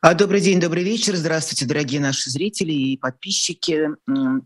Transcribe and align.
А, 0.00 0.14
добрый 0.14 0.40
день, 0.40 0.60
добрый 0.60 0.84
вечер. 0.84 1.16
Здравствуйте, 1.16 1.66
дорогие 1.66 2.00
наши 2.00 2.30
зрители 2.30 2.70
и 2.70 2.96
подписчики. 2.96 3.88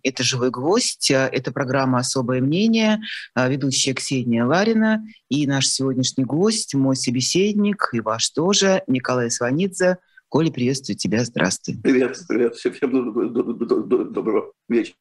Это 0.02 0.22
«Живой 0.22 0.50
гвоздь», 0.50 1.10
а, 1.10 1.28
это 1.30 1.52
программа 1.52 1.98
«Особое 1.98 2.40
мнение», 2.40 3.00
а, 3.34 3.50
ведущая 3.50 3.92
Ксения 3.92 4.46
Ларина 4.46 5.04
и 5.28 5.46
наш 5.46 5.68
сегодняшний 5.68 6.25
гость, 6.25 6.75
мой 6.75 6.96
собеседник 6.96 7.91
и 7.92 8.00
ваш 8.00 8.30
тоже, 8.30 8.82
Николай 8.86 9.30
Сванидзе. 9.30 9.98
Коля, 10.32 10.50
приветствую 10.50 10.96
тебя, 10.96 11.27
здравствуй. 11.27 11.77
Привет, 11.83 12.19
привет, 12.27 12.55
всем 12.55 12.91
доброго 14.15 14.53
вечера. 14.66 14.95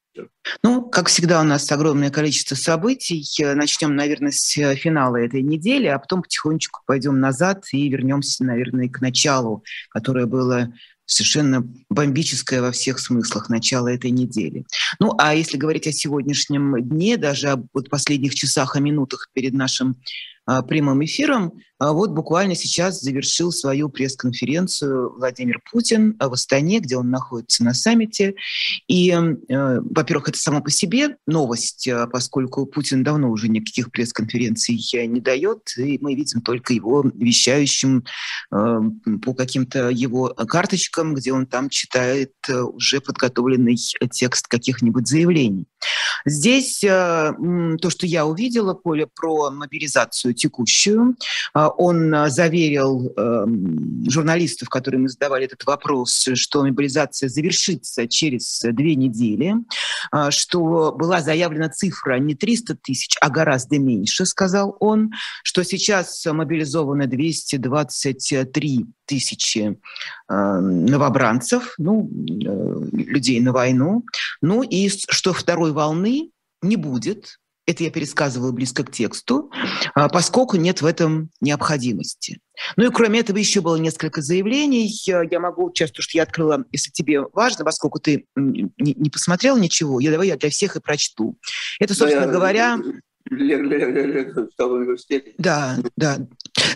Ну, 0.62 0.82
как 0.82 1.08
всегда, 1.08 1.40
у 1.40 1.46
нас 1.46 1.72
огромное 1.72 2.10
количество 2.10 2.56
событий. 2.56 3.26
Начнем, 3.56 3.96
наверное, 3.96 4.34
с 4.34 4.52
финала 4.76 5.16
этой 5.16 5.42
недели, 5.42 5.86
а 5.86 6.00
потом 6.00 6.22
потихонечку 6.22 6.82
пойдем 6.86 7.22
назад 7.22 7.64
и 7.72 7.88
вернемся, 7.88 8.44
наверное, 8.44 8.90
к 8.90 9.00
началу, 9.00 9.64
которое 9.90 10.26
было 10.26 10.74
совершенно 11.06 11.66
бомбическое 11.90 12.62
во 12.62 12.74
всех 12.74 13.00
смыслах 13.00 13.48
начало 13.48 13.88
этой 13.88 14.12
недели. 14.12 14.66
Ну, 15.00 15.14
а 15.18 15.34
если 15.34 15.58
говорить 15.58 15.88
о 15.88 15.94
сегодняшнем 15.94 16.76
дне, 16.82 17.16
даже 17.16 17.48
об 17.52 17.68
вот 17.74 17.90
последних 17.90 18.36
часах 18.36 18.76
и 18.76 18.82
минутах 18.82 19.30
перед 19.34 19.54
нашим 19.54 19.96
а, 20.46 20.62
прямым 20.62 21.06
эфиром, 21.06 21.54
вот 21.90 22.12
буквально 22.12 22.56
сейчас 22.56 23.02
завершил 23.02 23.52
свою 23.52 23.90
пресс-конференцию 23.90 25.16
Владимир 25.18 25.60
Путин 25.72 26.16
в 26.20 26.34
Астане, 26.34 26.80
где 26.80 26.98
он 26.98 27.10
находится 27.10 27.64
на 27.64 27.74
саммите. 27.74 28.36
И, 28.88 29.10
э, 29.12 29.80
во-первых, 29.80 30.30
это 30.30 30.38
само 30.38 30.62
по 30.62 30.70
себе 30.70 31.18
новость, 31.26 31.88
э, 31.88 32.08
поскольку 32.08 32.66
Путин 32.66 33.04
давно 33.04 33.30
уже 33.30 33.48
никаких 33.48 33.92
пресс-конференций 33.92 34.76
не 35.08 35.20
дает, 35.20 35.74
и 35.78 35.98
мы 36.02 36.16
видим 36.16 36.42
только 36.42 36.74
его 36.74 37.04
вещающим 37.14 38.04
э, 38.52 38.80
по 39.24 39.34
каким-то 39.34 39.90
его 39.90 40.28
карточкам, 40.30 41.16
где 41.16 41.34
он 41.34 41.46
там 41.48 41.70
читает 41.70 42.34
уже 42.48 43.02
подготовленный 43.02 43.78
текст 44.12 44.48
каких-нибудь 44.48 45.08
заявлений. 45.08 45.68
Здесь 46.26 46.80
то, 46.80 47.90
что 47.90 48.06
я 48.06 48.26
увидела, 48.26 48.74
Коля, 48.74 49.08
про 49.14 49.50
мобилизацию 49.52 50.34
текущую, 50.34 51.16
он 51.72 52.14
а, 52.14 52.30
заверил 52.30 53.14
эм, 53.16 54.04
журналистов, 54.10 54.70
которым 54.70 55.04
мы 55.04 55.10
задавали 55.10 55.46
этот 55.46 55.66
вопрос, 55.66 56.30
что 56.36 56.64
мобилизация 56.64 57.30
завершится 57.30 58.08
через 58.08 58.62
две 58.64 58.96
недели, 58.96 59.56
а, 60.12 60.32
что 60.32 60.94
была 60.98 61.22
заявлена 61.22 61.70
цифра 61.70 62.20
не 62.20 62.36
300 62.36 62.76
тысяч, 62.76 63.16
а 63.22 63.30
гораздо 63.30 63.80
меньше, 63.80 64.26
сказал 64.26 64.78
он, 64.80 65.12
что 65.44 65.64
сейчас 65.64 66.26
мобилизовано 66.26 67.08
223 67.08 68.86
тысячи 69.06 69.78
э, 70.30 70.60
новобранцев, 70.60 71.74
ну, 71.78 72.10
э, 72.10 72.86
людей 72.94 73.42
на 73.42 73.52
войну, 73.52 74.06
ну 74.42 74.64
и 74.64 74.88
что 74.88 75.34
второй 75.34 75.74
волны 75.74 76.32
не 76.62 76.76
будет, 76.78 77.38
это 77.72 77.84
я 77.84 77.92
пересказываю 77.92 78.54
близко 78.54 78.84
к 78.84 78.92
тексту, 78.92 79.52
а, 79.94 80.10
поскольку 80.10 80.58
нет 80.58 80.82
в 80.82 80.86
этом 80.86 81.30
необходимости. 81.42 82.40
Ну 82.78 82.86
и 82.88 82.90
кроме 82.92 83.20
этого 83.20 83.38
еще 83.38 83.62
было 83.62 83.76
несколько 83.78 84.22
заявлений. 84.22 84.88
Я 85.06 85.40
могу, 85.40 85.72
сейчас 85.74 85.92
то, 85.92 86.02
что 86.02 86.18
я 86.18 86.24
открыла, 86.24 86.64
если 86.72 86.92
тебе 86.92 87.22
важно, 87.34 87.66
поскольку 87.66 88.00
ты 88.00 88.26
не, 88.36 89.10
посмотрел 89.10 89.58
ничего, 89.58 90.00
я 90.00 90.12
давай 90.12 90.28
я 90.28 90.38
для 90.38 90.50
всех 90.50 90.76
и 90.76 90.82
прочту. 90.82 91.38
Это, 91.80 91.94
собственно 91.94 92.28
да, 92.28 92.32
говоря... 92.32 92.78
Да, 95.38 95.78
да. 95.96 96.18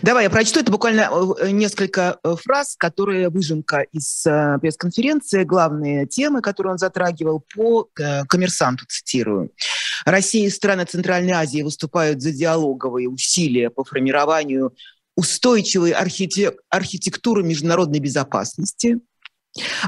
Давай 0.02 0.24
я 0.24 0.30
прочту. 0.30 0.60
Это 0.60 0.70
буквально 0.70 1.10
э, 1.40 1.50
несколько 1.50 2.18
э, 2.22 2.36
фраз, 2.42 2.76
которые 2.76 3.28
выжимка 3.28 3.80
из 3.92 4.26
э, 4.26 4.58
пресс-конференции, 4.60 5.44
главные 5.44 6.06
темы, 6.06 6.42
которые 6.42 6.72
он 6.72 6.78
затрагивал 6.78 7.44
по 7.54 7.88
коммерсанту, 8.28 8.84
цитирую. 8.88 9.50
Россия 10.04 10.46
и 10.46 10.50
страны 10.50 10.84
Центральной 10.84 11.32
Азии 11.32 11.62
выступают 11.62 12.22
за 12.22 12.32
диалоговые 12.32 13.08
усилия 13.08 13.70
по 13.70 13.84
формированию 13.84 14.74
устойчивой 15.16 15.92
архитек- 15.92 16.58
архитектуры 16.68 17.42
международной 17.42 18.00
безопасности– 18.00 18.98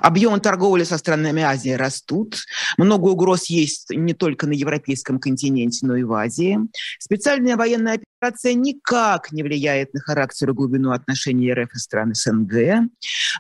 Объемы 0.00 0.40
торговли 0.40 0.84
со 0.84 0.98
странами 0.98 1.42
Азии 1.42 1.70
растут. 1.70 2.38
Много 2.76 3.08
угроз 3.08 3.46
есть 3.46 3.90
не 3.90 4.14
только 4.14 4.46
на 4.46 4.52
европейском 4.52 5.18
континенте, 5.18 5.86
но 5.86 5.96
и 5.96 6.02
в 6.02 6.12
Азии. 6.12 6.58
Специальная 6.98 7.56
военная 7.56 8.00
операция 8.20 8.54
никак 8.54 9.32
не 9.32 9.42
влияет 9.42 9.94
на 9.94 10.00
характер 10.00 10.50
и 10.50 10.52
глубину 10.52 10.90
отношений 10.90 11.52
РФ 11.52 11.74
и 11.74 11.78
стран 11.78 12.14
СНГ. 12.14 12.88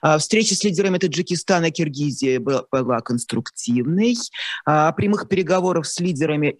А, 0.02 0.18
встреча 0.18 0.54
с 0.54 0.62
лидерами 0.64 0.98
Таджикистана 0.98 1.66
и 1.66 1.70
Киргизии 1.70 2.38
была, 2.38 3.00
конструктивной. 3.00 4.16
А, 4.64 4.92
прямых 4.92 5.28
переговоров 5.28 5.86
с 5.86 6.00
лидерами 6.00 6.56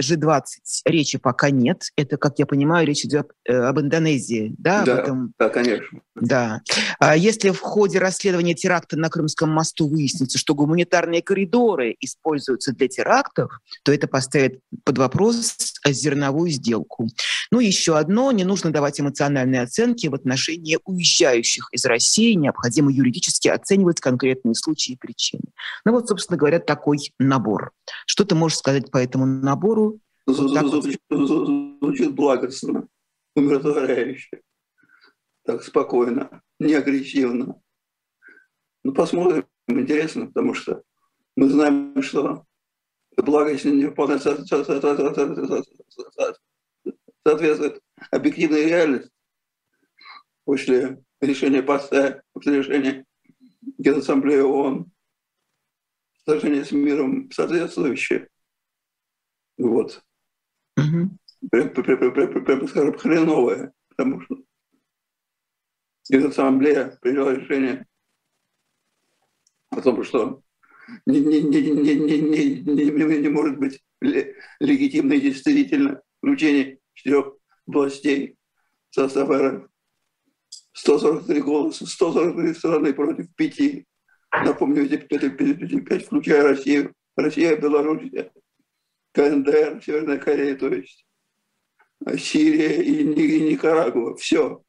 G20 0.00 0.40
э, 0.86 0.90
речи 0.90 1.18
пока 1.18 1.50
нет. 1.50 1.84
Это, 1.96 2.16
как 2.16 2.38
я 2.38 2.46
понимаю, 2.46 2.86
речь 2.86 3.04
идет 3.04 3.30
э, 3.48 3.54
об 3.54 3.80
Индонезии. 3.80 4.54
Да, 4.58 4.82
да, 4.84 4.98
этом... 4.98 5.34
да 5.38 5.48
конечно. 5.48 6.00
Да. 6.14 6.60
А 6.98 7.16
если 7.16 7.50
в 7.50 7.60
ходе 7.60 7.98
расследования 7.98 8.54
теракта 8.54 8.96
на 8.96 9.09
Крымском 9.10 9.50
мосту 9.50 9.86
выяснится, 9.88 10.38
что 10.38 10.54
гуманитарные 10.54 11.22
коридоры 11.22 11.96
используются 12.00 12.72
для 12.72 12.88
терактов, 12.88 13.60
то 13.82 13.92
это 13.92 14.08
поставит 14.08 14.60
под 14.84 14.98
вопрос 14.98 15.56
зерновую 15.84 16.50
сделку. 16.50 17.08
Ну 17.50 17.60
и 17.60 17.66
еще 17.66 17.98
одно, 17.98 18.32
не 18.32 18.44
нужно 18.44 18.70
давать 18.70 19.00
эмоциональные 19.00 19.62
оценки 19.62 20.06
в 20.06 20.14
отношении 20.14 20.78
уезжающих 20.84 21.68
из 21.72 21.84
России, 21.84 22.34
необходимо 22.34 22.92
юридически 22.92 23.48
оценивать 23.48 24.00
конкретные 24.00 24.54
случаи 24.54 24.92
и 24.92 24.96
причины. 24.96 25.44
Ну 25.84 25.92
вот, 25.92 26.08
собственно 26.08 26.38
говоря, 26.38 26.60
такой 26.60 26.98
набор. 27.18 27.72
Что 28.06 28.24
ты 28.24 28.34
можешь 28.34 28.58
сказать 28.58 28.90
по 28.90 28.98
этому 28.98 29.26
набору? 29.26 30.00
Звучит, 30.26 31.00
звучит 31.10 32.14
благостно, 32.14 32.86
умиротворяюще, 33.34 34.42
так 35.44 35.64
спокойно, 35.64 36.42
не 36.60 36.74
агрессивно. 36.74 37.60
Ну, 38.82 38.92
посмотрим, 38.92 39.46
интересно, 39.66 40.26
потому 40.26 40.54
что 40.54 40.82
мы 41.36 41.48
знаем, 41.48 42.02
что 42.02 42.46
благость 43.16 43.64
не 43.64 43.90
вполне 43.90 44.18
соответствует 44.18 44.84
объективной 48.10 48.66
реальности. 48.66 49.10
После 50.44 51.02
решения 51.20 51.62
ПАСТА, 51.62 52.22
после 52.32 52.58
решения 52.58 53.04
Генассамблеи 53.78 54.40
ООН, 54.40 54.90
сражение 56.24 56.64
с 56.64 56.72
миром 56.72 57.30
соответствующее. 57.30 58.28
Вот. 59.58 60.02
Угу. 60.76 61.10
Прям, 61.50 61.70
прям, 61.70 62.14
прям, 62.14 62.44
прям, 62.44 62.68
скажем, 62.68 62.98
хреновое, 62.98 63.72
потому 63.88 64.20
что 64.22 64.36
Генассамблея 66.08 66.98
приняла 67.00 67.34
решение 67.34 67.86
о 69.70 69.80
том, 69.80 70.02
что 70.04 70.42
не, 71.06 71.20
не, 71.20 71.40
не, 71.40 71.62
не, 71.62 71.94
не, 71.94 72.18
не, 72.20 72.84
не, 72.84 73.18
не 73.18 73.28
может 73.28 73.58
быть 73.58 73.80
легитимно 74.00 75.14
и 75.14 75.20
действительно 75.20 76.02
включение 76.18 76.78
четырех 76.94 77.34
властей 77.66 78.36
в 78.90 78.94
состав 78.94 79.30
РФ. 79.30 79.66
143 80.72 81.40
голоса, 81.42 81.86
143 81.86 82.54
страны 82.54 82.94
против 82.94 83.34
пяти. 83.34 83.86
Напомню, 84.32 84.84
эти 84.84 84.96
пять, 84.96 86.06
включая 86.06 86.42
Россию. 86.42 86.94
Россия, 87.16 87.56
Белоруссия, 87.56 88.32
КНДР, 89.12 89.82
Северная 89.84 90.18
Корея, 90.18 90.56
то 90.56 90.68
есть 90.68 91.04
Сирия 92.16 92.82
и 92.82 93.04
Никарагуа. 93.04 94.16
Все. 94.16 94.62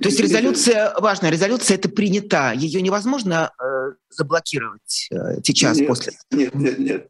То 0.00 0.08
есть 0.08 0.20
резолюция, 0.20 0.92
важная 0.98 1.30
резолюция, 1.30 1.76
это 1.76 1.88
принята. 1.88 2.52
Ее 2.52 2.82
невозможно 2.82 3.52
э, 3.58 3.92
заблокировать 4.10 5.08
э, 5.10 5.40
сейчас 5.42 5.78
нет, 5.78 5.88
после? 5.88 6.12
Нет, 6.30 6.54
нет, 6.54 6.78
нет. 6.78 7.08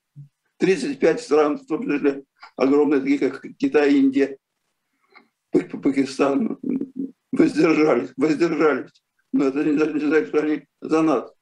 35 0.58 1.20
стран, 1.20 1.58
в 1.58 1.66
том 1.66 1.82
числе 1.82 2.24
огромные, 2.56 3.00
такие 3.00 3.18
как 3.18 3.42
Китай, 3.58 3.94
Индия, 3.94 4.36
Пакистан, 5.50 6.58
воздержались, 7.32 8.10
воздержались. 8.16 8.90
Но 9.32 9.46
это 9.46 9.64
не 9.64 9.76
значит, 10.00 10.28
что 10.28 10.40
они 10.40 10.66
за 10.80 11.02
нас. 11.02 11.32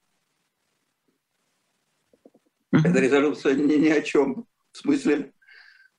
Эта 2.73 3.00
резолюция 3.00 3.55
ни, 3.55 3.75
ни 3.75 3.88
о 3.88 4.00
чем. 4.00 4.47
В 4.73 4.79
смысле 4.79 5.33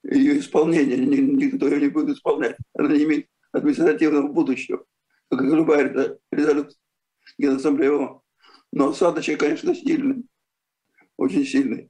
ее 0.03 0.39
исполнения. 0.39 0.97
Никто 0.97 1.67
ее 1.67 1.81
не 1.81 1.87
будет 1.89 2.15
исполнять. 2.15 2.55
Она 2.73 2.89
не 2.89 3.03
имеет 3.03 3.27
административного 3.51 4.29
будущего 4.29 4.85
как 5.37 5.41
любая 5.41 6.17
резолюция 6.31 6.77
Генассамблеи. 7.37 8.09
Но 8.73 8.89
осадочек, 8.89 9.39
конечно, 9.39 9.75
сильный, 9.75 10.23
очень 11.17 11.45
сильный, 11.45 11.89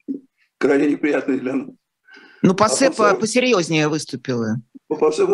крайне 0.58 0.92
неприятный 0.92 1.40
для 1.40 1.54
нас. 1.54 1.70
Ну, 2.42 2.56
ПАСЕ 2.56 2.88
а 2.88 2.92
по, 2.92 3.16
посерьезнее 3.16 3.88
выступила. 3.88 4.56
ПАСЕ, 4.88 5.28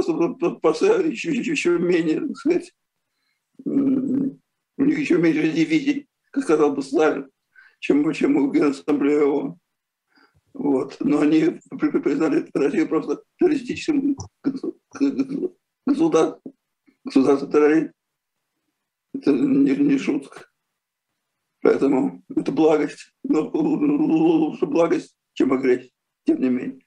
ПАСЕ 0.62 1.09
еще, 1.09 1.31
еще, 1.31 1.51
еще 1.51 1.80
менее, 1.80 2.19
так 2.19 2.36
сказать, 2.36 2.74
у 3.65 4.83
них 4.83 5.00
еще 5.00 5.18
меньше 5.18 5.51
дивизий 5.51 6.07
как 6.31 6.44
сказал 6.44 6.75
бы 6.75 6.83
Сталин, 6.83 7.30
чем, 7.80 8.12
чем 8.13 8.51
Генассамблея 8.51 9.24
ООН. 9.24 9.60
Вот. 10.53 10.98
Но 11.00 11.21
они 11.21 11.60
признали 11.69 12.48
Россию 12.53 12.88
просто 12.88 13.21
террористическим 13.39 14.15
государством. 15.86 16.53
Государство 17.06 17.51
террорист. 17.51 17.94
Это 19.17 19.31
не, 19.31 19.75
не 19.75 19.97
шутка. 19.97 20.45
Поэтому 21.61 22.23
это 22.35 22.51
благость. 22.51 23.13
Но 23.23 23.49
лучше 23.49 24.65
благость, 24.65 25.15
чем 25.33 25.53
агрессия, 25.53 25.91
тем 26.25 26.41
не 26.41 26.49
менее. 26.49 26.85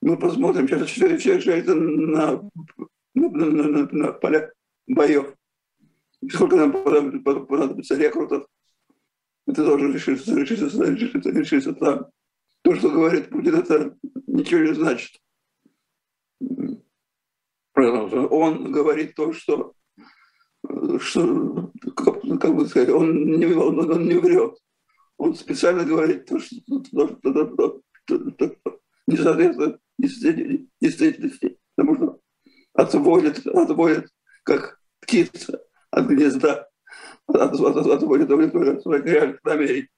Мы 0.00 0.18
посмотрим 0.18 0.66
сейчас, 0.66 0.88
что, 0.88 1.18
что, 1.18 1.52
это 1.52 1.74
на, 1.74 2.42
на, 3.14 3.28
на, 3.28 3.68
на, 3.68 3.88
на 3.90 4.12
полях 4.12 4.52
боев. 4.86 5.34
Сколько 6.28 6.56
нам 6.56 6.72
понадобится 6.72 7.96
рекрутов, 7.96 8.46
это 9.46 9.64
должен 9.64 9.92
решиться, 9.92 10.34
решиться, 10.34 10.84
решиться, 10.84 11.30
решиться 11.30 11.72
там. 11.74 12.06
То, 12.62 12.74
что 12.76 12.90
говорит 12.90 13.28
Путин, 13.30 13.56
это 13.56 13.96
ничего 14.26 14.60
не 14.60 14.74
значит. 14.74 15.20
Он 17.74 18.70
говорит 18.70 19.14
то, 19.14 19.32
что, 19.32 19.74
что 20.98 21.72
как, 21.96 22.20
как 22.40 22.54
бы 22.54 22.66
сказать, 22.66 22.90
он 22.90 23.24
не, 23.24 23.46
он, 23.46 23.90
он 23.90 24.04
не 24.04 24.14
врет. 24.14 24.56
Он 25.16 25.34
специально 25.34 25.84
говорит 25.84 26.26
то, 26.26 26.38
что, 26.38 26.56
то, 26.90 27.06
то, 27.08 27.82
то, 28.06 28.30
то, 28.30 28.56
не 29.06 29.16
соответствует 29.16 29.78
действительности, 29.98 31.58
потому 31.76 31.96
что 31.96 32.20
отводит, 32.74 33.46
отводит, 33.46 34.10
как 34.42 34.80
птица 35.00 35.62
от 35.90 36.06
гнезда, 36.06 36.68
отводит 37.26 38.30
удовлетворение 38.30 39.12
реальных 39.12 39.44
намерений. 39.44 39.88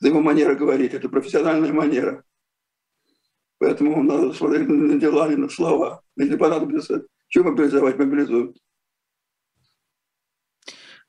Это 0.00 0.08
его 0.08 0.20
манера 0.20 0.54
говорить, 0.54 0.92
это 0.92 1.08
профессиональная 1.08 1.72
манера. 1.72 2.24
Поэтому 3.58 4.02
надо 4.02 4.32
смотреть 4.34 4.68
на 4.68 4.98
дела, 4.98 5.28
не 5.28 5.36
на 5.36 5.48
слова. 5.48 6.02
Если 6.16 6.36
понадобится, 6.36 7.06
что 7.28 7.44
мобилизовать, 7.44 7.96
мобилизуют. 7.96 8.58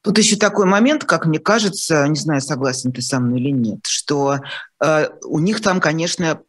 Тут 0.05 0.19
еще 0.19 0.35
такой 0.35 0.67
момент, 0.67 1.03
как 1.03 1.25
мне 1.25 1.39
кажется, 1.39 2.07
не 2.07 2.15
знаю, 2.15 2.39
согласен 2.39 2.91
ты 2.91 3.01
со 3.01 3.19
мной 3.19 3.39
или 3.39 3.49
нет, 3.49 3.87
что 3.87 4.37
э, 4.79 5.09
у 5.23 5.39
них 5.39 5.61
там, 5.61 5.79
конечно, 5.79 6.41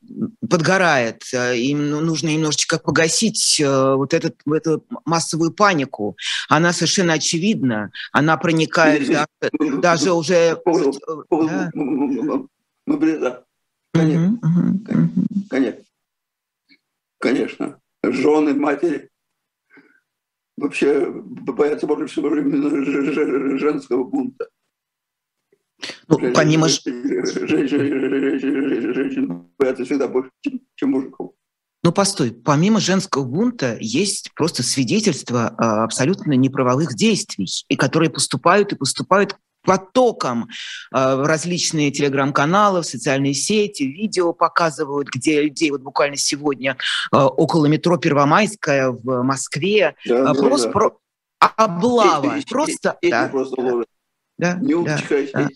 подгорает, 0.47 1.23
э, 1.33 1.57
им 1.57 1.89
ну, 1.89 2.01
нужно 2.01 2.29
немножечко 2.29 2.79
погасить 2.79 3.59
э, 3.59 3.95
вот 3.95 4.13
этот, 4.13 4.37
эту 4.47 4.85
массовую 5.07 5.55
панику. 5.55 6.19
Она 6.51 6.75
совершенно 6.75 7.15
очевидна, 7.15 7.93
она 8.13 8.37
проникает 8.37 9.09
да, 9.09 9.27
даже 9.81 10.13
уже... 10.13 10.61
Конечно. 15.49 15.83
Конечно. 17.19 17.79
Жены, 18.03 18.53
матери 18.53 19.09
вообще 20.57 21.11
боятся 21.11 21.87
больше 21.87 22.07
всего 22.07 22.35
именно 22.37 23.59
женского 23.59 24.05
бунта. 24.05 24.49
Ну, 26.09 26.33
помимо... 26.33 26.69
Женщин 26.69 27.87
боятся 29.59 29.85
всегда 29.85 30.09
больше, 30.09 30.31
чем 30.75 30.91
мужиков. 30.91 31.33
Ну, 31.83 31.93
постой, 31.93 32.33
помимо 32.33 32.81
женского 32.81 33.25
бунта 33.25 33.77
есть 33.79 34.33
просто 34.35 34.63
свидетельства 34.65 35.49
абсолютно 35.49 36.33
неправовых 36.33 36.97
действий, 36.97 37.47
и 37.69 37.77
которые 37.77 38.11
поступают 38.11 38.73
и 38.73 38.77
поступают 38.77 39.37
потоком 39.67 40.49
в 40.91 41.27
различные 41.27 41.91
телеграм-каналы, 41.91 42.83
социальные 42.85 43.35
сети, 43.35 43.83
видео 43.83 44.33
показывают, 44.33 45.09
где 45.09 45.43
людей, 45.43 45.71
вот 45.71 45.83
буквально 45.83 46.17
сегодня 46.17 46.77
около 47.13 47.67
метро 47.67 47.97
Первомайская 47.99 48.91
в 48.91 49.23
Москве, 49.23 49.95
да, 50.07 50.33
просто 50.35 50.69
да. 50.69 50.73
Про... 50.73 50.99
облава, 51.39 52.39
эти, 52.39 52.49
просто... 52.49 52.97
Эти 53.03 53.11
да, 53.11 53.29
просто 53.29 53.61
ловят. 53.61 53.89
Да, 54.39 54.55
Не 54.55 54.85
да, 54.85 54.99
да 55.35 55.49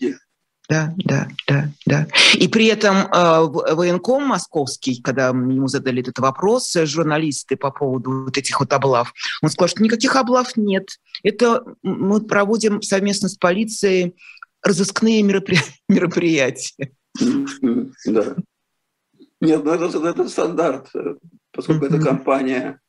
да, 0.71 0.93
да, 1.03 1.27
да, 1.47 1.69
да. 1.85 2.07
И 2.35 2.47
при 2.47 2.67
этом 2.67 2.95
э, 2.95 3.73
военком 3.75 4.23
московский, 4.23 5.01
когда 5.01 5.27
ему 5.27 5.67
задали 5.67 6.01
этот 6.01 6.19
вопрос, 6.19 6.73
э, 6.77 6.85
журналисты 6.85 7.57
по 7.57 7.71
поводу 7.71 8.23
вот 8.23 8.37
этих 8.37 8.57
вот 8.57 8.71
облав, 8.71 9.13
он 9.41 9.49
сказал, 9.49 9.67
что 9.67 9.83
никаких 9.83 10.15
облав 10.15 10.55
нет. 10.55 10.87
Это 11.23 11.65
мы 11.83 12.21
проводим 12.21 12.81
совместно 12.81 13.27
с 13.27 13.35
полицией 13.35 14.15
разыскные 14.63 15.23
меропри... 15.23 15.57
мероприятия. 15.89 16.93
Да. 17.19 18.35
Нет, 19.41 19.65
ну 19.65 19.71
это, 19.73 20.07
это 20.07 20.29
стандарт, 20.29 20.87
э, 20.95 21.15
поскольку 21.51 21.85
mm-hmm. 21.85 21.97
это 21.97 22.05
компания 22.05 22.79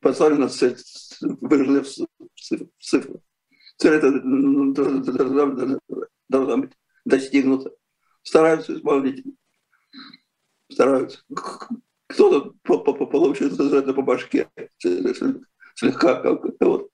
поставлена 0.00 0.48
цель, 0.48 0.78
выражена 1.20 1.82
в 1.82 2.82
цифрах 2.82 3.20
цель 3.80 3.94
эта 3.94 4.12
должна 6.28 6.56
быть 6.56 6.72
достигнута. 7.04 7.72
Стараются 8.22 8.74
исполнители. 8.74 9.34
Стараются. 10.70 11.22
Кто-то 12.08 12.52
получит 13.06 13.52
за 13.52 13.78
это 13.78 13.94
по 13.94 14.02
башке 14.02 14.48
слегка 15.80 16.22
вот, 16.60 16.90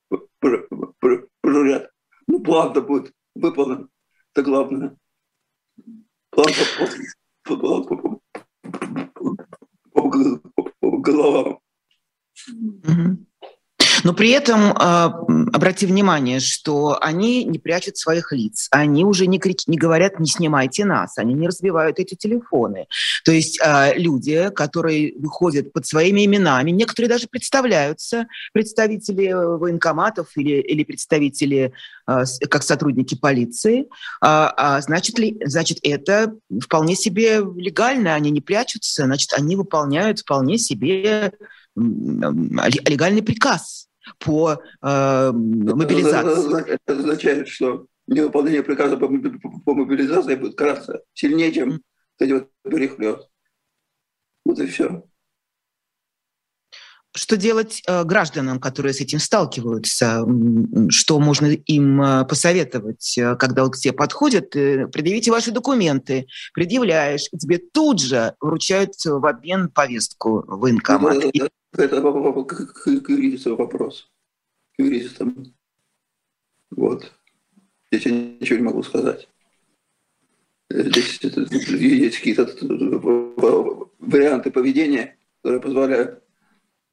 пожурят. 1.43 1.91
Ну, 2.29 2.41
план-то 2.41 2.83
будет 2.83 3.13
выполнен. 3.35 3.89
Это 4.33 4.43
главное. 4.43 4.97
План 6.31 6.47
по, 7.45 7.57
по, 7.57 7.57
по, 7.57 7.83
по, 7.83 8.21
по, 10.55 10.73
по 10.81 10.99
головам. 10.99 11.61
Но 14.07 14.15
при 14.15 14.31
этом 14.31 14.71
э, 14.71 14.75
обрати 15.53 15.85
внимание, 15.85 16.39
что 16.39 16.97
они 17.01 17.43
не 17.43 17.59
прячут 17.59 17.97
своих 17.97 18.31
лиц, 18.31 18.69
они 18.71 19.05
уже 19.05 19.27
не, 19.27 19.41
крич... 19.41 19.67
не 19.67 19.77
говорят 19.77 20.21
«не 20.21 20.29
снимайте 20.29 20.85
нас», 20.85 21.19
они 21.19 21.35
не 21.35 21.49
разбивают 21.49 21.99
эти 21.99 22.15
телефоны. 22.15 22.87
То 23.25 23.33
есть 23.33 23.59
э, 23.61 23.95
люди, 23.99 24.51
которые 24.55 25.13
выходят 25.19 25.73
под 25.73 25.87
своими 25.87 26.25
именами, 26.25 26.71
некоторые 26.71 27.09
даже 27.09 27.27
представляются, 27.27 28.29
представители 28.53 29.33
военкоматов 29.33 30.29
или, 30.37 30.61
или 30.61 30.85
представители 30.85 31.73
э, 32.07 32.25
как 32.49 32.63
сотрудники 32.63 33.17
полиции, 33.17 33.89
а, 34.21 34.55
а 34.57 34.81
значит, 34.83 35.19
ли, 35.19 35.37
значит, 35.45 35.79
это 35.83 36.33
вполне 36.63 36.95
себе 36.95 37.39
легально, 37.57 38.15
они 38.15 38.31
не 38.31 38.41
прячутся, 38.41 39.07
значит, 39.07 39.33
они 39.33 39.57
выполняют 39.57 40.21
вполне 40.21 40.59
себе 40.59 41.33
легальный 41.75 43.23
приказ 43.23 43.87
по 44.19 44.61
э, 44.83 45.33
мобилизации. 45.33 46.71
Это 46.73 46.99
означает, 46.99 47.49
что 47.49 47.87
невыполнение 48.07 48.63
приказа 48.63 48.97
по, 48.97 49.09
по 49.09 49.75
мобилизации 49.75 50.37
будет 50.37 50.57
краться 50.57 51.03
сильнее, 51.15 51.53
чем 51.53 51.81
эти 52.19 52.33
вот 52.33 52.49
перехлест. 52.63 53.29
Вот 54.45 54.59
и 54.59 54.67
все. 54.67 55.05
Что 57.17 57.39
делать 57.39 57.83
э, 57.87 58.05
гражданам, 58.05 58.61
которые 58.61 58.93
с 58.93 59.01
этим 59.01 59.19
сталкиваются? 59.19 60.27
Что 60.91 61.19
можно 61.19 61.47
им 61.47 62.03
э, 62.03 62.27
посоветовать, 62.27 63.17
э, 63.17 63.37
когда 63.37 63.67
к 63.69 63.77
тебе 63.77 63.95
подходят? 63.95 64.55
Э, 64.55 64.87
предъявите 64.87 65.31
ваши 65.31 65.51
документы, 65.51 66.27
предъявляешь, 66.53 67.27
и 67.33 67.39
тебе 67.39 67.59
тут 67.59 68.03
же 68.03 68.35
вручают 68.39 68.93
в 69.03 69.25
обмен 69.27 69.71
повестку 69.71 70.45
в 70.47 70.61
военкомат. 70.61 71.25
Это, 71.33 71.49
это 71.79 72.01
к, 72.45 72.73
к 72.73 73.09
вопрос. 73.57 74.11
К 74.77 74.83
юристам. 74.83 75.55
Вот. 76.71 77.13
Здесь 77.91 78.07
я 78.07 78.13
ничего 78.13 78.59
не 78.59 78.65
могу 78.65 78.83
сказать. 78.83 79.29
Здесь 80.69 81.21
есть 81.21 82.19
какие-то 82.19 82.47
варианты 83.99 84.51
поведения, 84.51 85.17
которые 85.37 85.61
позволяют 85.61 86.25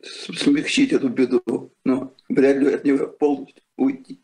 смягчить 0.02 0.92
эту 0.92 1.10
беду, 1.10 1.74
но 1.84 2.16
вряд 2.30 2.58
ли 2.58 2.74
от 2.74 2.84
нее 2.84 3.08
полностью 3.08 3.64
уйти. 3.78 4.20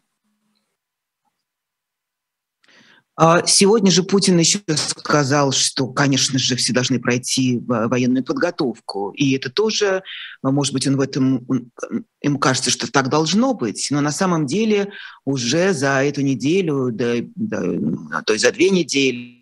А 3.07 3.07
сегодня 3.45 3.91
же 3.91 4.03
Путин 4.03 4.37
еще 4.37 4.59
сказал, 4.75 5.51
что, 5.51 5.87
конечно 5.87 6.39
же, 6.39 6.55
все 6.55 6.71
должны 6.71 6.99
пройти 6.99 7.59
военную 7.67 8.23
подготовку. 8.23 9.11
И 9.11 9.33
это 9.35 9.49
тоже, 9.49 10.03
может 10.41 10.73
быть, 10.73 10.87
он 10.87 10.95
в 10.95 11.01
этом, 11.01 11.45
ему 12.21 12.39
кажется, 12.39 12.71
что 12.71 12.89
так 12.89 13.09
должно 13.09 13.53
быть. 13.53 13.87
Но 13.91 13.99
на 13.99 14.11
самом 14.11 14.45
деле 14.45 14.93
уже 15.25 15.73
за 15.73 16.03
эту 16.03 16.21
неделю, 16.21 16.91
да, 16.91 17.15
да, 17.35 18.21
то 18.25 18.33
есть 18.33 18.45
за 18.45 18.51
две 18.51 18.69
недели 18.69 19.39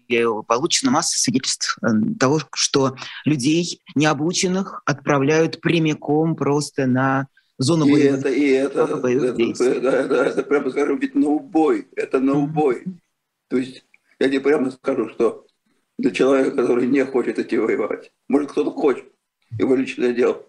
получена 0.48 0.92
масса 0.92 1.20
свидетельств 1.20 1.78
э, 1.82 1.88
того, 2.20 2.42
что 2.56 2.96
людей 3.26 3.82
необученных 3.96 4.82
отправляют 4.86 5.62
прямиком 5.62 6.36
просто 6.36 6.88
на 6.88 7.28
зону 7.58 7.88
и 7.88 7.92
боевых, 7.92 8.20
это, 8.20 8.30
и 8.30 8.48
это, 8.48 8.98
боевых 8.98 9.30
это, 9.32 9.38
действий. 9.38 9.68
это, 9.68 9.90
это, 9.90 10.16
это, 10.16 10.44
прямо 10.44 10.70
скажем, 10.70 11.00
ведь 11.00 11.16
на 11.16 11.28
убой, 11.28 11.88
это 11.96 12.20
на 12.20 12.34
убой. 12.34 12.84
То 13.48 13.58
есть 13.58 13.86
я 14.20 14.28
тебе 14.28 14.42
прямо 14.42 14.72
скажу, 14.72 15.10
что 15.10 15.48
для 15.98 16.12
человека, 16.12 16.52
который 16.52 16.88
не 16.88 17.06
хочет 17.06 17.40
идти 17.40 17.58
воевать, 17.58 18.12
может 18.28 18.52
кто-то 18.52 18.72
хочет, 18.72 19.06
его 19.58 19.76
личное 19.76 20.14
дело. 20.14 20.46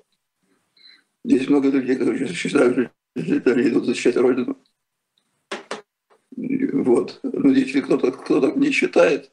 Здесь 1.24 1.48
много 1.48 1.68
людей, 1.68 1.96
которые 1.96 2.26
считают, 2.32 2.92
что 3.16 3.52
они 3.52 3.68
идут 3.68 3.86
защищать 3.86 4.16
Родину. 4.16 4.58
Вот. 6.36 7.20
Но 7.22 7.50
если 7.50 7.80
кто-то 7.80 8.12
кто 8.12 8.50
не 8.52 8.70
считает, 8.70 9.30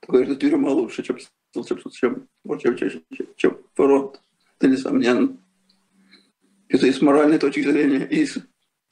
то, 0.00 0.12
конечно, 0.12 0.36
тюрьма 0.36 0.70
лучше, 0.70 1.02
чем, 1.02 1.18
чем, 1.18 1.64
чем, 1.64 2.76
чем, 2.76 2.76
чем, 2.76 3.26
чем 3.36 3.58
фронт. 3.74 4.20
Это 4.58 4.68
несомненно. 4.68 5.36
Это 6.68 6.86
и 6.86 6.92
с 6.92 7.00
моральной 7.00 7.38
точки 7.38 7.62
зрения, 7.62 8.06
и 8.06 8.26
с 8.26 8.38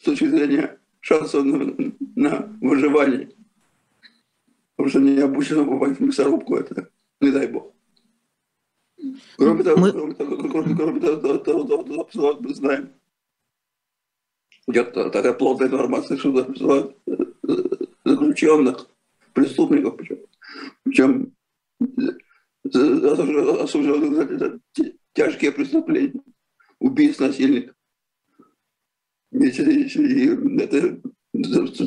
точки 0.05 0.27
зрения 0.27 0.79
шансов 1.01 1.45
на, 1.45 1.93
на 2.17 2.59
выживание. 2.61 3.31
Потому 4.83 4.91
что 4.91 4.99
не 4.99 5.21
обучено 5.21 5.65
попасть 5.65 6.01
в 6.01 6.03
мясорубку, 6.03 6.57
это 6.57 6.89
не 7.21 7.31
дай 7.31 7.47
бог. 7.47 7.73
Кроме 9.37 9.63
того, 9.63 9.79
мы... 9.79 9.93
кроме 9.93 10.15
того, 10.15 10.37
кроме, 10.49 10.75
кроме 10.75 11.01
того, 11.01 11.39
того, 11.39 11.65
того, 11.65 12.05
того, 12.05 12.39
мы 12.41 12.53
знаем, 12.53 12.93
где-то 14.67 15.11
такая 15.11 15.35
плотная 15.35 15.69
информация, 15.69 16.17
что 16.17 16.33
посылают 16.43 16.97
заключенных, 18.05 18.89
преступников, 19.33 19.97
причем, 19.99 20.19
причем 20.83 21.33
осужденных 23.63 24.37
за 24.37 24.61
тяжкие 25.13 25.53
преступления, 25.53 26.25
убийств, 26.81 27.21
насильников. 27.21 27.77
Это 29.31 31.01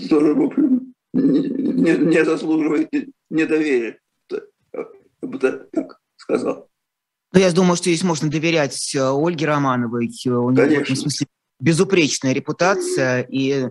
тоже, 0.08 0.34
в 0.34 0.42
общем, 0.44 0.95
не, 1.16 1.98
не 1.98 2.26
заслуживает 2.26 2.90
недоверия. 3.30 4.00
Я 4.32 5.28
бы 5.28 5.40
так 5.40 6.00
сказал. 6.18 6.70
Ну, 7.34 7.40
я 7.40 7.52
думаю, 7.52 7.76
что 7.76 7.86
здесь 7.86 8.04
можно 8.04 8.30
доверять 8.30 8.96
Ольге 8.96 9.46
Романовой. 9.46 10.08
У 10.26 10.52
нее 10.52 10.66
в 10.66 10.82
этом 10.82 10.96
смысле 10.96 11.28
безупречная 11.60 12.34
репутация, 12.34 13.22
и 13.30 13.70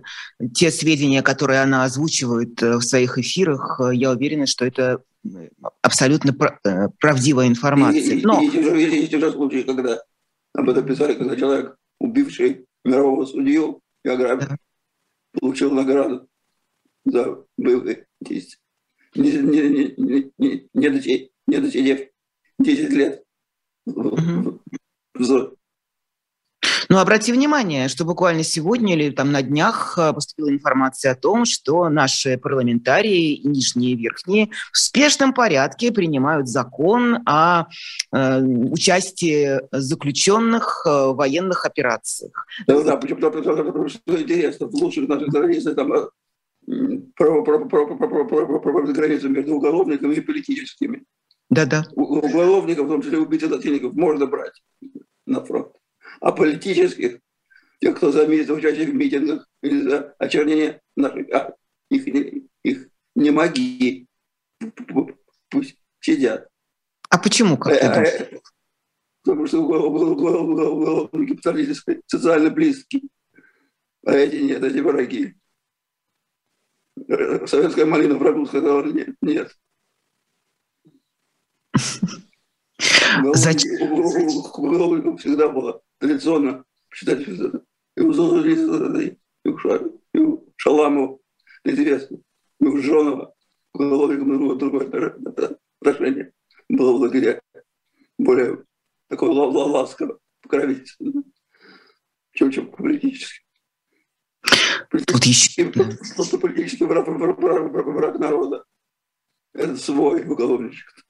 те 0.53 0.71
сведения, 0.71 1.21
которые 1.21 1.61
она 1.61 1.83
озвучивает 1.83 2.59
в 2.61 2.81
своих 2.81 3.17
эфирах, 3.19 3.79
я 3.93 4.11
уверена, 4.11 4.47
что 4.47 4.65
это 4.65 5.01
абсолютно 5.81 6.33
правдивая 6.99 7.47
информация. 7.47 8.21
Но... 8.23 8.41
Есть, 8.41 9.13
уже 9.13 9.31
случаи, 9.31 9.61
когда 9.61 10.01
об 10.53 10.69
этом 10.69 10.85
писали, 10.85 11.13
когда 11.13 11.35
человек, 11.35 11.75
убивший 11.99 12.65
мирового 12.83 13.25
судью 13.25 13.81
и 14.03 14.09
ограбил, 14.09 14.47
да. 14.47 14.57
получил 15.39 15.71
награду 15.71 16.27
за 17.05 17.43
боевые 17.57 18.07
действия. 18.21 18.59
Не, 19.15 19.31
не, 19.31 19.95
не, 19.97 20.31
не, 20.37 20.69
не, 20.73 20.89
досидев, 20.89 21.29
не 21.47 21.57
досидев 21.59 22.09
10 22.59 22.89
лет 22.91 23.23
угу. 23.85 24.61
Но 26.89 26.99
обрати 26.99 27.31
внимание, 27.31 27.87
что 27.87 28.05
буквально 28.05 28.43
сегодня 28.43 28.95
или 28.95 29.09
там 29.09 29.31
на 29.31 29.41
днях 29.41 29.97
э, 29.97 30.13
поступила 30.13 30.49
информация 30.49 31.13
о 31.13 31.15
том, 31.15 31.45
что 31.45 31.89
наши 31.89 32.37
парламентарии, 32.37 33.41
нижние 33.43 33.93
и 33.93 33.95
верхние, 33.95 34.49
в 34.71 34.77
спешном 34.77 35.33
порядке 35.33 35.91
принимают 35.91 36.47
закон 36.47 37.19
о 37.25 37.65
э, 38.13 38.41
участии 38.41 39.59
заключенных 39.71 40.83
э, 40.85 40.89
в 40.89 41.15
военных 41.15 41.65
операциях. 41.65 42.45
Да, 42.67 42.81
да, 42.83 42.97
почему, 42.97 43.19
потому, 43.19 43.43
потому, 43.43 43.89
что 43.89 43.99
интересно, 44.21 44.67
в 44.67 44.73
лучших 44.75 45.09
наших 45.09 45.29
границах 45.29 45.75
там 45.75 45.91
границы 48.93 49.29
между 49.29 49.55
уголовниками 49.55 50.15
и 50.15 50.21
политическими. 50.21 51.03
Да-да. 51.49 51.85
Уголовников, 51.95 52.87
в 52.87 52.89
том 52.89 53.01
числе 53.01 53.19
убийцев 53.19 53.51
насильников, 53.51 53.93
можно 53.93 54.25
брать 54.25 54.63
на 55.25 55.43
фронт 55.45 55.75
а 56.21 56.31
политических, 56.31 57.19
тех, 57.79 57.97
кто 57.97 58.11
за 58.11 58.25
участие 58.25 58.87
в 58.87 58.95
митингах 58.95 59.47
или 59.61 59.81
за 59.81 60.15
очернение 60.17 60.81
наших, 60.95 61.29
а, 61.33 61.53
их, 61.89 62.07
их 62.63 62.87
не 63.15 63.31
моги, 63.31 64.07
пусть 65.49 65.77
сидят. 65.99 66.47
А 67.09 67.17
почему, 67.17 67.57
как 67.57 67.79
ты 67.79 67.87
думаешь? 67.87 68.41
Потому 69.23 69.47
что 69.47 69.59
уголовники 69.59 71.35
пытались 71.35 71.83
социально 72.07 72.49
близкие, 72.49 73.03
а 74.05 74.13
эти 74.13 74.35
нет, 74.35 74.63
эти 74.63 74.79
враги. 74.79 75.35
Советская 77.47 77.85
малина 77.85 78.15
врагу 78.15 78.45
сказала 78.45 78.83
нет. 78.83 79.15
нет. 79.21 79.55
Зачем? 83.33 85.17
Всегда 85.17 85.49
было 85.49 85.81
традиционно 85.99 86.65
считать 86.93 87.27
и 87.27 88.01
у 88.01 88.11
Золотого, 88.13 88.47
и 88.47 90.19
у 90.19 90.53
Шаламова, 90.57 91.19
известно, 91.63 92.17
и 92.59 92.65
у 92.65 92.77
Жонова, 92.77 93.33
уголовником 93.73 94.57
другое, 94.57 95.15
отношение 95.79 96.33
было 96.69 96.93
в 96.93 97.01
лагере, 97.01 97.41
более 98.17 98.63
такое 99.07 99.31
ласковое, 99.31 100.17
покровительственное, 100.41 101.23
чем, 102.33 102.51
чем 102.51 102.71
политически. 102.71 103.44
Тут 104.89 105.25
еще... 105.25 105.65
Враг, 105.71 107.07
враг 107.07 108.19
народа. 108.19 108.63
Это 109.53 109.77
свой 109.77 110.25
уголовничек. 110.25 111.04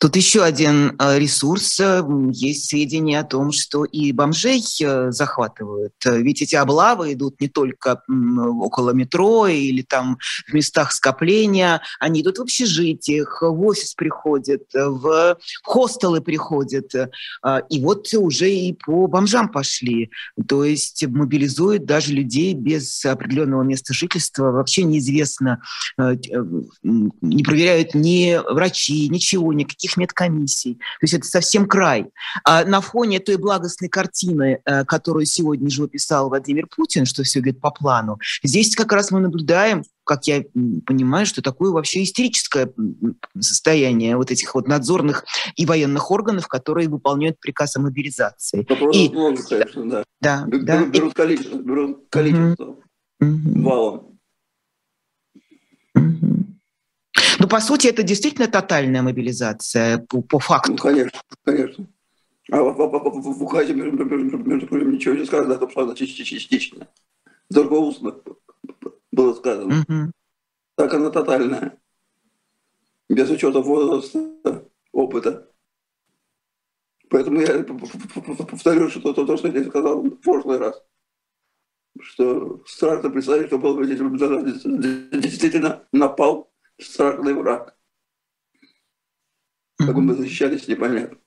Тут 0.00 0.16
еще 0.16 0.42
один 0.42 0.96
э, 0.98 1.18
ресурс. 1.18 1.78
Э, 1.78 2.02
есть 2.32 2.70
сведения 2.70 3.20
о 3.20 3.24
том, 3.24 3.52
что 3.52 3.84
и 3.84 4.12
бомжей 4.12 4.64
э, 4.82 5.10
захватывают. 5.10 5.92
Ведь 6.06 6.40
эти 6.40 6.54
облавы 6.54 7.12
идут 7.12 7.38
не 7.38 7.48
только 7.48 8.02
около 8.08 8.92
метро 8.92 9.46
или 9.46 9.82
там 9.82 10.16
в 10.48 10.54
местах 10.54 10.92
скопления. 10.92 11.82
Они 11.98 12.22
идут 12.22 12.38
в 12.38 12.42
общежитиях, 12.42 13.42
в 13.42 13.62
офис 13.66 13.92
приходят, 13.94 14.62
в 14.72 15.36
хостелы 15.62 16.22
приходят. 16.22 16.94
И 17.68 17.80
вот 17.80 18.06
уже 18.14 18.50
и 18.50 18.72
по 18.72 19.06
бомжам 19.06 19.50
пошли. 19.50 20.10
То 20.48 20.64
есть 20.64 21.06
мобилизуют 21.06 21.84
даже 21.84 22.12
людей 22.12 22.54
без 22.54 23.04
определенного 23.04 23.64
места 23.64 23.92
жительства. 23.92 24.50
Вообще 24.50 24.84
неизвестно, 24.84 25.60
не 25.98 27.42
проверяют 27.42 27.94
ни 27.94 28.40
врачи, 28.50 29.08
ничего, 29.10 29.52
никаких 29.52 29.89
никаких 29.96 30.10
медкомиссий. 30.10 30.74
То 30.74 31.04
есть 31.04 31.14
это 31.14 31.26
совсем 31.26 31.66
край. 31.66 32.06
А 32.44 32.64
на 32.64 32.80
фоне 32.80 33.20
той 33.20 33.36
благостной 33.36 33.88
картины, 33.88 34.60
э, 34.64 34.84
которую 34.84 35.26
сегодня 35.26 35.70
же 35.70 35.84
описал 35.84 36.28
Владимир 36.28 36.66
Путин, 36.66 37.06
что 37.06 37.22
все 37.22 37.40
идет 37.40 37.60
по 37.60 37.70
плану, 37.70 38.18
здесь 38.42 38.74
как 38.74 38.92
раз 38.92 39.10
мы 39.10 39.20
наблюдаем 39.20 39.84
как 40.02 40.26
я 40.26 40.42
понимаю, 40.86 41.24
что 41.24 41.40
такое 41.40 41.70
вообще 41.70 42.02
истерическое 42.02 42.72
состояние 43.38 44.16
вот 44.16 44.32
этих 44.32 44.56
вот 44.56 44.66
надзорных 44.66 45.24
и 45.54 45.66
военных 45.66 46.10
органов, 46.10 46.48
которые 46.48 46.88
выполняют 46.88 47.38
приказ 47.38 47.76
о 47.76 47.80
мобилизации. 47.80 48.66
и, 48.92 49.08
много, 49.08 49.40
конечно, 49.48 49.88
да. 49.88 50.04
Да, 50.20 50.44
берут, 50.48 50.64
да. 50.64 50.84
берут 50.86 51.14
количество, 51.14 51.58
берут 51.58 52.06
количество 52.10 52.76
угу. 53.20 53.62
валом. 53.62 54.18
Но 57.40 57.48
по 57.48 57.58
сути 57.60 57.86
это 57.86 58.02
действительно 58.02 58.48
тотальная 58.48 59.00
мобилизация 59.00 59.98
по, 59.98 60.20
по 60.20 60.38
факту. 60.38 60.72
Ну, 60.72 60.78
конечно, 60.78 61.20
конечно. 61.42 61.86
А 62.50 62.62
в, 62.62 62.74
в, 62.74 62.78
в, 62.78 63.38
в 63.38 63.42
указе, 63.42 63.72
между, 63.72 64.04
между, 64.04 64.36
между 64.36 64.66
прочим, 64.66 64.92
ничего 64.92 65.14
не 65.14 65.24
сказано, 65.24 65.54
это 65.54 65.66
просто 65.66 65.94
частично. 66.06 66.86
Только 67.52 67.72
устно 67.72 68.14
было 69.10 69.32
сказано. 69.32 69.80
Угу. 69.88 70.12
Так 70.76 70.92
она 70.92 71.10
тотальная. 71.10 71.78
Без 73.08 73.30
учета 73.30 73.60
возраста, 73.60 74.68
опыта. 74.92 75.48
Поэтому 77.08 77.40
я 77.40 77.64
повторю, 77.64 78.90
что 78.90 79.14
то, 79.14 79.24
то, 79.24 79.36
что 79.38 79.48
я 79.48 79.64
сказал 79.64 80.02
в 80.02 80.10
прошлый 80.20 80.58
раз, 80.58 80.80
что 82.02 82.62
страшно 82.66 83.08
представить, 83.08 83.46
что 83.46 83.58
был 83.58 83.76
бы 83.76 83.86
действительно 83.86 85.84
напал 85.90 86.49
страшный 86.80 87.34
враг. 87.34 87.76
Как 89.78 89.94
мы 89.94 90.14
защищались, 90.14 90.68
непонятно. 90.68 91.18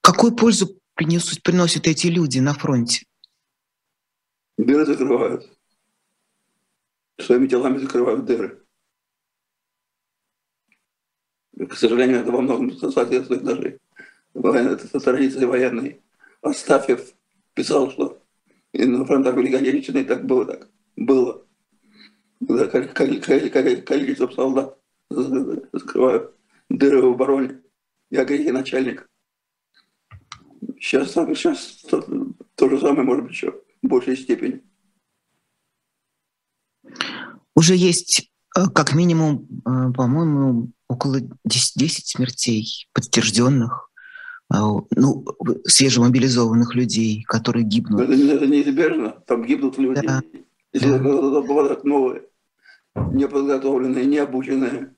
Какую 0.00 0.34
пользу 0.34 0.80
принесут, 0.94 1.42
приносят 1.42 1.86
эти 1.86 2.06
люди 2.06 2.38
на 2.38 2.54
фронте? 2.54 3.04
Дыры 4.56 4.86
закрывают. 4.86 5.48
Своими 7.20 7.46
телами 7.48 7.78
закрывают 7.78 8.24
дыры. 8.24 8.64
К 11.68 11.74
сожалению, 11.74 12.20
это 12.20 12.30
во 12.30 12.40
многом 12.40 12.72
соответствует 12.72 13.42
даже 13.42 13.80
традиции 15.02 15.44
военной 15.44 16.02
Астафьев 16.42 17.14
писал, 17.54 17.90
что 17.90 18.22
и 18.72 18.84
на 18.84 19.04
фронтах 19.04 19.36
Великой 19.36 19.60
Отечественной 19.60 20.04
так 20.04 20.24
было, 20.24 20.44
так 20.44 20.70
было. 20.96 21.46
Когда 22.48 22.66
количество 22.88 24.28
солдат 24.30 24.78
закрывают 25.10 26.34
дыры 26.70 27.02
в 27.02 27.12
обороне. 27.12 27.60
Я 28.10 28.24
грехи 28.24 28.50
начальник. 28.50 29.08
Сейчас, 30.80 31.12
сейчас 31.12 31.84
то, 31.90 32.02
то 32.54 32.68
же 32.70 32.80
самое, 32.80 33.02
может 33.02 33.24
быть, 33.24 33.32
еще 33.32 33.52
в 33.82 33.86
большей 33.86 34.16
степени. 34.16 34.62
Уже 37.54 37.74
есть 37.74 38.30
э, 38.56 38.66
как 38.74 38.94
минимум, 38.94 39.46
э, 39.66 39.92
по-моему, 39.92 40.70
около 40.88 41.20
10, 41.44 41.72
10 41.76 42.06
смертей 42.06 42.88
подтвержденных, 42.92 43.90
э, 44.54 44.56
ну, 44.56 45.24
свежемобилизованных 45.66 46.74
людей, 46.74 47.24
которые 47.24 47.64
гибнут. 47.64 48.00
Это, 48.00 48.12
это 48.12 48.46
неизбежно. 48.46 49.10
Там 49.26 49.44
гибнут 49.44 49.76
люди. 49.76 50.00
Да. 50.00 50.22
Если 50.72 50.90
да. 50.90 50.98
новые, 51.84 52.27
неподготовленные, 53.12 54.06
необученные, 54.06 54.94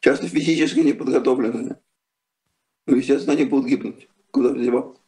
часто 0.00 0.28
физически 0.28 0.80
неподготовленные. 0.80 1.78
Ну, 2.86 2.96
естественно, 2.96 3.34
они 3.34 3.44
будут 3.44 3.66
гибнуть. 3.66 4.08
Куда 4.30 4.52
деваться? 4.52 5.00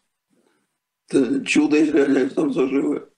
Это 1.09 1.45
чудо, 1.45 1.77
если 1.77 2.01
они 2.01 2.21
останутся 2.21 2.69
живы. 2.69 3.09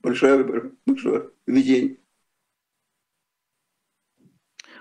Большое, 0.00 0.72
большое 0.86 1.30
видение. 1.46 1.98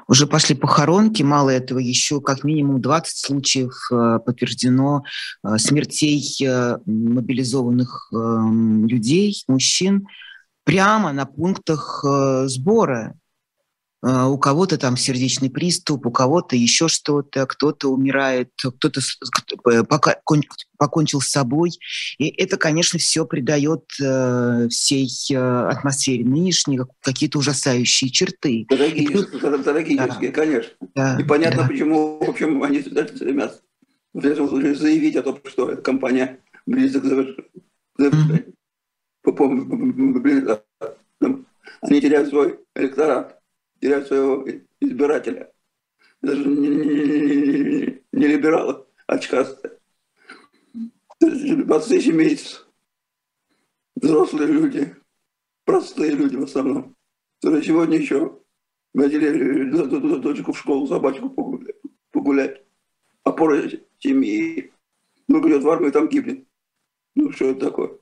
Уже 0.08 0.28
пошли 0.28 0.56
похоронки, 0.56 1.24
мало 1.24 1.52
этого, 1.52 1.80
еще 1.80 2.20
как 2.20 2.44
минимум 2.44 2.82
20 2.82 3.18
случаев 3.18 3.74
э, 3.92 4.20
подтверждено 4.20 5.04
э, 5.44 5.58
смертей 5.58 6.22
э, 6.44 6.80
мобилизованных 6.86 8.12
людей, 8.12 9.42
мужчин, 9.48 10.08
прямо 10.66 11.14
на 11.14 11.26
пунктах 11.26 12.04
сбора 12.46 13.16
у 14.04 14.38
кого-то 14.38 14.78
там 14.78 14.98
сердечный 14.98 15.50
приступ, 15.50 16.06
у 16.08 16.12
кого-то 16.12 16.56
еще 16.56 16.88
что-то, 16.88 17.46
кто-то 17.46 17.90
умирает, 17.90 18.50
кто-то 18.58 19.02
покончил 20.78 21.22
с 21.22 21.28
собой. 21.28 21.72
И 22.18 22.30
это, 22.30 22.58
конечно, 22.58 22.98
все 22.98 23.26
придает 23.26 23.84
э, 24.02 24.68
всей 24.70 25.08
э, 25.32 25.38
атмосфере 25.38 26.26
нынешней 26.26 26.80
какие-то 27.02 27.40
ужасающие 27.40 28.10
черты. 28.10 28.66
Трагические, 28.68 29.40
трагические 29.40 30.32
да. 30.32 30.36
конечно. 30.36 30.72
Да, 30.96 31.18
И 31.20 31.24
понятно, 31.24 31.64
да. 31.64 31.68
почему, 31.68 32.20
почему 32.26 32.64
они 32.64 32.82
стремятся 32.82 33.62
этом 34.14 34.50
случае 34.50 34.76
заявить 34.76 35.16
о 35.16 35.24
том, 35.24 35.40
что 35.46 35.70
эта 35.70 35.82
компания 35.82 36.40
близко 36.66 37.00
к 37.00 37.06
завершению. 37.06 37.46
Mm-hmm. 38.00 38.54
Они 41.82 42.02
теряют 42.02 42.30
свой 42.30 42.60
электорат 42.76 43.41
теряют 43.82 44.08
своего 44.08 44.48
избирателя. 44.80 45.52
Даже 46.22 46.46
не, 46.46 46.68
не, 46.70 48.02
не 48.12 48.28
либералы, 48.28 48.86
а 49.08 49.16
очкастые. 49.16 49.80
20 51.20 52.04
семейств, 52.04 52.68
взрослые 53.96 54.48
люди, 54.48 54.96
простые 55.66 56.12
люди 56.12 56.36
в 56.36 56.44
основном, 56.44 56.96
которые 57.40 57.64
сегодня 57.64 57.98
еще 57.98 58.40
водили 58.94 59.70
дочку 60.20 60.52
в 60.52 60.58
школу, 60.58 60.88
собачку 60.88 61.30
погулять, 61.30 61.76
погулять. 62.12 62.64
опора 63.24 63.70
семьи. 64.00 64.72
Ну, 65.28 65.48
идет 65.48 65.64
в 65.64 65.70
армию, 65.70 65.92
там 65.92 66.10
гибнет. 66.10 66.46
Ну, 67.16 67.32
что 67.32 67.52
это 67.52 67.68
такое? 67.68 67.98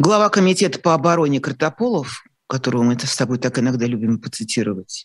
Глава 0.00 0.30
комитета 0.30 0.80
по 0.80 0.94
обороне 0.94 1.40
Картополов, 1.40 2.24
которого 2.46 2.84
мы 2.84 2.98
с 2.98 3.16
тобой 3.16 3.36
так 3.36 3.58
иногда 3.58 3.84
любим 3.84 4.18
поцитировать, 4.18 5.04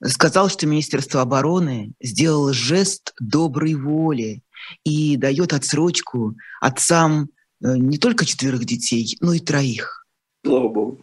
сказал, 0.00 0.48
что 0.48 0.64
Министерство 0.68 1.22
обороны 1.22 1.90
сделало 2.00 2.52
жест 2.52 3.14
доброй 3.18 3.74
воли 3.74 4.44
и 4.84 5.16
дает 5.16 5.52
отсрочку 5.52 6.36
отцам 6.60 7.30
э, 7.64 7.78
не 7.78 7.98
только 7.98 8.24
четверых 8.24 8.64
детей, 8.64 9.16
но 9.20 9.32
и 9.32 9.40
троих. 9.40 10.06
Слава 10.46 10.68
Богу. 10.68 11.00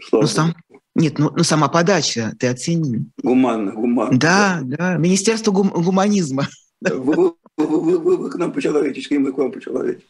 Слава 0.00 0.22
ну, 0.22 0.28
сам, 0.28 0.54
нет, 0.94 1.18
ну, 1.18 1.32
ну 1.36 1.42
сама 1.42 1.66
подача, 1.66 2.36
ты 2.38 2.46
оцени. 2.46 3.10
Гуманно, 3.20 3.72
гуманно. 3.72 4.16
Да, 4.16 4.60
да, 4.62 4.96
Министерство 4.96 5.50
гум, 5.50 5.70
гуманизма. 5.70 6.46
Вы, 6.80 7.00
вы, 7.00 7.34
вы, 7.56 7.66
вы, 7.66 7.98
вы, 7.98 8.16
вы 8.16 8.30
к 8.30 8.36
нам 8.36 8.52
по-человечески, 8.52 9.14
мы 9.14 9.32
к 9.32 9.38
вам 9.38 9.50
по-человечески. 9.50 10.06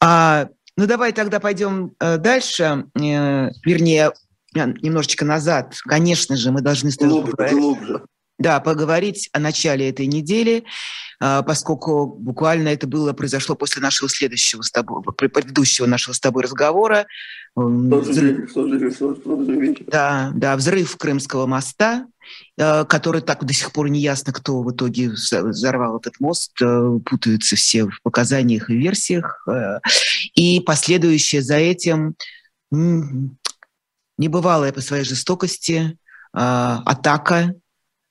А, 0.00 0.48
ну, 0.76 0.86
давай 0.86 1.12
тогда 1.12 1.40
пойдем 1.40 1.92
э, 1.98 2.18
дальше, 2.18 2.84
э, 2.94 3.50
вернее, 3.64 4.12
немножечко 4.54 5.24
назад. 5.24 5.74
Конечно 5.84 6.36
же, 6.36 6.52
мы 6.52 6.60
должны 6.60 6.90
с 6.90 6.96
тобой 6.96 7.14
глубже, 7.14 7.32
поговорить, 7.32 7.58
глубже. 7.58 8.02
Да, 8.38 8.60
поговорить 8.60 9.28
о 9.32 9.40
начале 9.40 9.88
этой 9.88 10.06
недели, 10.06 10.64
э, 11.20 11.42
поскольку 11.44 12.06
буквально 12.06 12.68
это 12.68 12.86
было 12.86 13.12
произошло 13.12 13.56
после 13.56 13.82
нашего 13.82 14.08
следующего 14.08 14.62
с 14.62 14.70
тобой, 14.70 15.02
предыдущего 15.16 15.86
нашего 15.86 16.14
с 16.14 16.20
тобой 16.20 16.44
разговора. 16.44 17.06
Взрыв, 17.56 18.52
да, 19.88 20.30
да, 20.34 20.56
взрыв 20.56 20.96
Крымского 20.96 21.46
моста, 21.46 22.06
Э, 22.06 22.17
который 22.56 23.20
так 23.20 23.44
до 23.44 23.52
сих 23.52 23.72
пор 23.72 23.88
не 23.88 24.00
ясно, 24.00 24.32
кто 24.32 24.62
в 24.62 24.72
итоге 24.72 25.10
взорвал 25.10 25.98
этот 25.98 26.20
мост, 26.20 26.52
э, 26.60 26.98
путаются 27.04 27.56
все 27.56 27.84
в 27.84 28.02
показаниях 28.02 28.70
и 28.70 28.76
версиях. 28.76 29.46
Э, 29.48 29.80
и 30.34 30.60
последующее 30.60 31.42
за 31.42 31.56
этим 31.56 32.14
небывалая 34.18 34.72
по 34.72 34.80
своей 34.80 35.04
жестокости 35.04 35.96
атака 36.32 37.54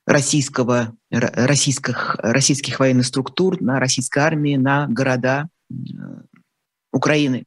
российского, 0.08 0.96
российских, 1.12 2.16
российских 2.20 2.80
военных 2.80 3.06
структур 3.06 3.62
на 3.62 3.80
российской 3.80 4.20
армии, 4.20 4.56
на 4.56 4.88
города 4.88 5.48
Украины 6.92 7.46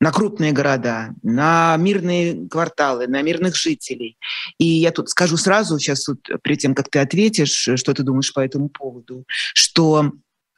на 0.00 0.12
крупные 0.12 0.52
города, 0.52 1.14
на 1.22 1.76
мирные 1.76 2.48
кварталы, 2.48 3.06
на 3.06 3.22
мирных 3.22 3.56
жителей. 3.56 4.18
И 4.58 4.66
я 4.66 4.92
тут 4.92 5.08
скажу 5.08 5.36
сразу, 5.36 5.78
сейчас 5.78 6.06
вот, 6.08 6.18
перед 6.42 6.58
тем, 6.58 6.74
как 6.74 6.90
ты 6.90 6.98
ответишь, 6.98 7.68
что 7.74 7.94
ты 7.94 8.02
думаешь 8.02 8.32
по 8.32 8.40
этому 8.40 8.68
поводу, 8.68 9.24
что 9.54 10.12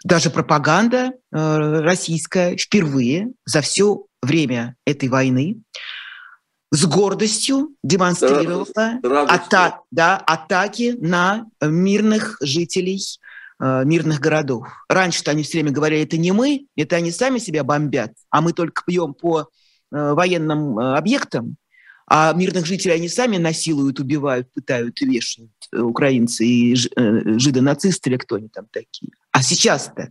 даже 0.04 0.30
пропаганда 0.30 1.12
э, 1.12 1.80
российская 1.80 2.56
впервые 2.56 3.32
за 3.44 3.60
все 3.60 4.06
время 4.22 4.76
этой 4.84 5.08
войны 5.08 5.62
с 6.70 6.84
гордостью 6.84 7.70
демонстрировала 7.82 8.66
ата- 9.28 9.80
да, 9.90 10.16
атаки 10.16 10.96
на 11.00 11.46
мирных 11.62 12.36
жителей 12.42 13.02
Э, 13.60 13.82
мирных 13.84 14.20
городов. 14.20 14.68
Раньше-то 14.88 15.32
они 15.32 15.42
все 15.42 15.58
время 15.58 15.72
говорили, 15.72 16.04
это 16.04 16.16
не 16.16 16.30
мы, 16.30 16.66
это 16.76 16.94
они 16.94 17.10
сами 17.10 17.38
себя 17.38 17.64
бомбят, 17.64 18.12
а 18.30 18.40
мы 18.40 18.52
только 18.52 18.84
бьем 18.86 19.14
по 19.14 19.40
э, 19.40 19.44
военным 19.90 20.78
э, 20.78 20.96
объектам, 20.96 21.56
а 22.06 22.32
мирных 22.34 22.66
жителей 22.66 22.94
они 22.94 23.08
сами 23.08 23.36
насилуют, 23.36 23.98
убивают, 23.98 24.52
пытают 24.52 25.00
вешают 25.00 25.50
украинцы 25.72 26.46
и 26.46 26.74
жидо-нацисты 26.76 28.10
или 28.10 28.16
кто 28.16 28.36
они 28.36 28.48
там 28.48 28.66
такие. 28.70 29.10
А 29.32 29.42
сейчас-то 29.42 30.10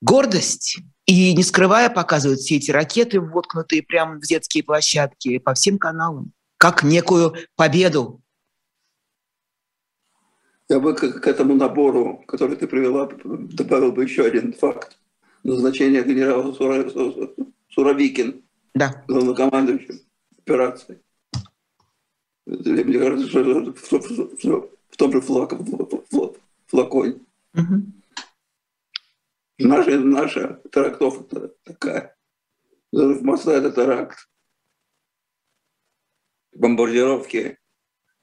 гордость 0.00 0.78
и 1.04 1.34
не 1.34 1.42
скрывая 1.42 1.90
показывают 1.90 2.40
все 2.40 2.56
эти 2.56 2.70
ракеты, 2.70 3.20
воткнутые 3.20 3.82
прямо 3.82 4.18
в 4.18 4.22
детские 4.22 4.64
площадки 4.64 5.36
по 5.36 5.52
всем 5.52 5.76
каналам, 5.78 6.32
как 6.56 6.82
некую 6.82 7.34
победу 7.56 8.22
я 10.68 10.80
бы 10.80 10.94
к, 10.94 11.20
к 11.20 11.26
этому 11.26 11.54
набору, 11.54 12.22
который 12.26 12.56
ты 12.56 12.66
привела, 12.66 13.08
добавил 13.24 13.92
бы 13.92 14.04
еще 14.04 14.24
один 14.24 14.52
факт. 14.52 14.98
Назначение 15.44 16.04
генерала 16.04 16.52
Сура, 16.52 16.88
Суровикин, 17.70 18.42
да. 18.74 19.04
главнокомандующим 19.06 20.00
операции. 20.36 21.00
Мне 22.44 22.98
кажется, 22.98 23.28
что 23.28 23.44
в, 23.44 23.92
в, 23.92 24.70
в 24.90 24.96
том 24.96 25.12
же 25.12 25.20
флаг, 25.20 25.52
флаконе. 26.66 27.20
Угу. 27.54 27.82
Наша, 29.58 29.98
наша 30.00 30.60
трактовка 30.70 31.50
такая. 31.64 32.16
Взрыв 32.92 33.22
моста– 33.22 33.52
это 33.54 33.70
теракт. 33.70 34.28
Бомбардировки 36.52 37.58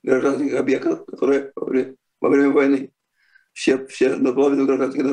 гражданских 0.04 0.56
объектов, 0.56 1.06
которые 1.06 1.54
во 2.26 2.30
время 2.30 2.50
войны. 2.52 2.92
Все, 3.54 3.86
все 3.86 4.16
наполовину 4.16 4.66
гражданские, 4.66 5.04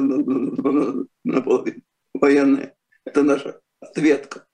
наполовину 1.25 1.83
военные. 2.15 2.75
Это 3.05 3.23
наша 3.23 3.61
ответка. 3.81 4.47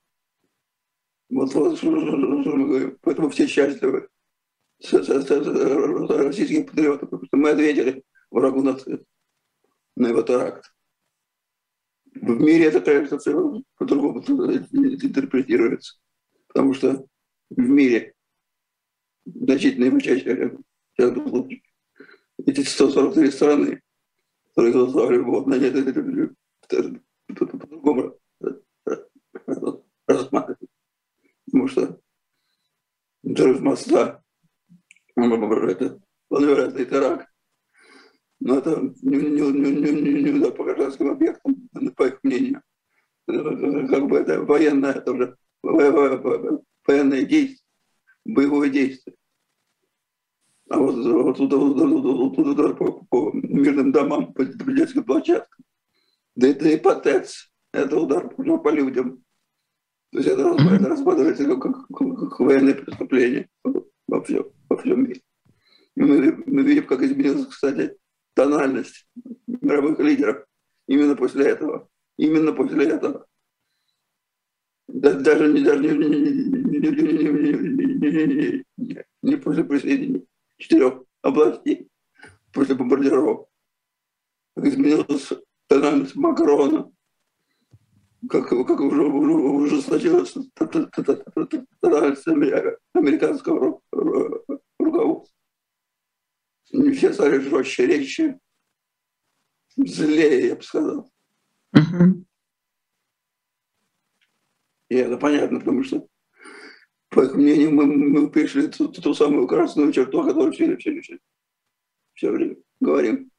Вот, 1.31 1.55
вот 1.55 1.79
что, 1.79 1.91
мы 1.91 2.67
говорим. 2.67 2.99
Поэтому 3.03 3.31
все 3.31 3.47
счастливы. 3.47 4.09
российских 4.81 6.67
патриотов, 6.67 7.11
потому 7.11 7.27
что 7.27 7.37
мы 7.37 7.51
ответили 7.51 8.03
врагу 8.31 8.63
нации 8.63 9.07
на 9.95 10.09
его 10.09 10.23
теракт. 10.23 10.75
В 12.13 12.41
мире 12.41 12.65
это, 12.65 12.81
конечно, 12.81 13.19
все 13.19 13.63
по-другому 13.77 14.21
интерпретируется, 14.21 15.99
потому 16.49 16.75
что 16.75 17.07
в 17.51 17.61
мире 17.61 18.15
значительная 19.25 20.01
часть, 20.01 20.27
эти 22.47 22.61
143 22.61 23.31
страны, 23.31 23.83
которые 24.49 24.73
голосовали 24.73 25.19
вот 25.19 25.47
на 25.47 25.57
нет, 25.57 25.75
по-другому 27.27 28.19
рассматривать. 30.07 30.71
Потому 31.47 31.69
что 31.69 32.01
взрыв 33.23 33.61
моста, 33.61 34.23
это 35.17 36.01
планированный 36.29 36.85
теракт, 36.85 37.29
но 38.41 38.59
это 38.59 38.81
не, 39.03 39.17
не, 39.17 39.41
не, 39.51 39.73
не, 39.73 40.23
не 40.23 40.31
удар 40.39 40.53
по 40.53 40.65
гражданским 40.65 41.11
объектам, 41.11 41.69
по 41.97 42.07
их 42.07 42.21
мнению. 42.23 42.63
Как 43.27 44.07
бы 44.07 44.19
это 44.19 44.43
военное, 44.43 44.93
это 44.93 45.13
уже 45.13 45.37
военное 45.63 47.25
действие, 47.25 47.67
боевое 48.25 48.71
действие. 48.71 49.08
А 50.71 50.79
вот, 50.79 50.97
вот, 50.97 51.39
вот, 51.39 51.51
вот, 51.51 52.37
вот 52.37 52.47
удар 52.47 52.77
по, 52.77 52.93
по 53.09 53.31
мирным 53.33 53.91
домам, 53.91 54.35
по, 54.35 54.45
по 54.45 54.73
детским 54.73 55.03
площадкам. 55.03 55.65
Да 56.37 56.49
это 56.49 56.75
ипотец, 56.75 57.51
это 57.73 57.99
удар 57.99 58.29
по, 58.29 58.59
по 58.59 58.69
людям. 58.69 59.23
То 60.13 60.19
есть 60.19 60.29
это, 60.29 60.57
это 60.57 60.89
рассматривается 60.89 61.47
как, 61.57 61.63
как, 61.63 62.19
как 62.19 62.41
военное 62.41 62.75
преступление 62.75 63.49
во 64.07 64.23
всем, 64.23 64.45
во 64.69 64.77
всем 64.77 65.05
мире. 65.05 65.23
И 65.97 66.01
мы, 66.03 66.43
мы 66.47 66.63
видим, 66.63 66.87
как 66.87 67.03
изменилась, 67.03 67.47
кстати, 67.47 67.97
тональность 68.35 69.07
мировых 69.47 69.99
лидеров 70.01 70.45
именно 70.87 71.17
после 71.17 71.47
этого. 71.47 71.89
Именно 72.19 72.53
после 72.53 72.89
этого. 72.89 73.27
Даже 74.87 75.53
не, 75.53 75.63
даже 75.63 75.83
не, 75.83 75.91
не, 75.93 76.09
не, 76.09 76.79
не, 76.79 78.25
не, 78.27 78.65
не, 78.77 79.05
не 79.23 79.37
после 79.37 79.65
присоединения 79.65 80.23
четырех 80.59 81.03
областей, 81.23 81.89
после 82.53 82.75
бомбардировок. 82.75 83.49
Изменилась 84.57 85.33
тональность 85.69 86.17
Макрона, 86.17 86.91
как, 88.29 88.49
как 88.49 88.81
уже, 88.81 89.03
уже 89.03 89.33
ужесточилась 89.33 90.35
тональность 91.81 92.27
американского 92.93 93.81
руководства. 94.79 95.35
Не 96.73 96.91
все 96.93 97.13
стали 97.13 97.39
жестче, 97.39 97.87
резче, 97.87 98.39
злее, 99.77 100.49
я 100.49 100.57
бы 100.57 100.63
сказал. 100.63 101.11
Uh-huh. 101.75 102.25
И 104.89 104.97
это 104.97 105.17
понятно, 105.19 105.61
потому 105.61 105.83
что, 105.83 106.07
по 107.11 107.23
их 107.23 107.35
мнению, 107.35 107.71
мы, 107.73 107.87
мы 107.87 108.31
пришли 108.31 108.69
ту, 108.69 108.89
ту 108.89 109.15
самую 109.15 109.47
красную 109.47 109.93
черту, 109.93 110.21
о 110.21 110.25
которой 110.25 110.53
все, 110.53 110.77
все, 110.77 111.01
все, 111.01 111.19
все 112.15 112.31
время 112.31 112.57
говорим. 112.81 113.31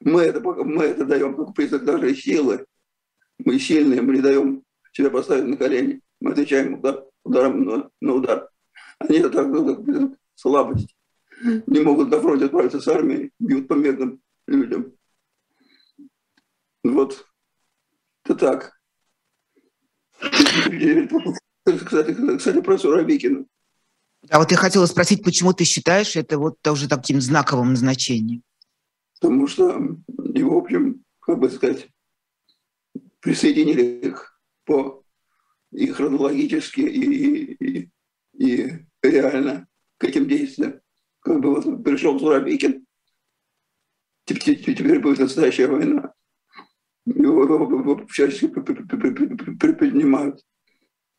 Мы 0.00 0.22
это, 0.22 0.40
мы 0.40 0.84
это 0.84 1.04
даем 1.04 1.34
как 1.34 1.54
признак 1.54 1.82
нашей 1.82 2.14
силы. 2.14 2.66
Мы 3.38 3.58
сильные, 3.58 4.02
мы 4.02 4.16
не 4.16 4.20
даем 4.20 4.62
себя 4.92 5.10
поставить 5.10 5.44
на 5.44 5.56
колени. 5.56 6.00
Мы 6.20 6.32
отвечаем 6.32 6.74
удар, 6.74 7.04
ударом 7.24 7.64
на, 7.64 7.90
на 8.00 8.14
удар. 8.14 8.50
Они 8.98 9.18
это 9.18 9.30
так, 9.30 9.52
как 9.52 10.18
слабость 10.34 10.94
не 11.66 11.80
могут 11.80 12.10
на 12.10 12.20
фронте 12.20 12.46
отправиться 12.46 12.80
с 12.80 12.88
армией, 12.88 13.32
бьют 13.38 13.68
по 13.68 13.74
мирным 13.74 14.20
людям. 14.46 14.92
Вот. 16.82 17.26
Это 18.24 18.34
так. 18.34 18.78
Кстати, 21.84 22.36
кстати 22.38 22.60
про 22.60 22.78
Суровикина. 22.78 23.44
А 24.30 24.38
вот 24.38 24.50
я 24.50 24.56
хотела 24.56 24.86
спросить, 24.86 25.22
почему 25.22 25.52
ты 25.52 25.64
считаешь 25.64 26.16
это 26.16 26.38
вот 26.38 26.66
уже 26.66 26.88
таким 26.88 27.20
знаковым 27.20 27.70
назначением? 27.70 28.42
Потому 29.20 29.46
что 29.46 29.96
его, 30.34 30.60
в 30.60 30.64
общем, 30.64 31.04
как 31.20 31.38
бы 31.38 31.50
сказать, 31.50 31.88
присоединили 33.20 33.82
их 33.82 34.40
по 34.64 35.02
и 35.72 35.86
хронологически, 35.88 36.80
и, 36.80 37.52
и, 37.54 37.90
и 38.34 38.86
реально 39.02 39.66
к 39.98 40.04
этим 40.04 40.26
действиям 40.26 40.80
как 41.20 41.40
бы 41.40 41.54
вот 41.54 41.84
пришел 41.84 42.18
Суровикин, 42.18 42.86
теперь 44.24 45.00
будет 45.00 45.18
настоящая 45.18 45.66
война. 45.66 46.12
Его, 47.04 47.44
его, 47.44 47.64
его 47.64 48.06
всячески 48.06 48.46
приподнимают. 48.46 50.42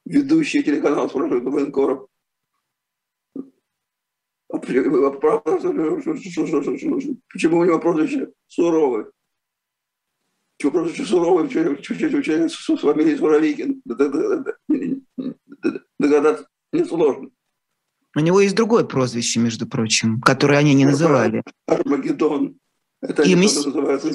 Ведущие 0.09 0.63
телеканал 0.63 1.07
спрашивают 1.07 1.45
у 1.45 1.51
военкоров. 1.51 2.07
А 4.51 4.57
почему 4.57 4.87
у 7.59 7.65
него 7.65 7.79
прозвище 7.79 8.31
Суровый? 8.47 9.05
Почему 10.57 10.71
прозвище 10.71 11.05
Суровый 11.05 11.47
человек 11.47 11.79
с 11.85 12.79
фамилией 12.79 13.17
Суровикин? 13.17 13.83
Догадаться 15.99 16.47
несложно. 16.73 17.29
У 18.15 18.19
него 18.19 18.41
есть 18.41 18.55
другое 18.55 18.85
прозвище, 18.85 19.39
между 19.39 19.67
прочим, 19.67 20.19
которое 20.21 20.57
они 20.57 20.73
не 20.73 20.85
называли. 20.85 21.43
Армагеддон. 21.67 22.57
Это 23.01 23.21
И 23.21 23.35
мис... 23.35 23.63
называется... 23.63 24.09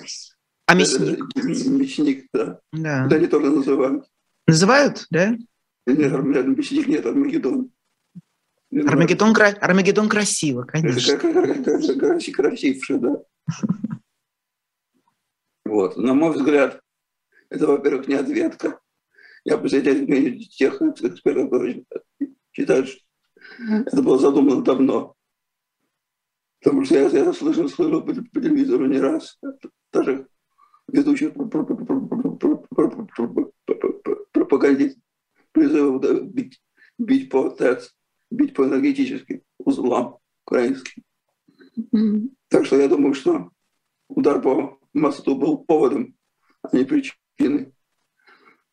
А 0.67 0.75
мясник? 0.75 1.21
Мясник, 1.37 2.27
да. 2.33 2.59
да. 2.73 3.07
Это 3.07 3.15
они 3.15 3.29
тоже 3.29 3.51
называют. 3.51 4.05
Называют, 4.49 5.07
да? 5.11 5.37
Нет, 5.87 6.47
мясник 6.47 6.87
нет, 6.87 7.05
Армагеддон. 7.07 7.71
Армагеддон, 8.73 9.35
кра... 9.35 9.49
Армагеддон 9.61 10.09
красиво, 10.09 10.63
конечно. 10.65 11.19
Красивше, 11.19 12.99
да. 12.99 13.23
Вот. 15.65 15.97
На 15.97 16.15
мой 16.15 16.33
взгляд, 16.33 16.81
это, 17.51 17.67
во-первых, 17.67 18.09
не 18.09 18.15
ответка. 18.15 18.81
Я 19.45 19.59
присоединяюсь 19.59 20.49
к 20.49 20.53
тех 20.53 20.81
экспертов, 20.81 21.51
которые 21.51 21.85
считают, 22.53 22.89
что 22.89 23.01
это 23.59 24.03
было 24.03 24.19
задумано 24.19 24.63
давно. 24.63 25.15
Потому 26.63 26.85
что 26.85 26.95
я, 26.95 27.09
я 27.09 27.33
слышал, 27.35 27.69
слышал 27.69 28.01
по, 28.03 28.15
по 28.15 28.41
телевизору 28.41 28.87
не 28.87 28.99
раз, 28.99 29.39
даже 29.93 30.27
ведущих 30.89 31.35
пропагандист 34.33 34.99
призывов 35.55 36.03
бить, 36.27 36.61
бить 36.99 37.31
по 37.31 37.49
ТЭЦ, 37.49 37.95
бить 38.31 38.53
по 38.53 38.65
энергетическим 38.65 39.41
узлам 39.59 40.19
украинским. 40.45 41.03
Так 42.49 42.67
что 42.67 42.79
я 42.79 42.89
думаю, 42.89 43.15
что 43.15 43.51
удар 44.09 44.43
по 44.43 44.79
мосту 44.93 45.35
был 45.37 45.59
поводом, 45.59 46.15
а 46.63 46.77
не 46.77 46.85
причиной. 46.85 47.73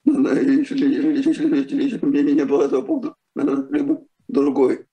Если, 0.04 0.88
если, 0.88 1.56
если, 1.56 1.84
если 1.84 2.06
мнение 2.06 2.34
не 2.34 2.46
было 2.46 2.64
этого 2.64 2.82
повода, 2.82 3.16
наверное, 3.36 3.70
либо 3.70 4.04
другой. 4.28 4.86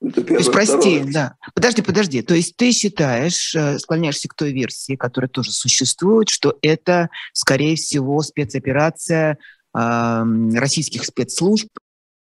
Это 0.00 0.22
первое, 0.22 0.26
То 0.26 0.34
есть, 0.34 0.52
прости, 0.52 0.96
второе. 0.96 1.12
да. 1.12 1.36
Подожди, 1.54 1.82
подожди. 1.82 2.22
То 2.22 2.34
есть 2.34 2.56
ты 2.56 2.70
считаешь, 2.70 3.54
э, 3.56 3.78
склоняешься 3.78 4.28
к 4.28 4.34
той 4.34 4.52
версии, 4.52 4.94
которая 4.94 5.28
тоже 5.28 5.52
существует, 5.52 6.28
что 6.28 6.56
это, 6.60 7.08
скорее 7.32 7.76
всего, 7.76 8.20
спецоперация 8.22 9.38
российских 10.58 11.04
спецслужб 11.04 11.68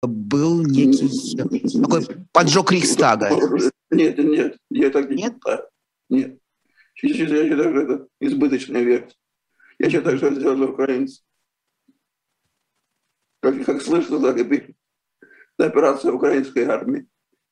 был 0.02 0.62
некий 0.64 1.36
такой 1.80 2.06
поджог 2.32 2.72
Рейхстага. 2.72 3.30
Нет, 3.90 4.18
нет, 4.18 4.56
я 4.70 4.90
так 4.90 5.10
не 5.10 5.16
нет? 5.16 5.34
считаю. 5.34 5.62
Нет. 6.08 6.38
Я 7.02 7.14
считаю, 7.14 7.46
что 7.46 7.80
это 7.80 8.06
избыточная 8.20 8.82
версия. 8.82 9.16
Я 9.78 9.90
считаю, 9.90 10.16
что 10.16 10.26
это 10.28 10.36
сделали 10.40 10.64
украинцы. 10.64 11.22
Как, 13.40 13.64
как 13.64 13.82
слышно, 13.82 14.20
так 14.20 14.38
и 14.38 14.44
пишут 14.44 14.76
это 15.62 15.70
операция 15.70 16.12
украинской 16.12 16.64
армии 16.64 17.06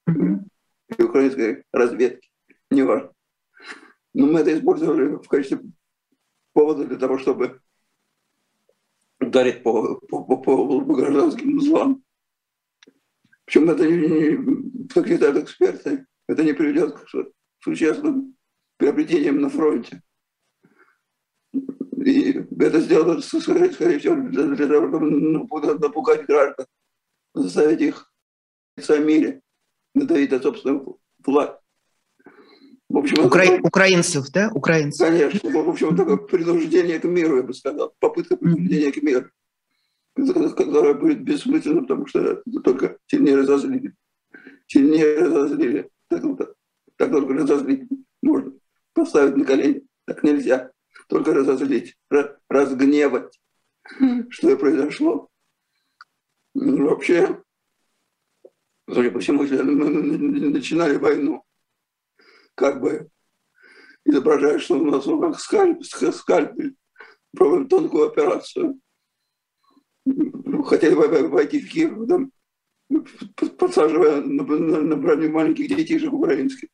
и 0.06 1.02
украинской 1.02 1.64
разведки, 1.72 2.28
неважно. 2.70 3.12
Но 4.12 4.26
мы 4.26 4.40
это 4.40 4.56
использовали 4.56 5.16
в 5.16 5.28
качестве 5.28 5.60
повода 6.52 6.84
для 6.84 6.98
того, 6.98 7.18
чтобы 7.18 7.59
ударить 9.30 9.62
по, 9.62 9.96
по, 10.08 10.24
по, 10.24 10.36
по 10.36 10.94
гражданским 10.94 11.56
узлам. 11.56 12.02
Причем 13.44 13.70
это 13.70 13.86
не, 13.86 15.06
считают 15.06 15.36
эксперты, 15.36 16.06
это 16.28 16.42
не 16.42 16.52
приведет 16.52 16.98
к 16.98 17.06
существенным 17.62 18.36
приобретениям 18.76 19.40
на 19.40 19.48
фронте. 19.48 20.02
И 22.04 22.32
это 22.58 22.80
сделано, 22.80 23.20
скорее, 23.20 23.72
скорее 23.72 23.98
всего, 23.98 24.16
для, 24.16 24.44
для 24.44 24.66
того, 24.66 24.88
чтобы 24.88 25.10
напугать 25.78 26.26
граждан 26.26 26.66
заставить 27.34 27.80
их 27.80 28.12
о 28.88 28.98
мире. 28.98 29.42
надавить 29.94 30.30
на 30.30 30.40
собственную 30.40 30.98
власть. 31.24 31.59
В 32.90 32.98
общем, 32.98 33.24
Укра... 33.24 33.44
это... 33.44 33.66
Украинцев, 33.66 34.30
да? 34.30 34.50
Украинцев. 34.52 35.06
Конечно. 35.06 35.48
В 35.48 35.68
общем, 35.68 35.96
такое 35.96 36.16
принуждение 36.16 36.98
к 36.98 37.04
миру, 37.04 37.36
я 37.36 37.44
бы 37.44 37.54
сказал. 37.54 37.94
Попытка 38.00 38.36
принуждения 38.36 38.90
к 38.90 39.00
миру, 39.00 39.30
которая 40.16 40.94
будет 40.94 41.22
бессмысленна, 41.22 41.82
потому 41.82 42.06
что 42.08 42.18
это 42.18 42.42
только 42.64 42.98
сильнее 43.06 43.36
разозлили. 43.36 43.94
Сильнее 44.66 45.20
разозлили. 45.20 45.88
Так, 46.08 46.22
так 46.96 47.12
только 47.12 47.32
разозлить 47.32 47.88
можно. 48.22 48.54
Поставить 48.92 49.36
на 49.36 49.44
колени. 49.44 49.86
Так 50.04 50.24
нельзя. 50.24 50.72
Только 51.08 51.32
разозлить, 51.32 51.96
разгневать. 52.48 53.40
Что 54.30 54.50
и 54.50 54.56
произошло. 54.56 55.28
Ну, 56.54 56.88
вообще, 56.88 57.40
судя 58.92 59.12
по 59.12 59.20
всему, 59.20 59.44
мы 59.44 60.50
начинали 60.50 60.96
войну 60.96 61.44
как 62.60 62.80
бы 62.80 63.08
изображая, 64.04 64.58
что 64.58 64.78
у 64.78 64.84
нас 64.84 65.06
в 65.06 65.10
руках 65.10 65.40
скальп, 65.40 65.82
скальпель, 65.82 66.76
проводим 67.34 67.68
тонкую 67.68 68.08
операцию. 68.08 68.78
Хотели 70.66 70.94
войти 70.94 71.60
в 71.60 71.70
Киев, 71.70 72.06
там, 72.06 72.30
подсаживая 73.56 74.20
на, 74.20 74.44
на, 74.44 74.82
на 74.82 74.96
броню 74.96 75.30
маленьких 75.30 75.68
детишек 75.68 76.12
украинских, 76.12 76.68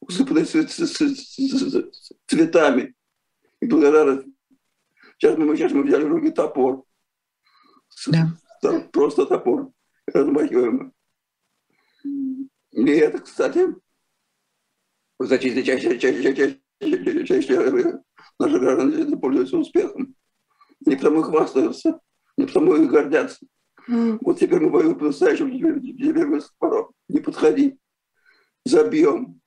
усыпанных 0.00 0.48
цветами. 2.26 2.94
И 3.60 3.66
благодаря 3.66 4.24
сейчас 5.18 5.36
мы, 5.36 5.54
сейчас 5.54 5.72
мы 5.72 5.82
взяли 5.82 6.04
в 6.04 6.08
руки 6.08 6.30
топор. 6.30 6.84
Да. 8.06 8.38
Просто 8.90 9.26
топор 9.26 9.70
размахиваемый. 10.06 10.92
И 12.72 12.86
это, 12.86 13.18
кстати, 13.18 13.74
значительной 15.26 15.62
части, 15.64 15.98
части, 15.98 16.34
части, 16.80 17.24
части 17.24 17.52
наши 18.38 18.58
граждане 18.58 19.16
пользуются 19.16 19.58
успехом. 19.58 20.14
Не 20.86 20.96
потому 20.96 21.20
и 21.20 21.24
хвастаются, 21.24 22.00
не 22.36 22.46
потому 22.46 22.76
и 22.76 22.86
гордятся. 22.86 23.46
Вот 23.86 24.38
теперь 24.38 24.60
мы 24.60 24.70
воюем 24.70 24.98
по-настоящему, 24.98 25.50
теперь, 25.50 25.80
теперь 25.80 26.26
мы 26.26 26.40
скоро 26.40 26.88
не 27.08 27.20
подходи, 27.20 27.78
забьем. 28.64 29.40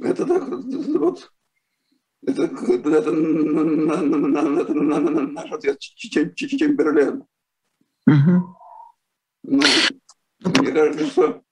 Это 0.00 0.26
так, 0.26 0.48
вот, 0.48 1.30
это, 2.26 2.42
это, 2.44 2.72
это, 2.72 2.90
это, 2.90 3.10
это 4.60 4.74
наш 4.74 5.52
ответ 5.52 5.78
Чемберлен. 5.80 7.24
Угу. 8.06 8.56
Ну, 9.42 9.62
мне 10.58 10.72
кажется, 10.72 11.06
что 11.06 11.42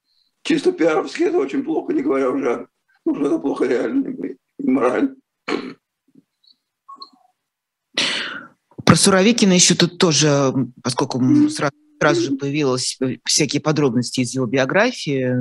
чисто 0.49 0.73
пиаровски 0.73 1.25
это 1.25 1.39
очень 1.39 1.63
плохо, 1.63 1.93
не 1.93 2.03
говоря 2.03 2.31
уже, 2.31 2.69
уже 3.05 3.27
это 3.27 3.39
плохо 3.39 3.67
реально 3.67 4.09
и 4.59 4.71
морально. 4.71 5.15
Про 8.85 8.97
Суровикина 8.97 9.53
еще 9.53 9.75
тут 9.75 9.99
тоже, 9.99 10.55
поскольку 10.83 11.21
сразу 11.51 11.75
сразу 12.01 12.23
же 12.23 12.31
появились 12.33 12.99
всякие 13.25 13.61
подробности 13.61 14.21
из 14.21 14.35
его 14.35 14.47
биографии. 14.47 15.35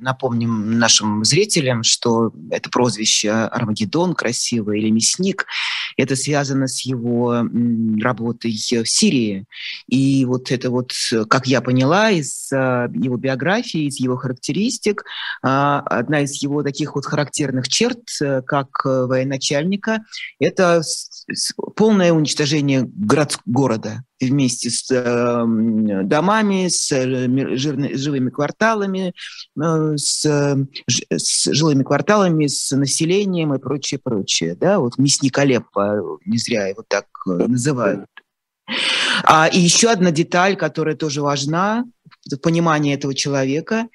Напомним 0.00 0.78
нашим 0.78 1.24
зрителям, 1.24 1.82
что 1.82 2.32
это 2.50 2.70
прозвище 2.70 3.30
Армагеддон, 3.30 4.14
красивый 4.14 4.80
или 4.80 4.90
мясник, 4.90 5.46
это 5.98 6.14
связано 6.16 6.68
с 6.68 6.82
его 6.86 7.44
работой 8.00 8.52
в 8.52 8.88
Сирии. 8.88 9.44
И 9.88 10.24
вот 10.24 10.50
это 10.52 10.70
вот, 10.70 10.92
как 11.28 11.46
я 11.46 11.60
поняла, 11.60 12.10
из 12.10 12.50
а, 12.52 12.88
его 12.94 13.16
биографии, 13.16 13.88
из 13.88 13.98
его 13.98 14.16
характеристик, 14.16 15.04
а, 15.42 15.80
одна 15.80 16.20
из 16.20 16.40
его 16.40 16.62
таких 16.62 16.94
вот 16.94 17.04
характерных 17.04 17.68
черт, 17.68 18.00
э, 18.22 18.42
как 18.42 18.84
военачальника, 18.84 20.04
это 20.38 20.82
полное 21.76 22.12
уничтожение 22.12 22.82
город, 22.82 23.38
города 23.44 24.02
вместе 24.20 24.70
с 24.70 24.90
э, 24.90 25.44
домами, 26.04 26.68
с 26.68 26.90
э, 26.90 27.56
жирны, 27.56 27.96
живыми 27.96 28.30
кварталами, 28.30 29.12
э, 29.60 29.96
с, 29.96 30.24
с 31.10 31.52
жилыми 31.52 31.82
кварталами, 31.82 32.46
с 32.46 32.74
населением 32.74 33.54
и 33.54 33.58
прочее, 33.58 34.00
прочее. 34.02 34.56
Да? 34.56 34.78
Вот 34.78 34.98
мясник 34.98 35.38
Алеппо, 35.38 36.18
не 36.24 36.38
зря 36.38 36.66
его 36.66 36.84
так 36.86 37.06
называют. 37.26 38.06
А, 39.24 39.48
и 39.48 39.58
еще 39.58 39.90
одна 39.90 40.10
деталь, 40.10 40.56
которая 40.56 40.94
тоже 40.94 41.22
важна, 41.22 41.84
понимание 42.42 42.94
этого 42.94 43.14
человека, 43.14 43.88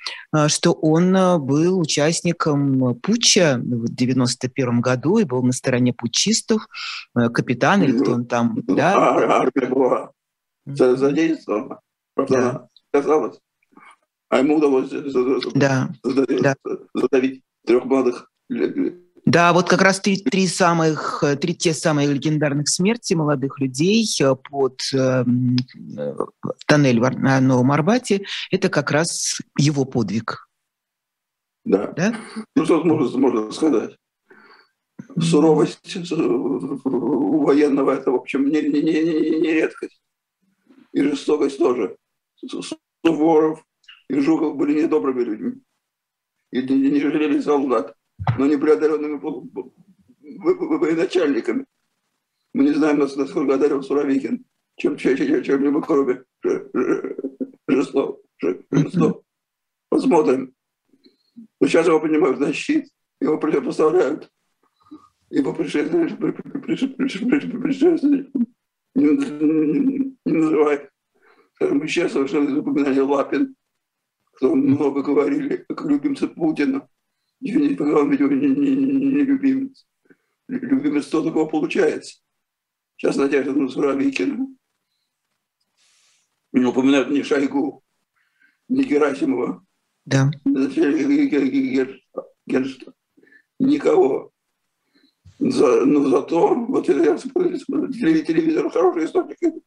что 0.47 0.73
он 0.73 1.13
был 1.45 1.79
участником 1.79 2.95
путча 3.01 3.59
в 3.61 3.93
91 3.93 4.81
году 4.81 5.19
и 5.19 5.23
был 5.23 5.43
на 5.43 5.51
стороне 5.51 5.93
путчистов, 5.93 6.67
капитан 7.13 7.83
или 7.83 7.97
кто 7.97 8.13
он 8.13 8.25
там. 8.25 8.57
Да? 8.63 8.95
Армия 8.95 9.67
была 9.67 10.11
задействована. 10.65 11.79
Правда, 12.15 12.35
да. 12.35 12.67
казалось. 12.91 13.39
А 14.29 14.39
ему 14.39 14.57
удалось 14.57 14.89
да. 15.53 15.89
задавить, 16.03 16.41
да. 16.41 16.55
задавить 16.93 17.43
трех 17.65 17.85
молодых 17.85 18.31
да, 19.25 19.53
вот 19.53 19.69
как 19.69 19.81
раз 19.81 20.01
три, 20.01 20.17
три 20.17 20.47
самых, 20.47 21.23
три 21.39 21.55
те 21.55 21.73
самые 21.73 22.11
легендарных 22.11 22.67
смерти 22.67 23.13
молодых 23.13 23.59
людей 23.59 24.05
э, 24.19 24.35
под 24.35 24.81
э, 24.93 25.23
тоннель 26.67 26.99
на 26.99 27.39
Новом 27.39 27.71
Арбате, 27.71 28.25
это 28.51 28.67
как 28.67 28.91
раз 28.91 29.39
его 29.57 29.85
подвиг. 29.85 30.49
Да. 31.63 31.93
да? 31.95 32.15
Ну, 32.55 32.65
что 32.65 32.83
можно, 32.83 33.17
можно 33.17 33.51
сказать? 33.53 33.97
Суровость 35.17 35.95
у 36.85 37.45
военного– 37.45 37.91
это, 37.97 38.11
в 38.11 38.15
общем, 38.15 38.49
не, 38.49 38.61
не, 38.61 38.81
не, 38.81 39.39
не 39.39 39.53
редкость. 39.53 40.01
И 40.91 41.01
жестокость 41.01 41.57
тоже. 41.57 41.95
Суворов 43.05 43.63
и 44.09 44.19
Жуков 44.19 44.57
были 44.57 44.83
недобрыми 44.83 45.23
людьми. 45.23 45.53
И 46.51 46.61
не, 46.61 46.91
не 46.91 46.99
жалели 46.99 47.39
солдат 47.39 47.95
но 48.37 48.45
непреодоленными 48.45 49.19
военачальниками. 50.79 51.65
Мы 52.53 52.63
не 52.65 52.73
знаем, 52.73 52.99
насколько 52.99 53.55
одарен 53.55 53.81
Суровикин, 53.81 54.45
чем, 54.75 54.97
чем, 54.97 55.17
чем, 55.17 55.43
чем-либо 55.43 55.81
кроме 55.81 56.23
жестов. 57.67 58.19
Посмотрим. 59.89 60.53
Но 61.59 61.67
сейчас 61.67 61.87
его 61.87 61.99
поднимают 61.99 62.39
на 62.39 62.53
щит, 62.53 62.87
его 63.19 63.37
поставляют. 63.37 64.29
Его 65.29 65.53
предшественник 65.53 66.19
не, 68.95 69.05
не, 69.05 70.15
не. 70.25 70.89
Скажем, 71.55 71.85
исчез 71.85 72.11
совершенно 72.11 72.49
из 72.49 72.57
упоминания 72.57 73.01
Лапин, 73.01 73.55
кто 74.33 74.55
много 74.55 75.01
говорили, 75.01 75.65
как 75.69 75.85
любимцы 75.85 76.27
Путина. 76.27 76.87
Пожалуйста, 77.43 78.23
не, 78.23 78.47
не, 78.47 78.75
не, 78.75 78.95
не 78.95 79.23
любимец. 79.23 79.85
Любимец 80.47 81.07
то 81.07 81.23
такого 81.23 81.49
получается. 81.49 82.21
Сейчас 82.95 83.17
Надежда 83.17 83.53
на 83.53 83.67
Суровикина. 83.67 84.47
Не 86.53 86.65
упоминают 86.65 87.09
ни 87.09 87.21
Шойгу, 87.21 87.83
ни 88.69 88.83
Герасимова. 88.83 89.65
Да. 90.05 90.31
Никого. 93.59 94.31
За, 95.39 95.85
но 95.85 96.07
зато, 96.09 96.55
вот 96.55 96.87
я 96.87 97.17
телевизор 97.17 98.69
хороший 98.69 99.05
источник, 99.05 99.63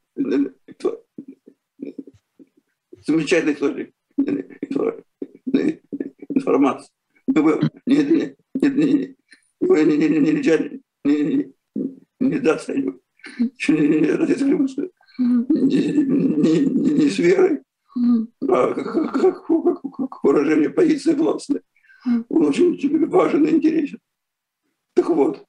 замечательный 3.06 3.54
источник 3.54 3.94
информации 6.30 6.95
не, 7.86 7.86
не, 7.86 8.36
не, 8.54 9.16
его 9.60 9.76
нельзя 9.78 10.58
не. 10.58 10.82
Не, 11.04 11.52
не, 12.20 12.38
с 17.10 17.18
верой, 17.18 17.62
а 18.48 18.74
как, 18.74 19.50
выражение 20.22 20.70
позиции 20.70 21.14
властной. 21.14 21.62
Он 22.28 22.46
очень 22.46 23.08
важен 23.08 23.44
и 23.44 23.50
интересен. 23.50 23.98
Так 24.94 25.08
вот, 25.08 25.44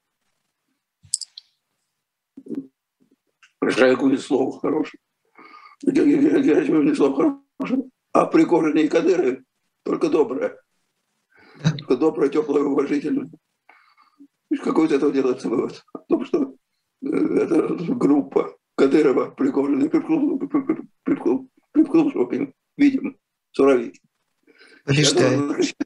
Шайку 3.68 4.08
не 4.08 4.16
слово 4.16 4.58
хорошее. 4.60 5.00
Герасимов 5.82 6.84
не 6.84 6.94
слово 6.94 7.42
хорошее. 7.58 7.90
А 8.12 8.26
Пригожин 8.26 8.78
и 8.78 8.88
Кадыры 8.88 9.44
только 9.84 10.08
доброе. 10.08 10.58
Только 11.78 11.96
доброе, 11.96 12.28
теплое, 12.28 12.62
уважительное. 12.62 13.30
Какой 14.62 14.86
из 14.86 14.92
этого 14.92 15.12
делается 15.12 15.48
вывод? 15.48 15.84
О 15.92 15.98
том, 15.98 16.24
что 16.24 16.56
э, 17.02 17.06
эта 17.06 17.74
группа 17.94 18.56
Кадырова, 18.76 19.30
Пригожина, 19.30 19.88
к 22.26 22.32
ним, 22.32 22.54
видим, 22.76 23.18
Суровикин. 23.52 24.02
Побеждает. 24.84 25.76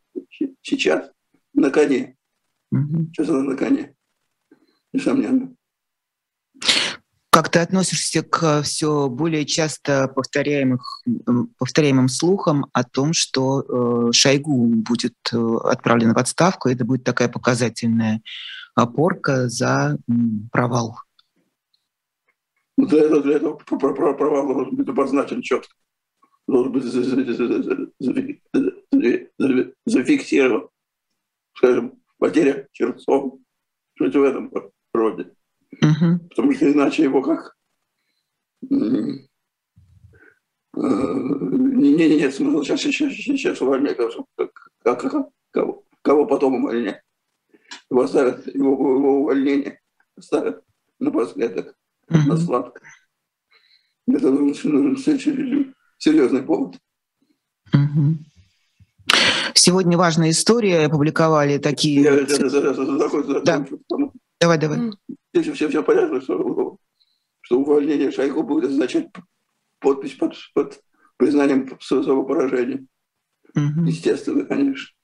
Сейчас 0.61 1.11
на 1.55 1.71
коне. 1.71 2.17
Угу. 2.71 3.07
Сейчас 3.13 3.29
она 3.31 3.43
на 3.43 3.57
коне. 3.57 3.95
Несомненно. 4.93 5.55
Как 7.35 7.49
ты 7.49 7.61
относишься 7.61 8.23
к 8.23 8.61
все 8.61 9.09
более 9.09 9.47
часто 9.47 10.07
повторяемых, 10.07 11.03
повторяемым 11.57 12.09
слухам 12.09 12.66
о 12.75 12.85
том, 12.85 13.14
что 13.14 13.62
э, 13.62 14.12
Шойгу 14.12 14.66
будет 14.66 15.16
э, 15.33 15.38
отправлен 15.64 16.12
в 16.12 16.18
отставку, 16.18 16.68
это 16.68 16.85
будет 16.85 17.05
такая 17.05 17.31
показательная 17.31 18.21
опорка 18.75 19.49
за 19.49 19.97
провал? 20.53 20.99
Ну, 22.77 22.87
для 22.87 23.05
этого, 23.05 23.23
для 23.23 23.37
этого 23.37 23.55
провал 23.55 24.47
должен 24.47 24.77
быть 24.77 24.88
обозначен 24.90 25.40
четко. 25.40 25.75
Должен 26.47 26.73
быть 26.73 26.85
зафиксирован. 29.87 30.68
Скажем, 31.55 31.95
потеря 32.18 32.68
Черцов, 32.73 33.38
что-то 33.95 34.18
в 34.18 34.23
этом 34.23 34.53
роде. 34.92 35.33
Угу. 35.81 36.29
Потому 36.29 36.53
что 36.53 36.73
иначе 36.73 37.05
его 37.05 37.23
как 37.23 37.57
не, 41.83 41.95
не, 41.95 42.17
нет 42.17 42.35
смысла 42.35 42.65
сейчас, 42.65 42.81
сейчас, 42.81 43.13
сейчас 43.13 43.61
увольнять, 43.61 43.97
как, 43.97 45.01
как, 45.01 45.29
кого, 45.51 45.85
кого 46.03 46.27
потом 46.27 46.55
увольнять. 46.55 47.03
Его 47.91 48.03
оставят, 48.03 48.47
его, 48.47 48.73
его 48.73 49.21
увольнение 49.21 49.81
оставят 50.17 50.63
напоследок, 50.99 51.75
угу. 52.09 52.19
на 52.29 52.37
сладко. 52.37 52.81
Это 54.07 54.31
нужен, 54.31 54.73
нужен 54.73 55.75
серьезный 55.99 56.43
повод. 56.43 56.77
Угу. 57.73 58.19
Сегодня 59.55 59.97
важная 59.97 60.31
история, 60.31 60.87
опубликовали 60.87 61.59
такие... 61.59 62.03
Я, 62.03 62.15
я, 62.15 62.21
я, 62.21 63.41
да. 63.41 63.67
Давай, 64.41 64.59
давай. 64.59 64.93
Если 65.33 65.53
все, 65.53 65.68
все 65.68 65.83
понятно, 65.83 66.21
что, 66.21 66.79
что 67.40 67.61
увольнение 67.61 68.11
Шойгу 68.11 68.42
будет 68.42 68.71
означать 68.71 69.09
подпись 69.79 70.14
под, 70.14 70.35
под 70.55 70.81
признанием 71.16 71.68
своего 71.81 72.25
поражения. 72.25 72.87
Угу. 73.55 73.87
Естественно, 73.87 74.45
конечно. 74.45 74.95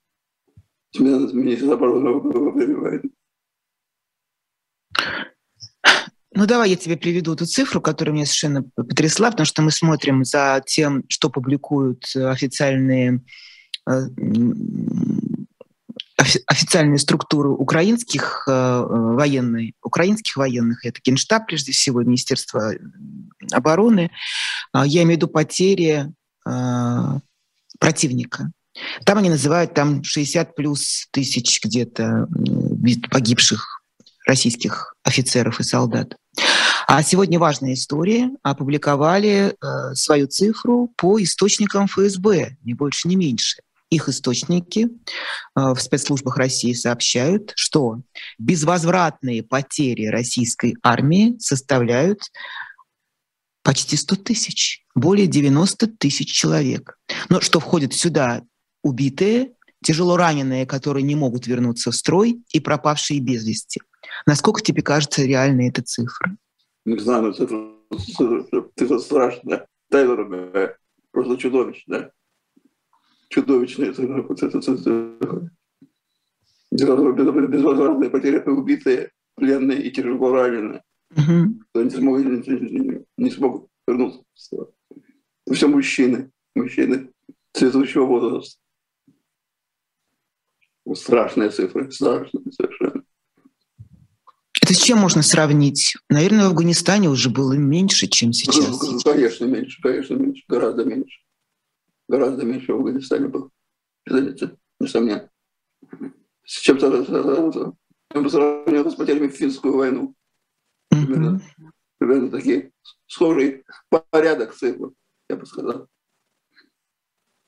Смена 0.90 1.30
министра 1.32 1.74
обороны 1.74 2.10
во 2.10 2.50
время 2.50 2.76
войны. 2.76 3.10
Ну, 6.34 6.46
давай 6.46 6.70
я 6.70 6.76
тебе 6.76 6.96
приведу 6.96 7.34
ту 7.34 7.46
цифру, 7.46 7.80
которая 7.80 8.14
меня 8.14 8.24
совершенно 8.24 8.62
потрясла, 8.62 9.30
потому 9.30 9.46
что 9.46 9.62
мы 9.62 9.70
смотрим 9.70 10.24
за 10.24 10.62
тем, 10.64 11.04
что 11.08 11.30
публикуют 11.30 12.04
официальные 12.14 13.22
э, 13.90 13.92
официальные 16.18 16.98
структуры 16.98 17.50
украинских 17.50 18.44
э, 18.48 18.50
э 18.50 18.84
военных, 19.14 19.72
украинских 19.82 20.36
военных, 20.36 20.84
это 20.84 21.00
Генштаб, 21.04 21.46
прежде 21.46 21.72
всего, 21.72 22.02
Министерство 22.02 22.72
обороны, 23.52 24.10
э, 24.74 24.82
я 24.86 25.02
имею 25.02 25.18
в 25.18 25.22
виду 25.22 25.28
потери 25.28 26.12
э, 26.46 27.18
противника. 27.78 28.50
Там 29.04 29.18
они 29.18 29.30
называют 29.30 29.74
там 29.74 30.04
60 30.04 30.54
плюс 30.54 31.08
тысяч 31.10 31.60
где-то 31.62 32.28
погибших 33.10 33.82
российских 34.26 34.94
офицеров 35.02 35.58
и 35.58 35.64
солдат. 35.64 36.16
А 36.86 37.02
сегодня 37.02 37.38
важная 37.38 37.74
история. 37.74 38.30
Опубликовали 38.42 39.52
э, 39.52 39.94
свою 39.94 40.26
цифру 40.26 40.92
по 40.96 41.22
источникам 41.22 41.86
ФСБ, 41.86 42.56
ни 42.62 42.72
больше, 42.72 43.08
ни 43.08 43.14
меньше. 43.14 43.60
Их 43.90 44.08
источники 44.08 44.88
э, 44.88 44.88
в 45.54 45.78
спецслужбах 45.78 46.36
России 46.36 46.74
сообщают, 46.74 47.52
что 47.56 48.02
безвозвратные 48.38 49.42
потери 49.42 50.06
российской 50.06 50.76
армии 50.82 51.36
составляют 51.38 52.20
почти 53.62 53.96
100 53.96 54.16
тысяч, 54.16 54.84
более 54.94 55.26
90 55.26 55.86
тысяч 55.98 56.30
человек. 56.32 56.98
Но 57.30 57.40
что 57.40 57.60
входит 57.60 57.94
сюда? 57.94 58.42
Убитые, 58.82 59.54
тяжело 59.82 60.16
раненые, 60.16 60.66
которые 60.66 61.02
не 61.02 61.14
могут 61.14 61.46
вернуться 61.46 61.90
в 61.90 61.96
строй, 61.96 62.42
и 62.52 62.60
пропавшие 62.60 63.20
без 63.20 63.46
вести. 63.46 63.80
Насколько 64.26 64.60
тебе 64.60 64.82
кажется 64.82 65.22
реальной 65.22 65.68
эта 65.68 65.82
цифра? 65.82 66.36
Не 66.84 66.98
знаю, 66.98 67.22
но 67.22 67.32
цифра, 67.32 68.68
цифра 68.76 68.98
страшная, 68.98 69.66
дорогая, 69.90 70.76
просто 71.10 71.36
чудовищная 71.38 72.12
чудовищные 73.28 73.92
безвозвратные 76.70 78.10
потери, 78.10 78.42
убитые, 78.46 79.10
пленные 79.34 79.82
и 79.82 79.90
тяжело 79.90 80.32
раненые. 80.32 80.82
Угу. 81.12 81.64
Кто 81.70 81.82
не 81.82 81.90
смог, 81.90 82.18
не, 82.18 83.04
не 83.16 83.30
смог 83.30 83.68
вернуться. 83.86 84.22
Это 85.46 85.54
все 85.54 85.68
мужчины, 85.68 86.30
мужчины 86.54 87.10
цветущего 87.54 88.04
возраста. 88.04 88.60
Страшные 90.94 91.50
цифры, 91.50 91.90
страшные 91.90 92.44
совершенно. 92.52 93.02
Это 94.62 94.74
с 94.74 94.82
чем 94.82 94.98
можно 94.98 95.22
сравнить? 95.22 95.96
Наверное, 96.10 96.44
в 96.44 96.48
Афганистане 96.48 97.08
уже 97.08 97.30
было 97.30 97.54
меньше, 97.54 98.06
чем 98.06 98.32
сейчас. 98.32 98.82
Ну, 98.82 99.00
конечно, 99.00 99.44
меньше, 99.46 99.80
конечно, 99.82 100.14
меньше, 100.14 100.44
гораздо 100.48 100.84
меньше 100.84 101.20
гораздо 102.08 102.44
меньше 102.44 102.72
в 102.72 102.76
Афганистане 102.76 103.28
было. 103.28 103.50
Это 104.06 104.56
несомненно. 104.80 105.30
С 106.44 106.60
чем 106.60 106.78
то 106.78 106.90
по 108.08 108.28
сравнению 108.28 108.90
с 108.90 108.94
потерями 108.94 109.28
в 109.28 109.36
финскую 109.36 109.76
войну. 109.76 110.14
Примерно, 110.88 111.40
примерно 111.98 112.30
такие 112.30 112.72
схожий 113.06 113.64
порядок 114.10 114.54
цифр, 114.54 114.92
я 115.28 115.36
бы 115.36 115.44
сказал. 115.44 115.88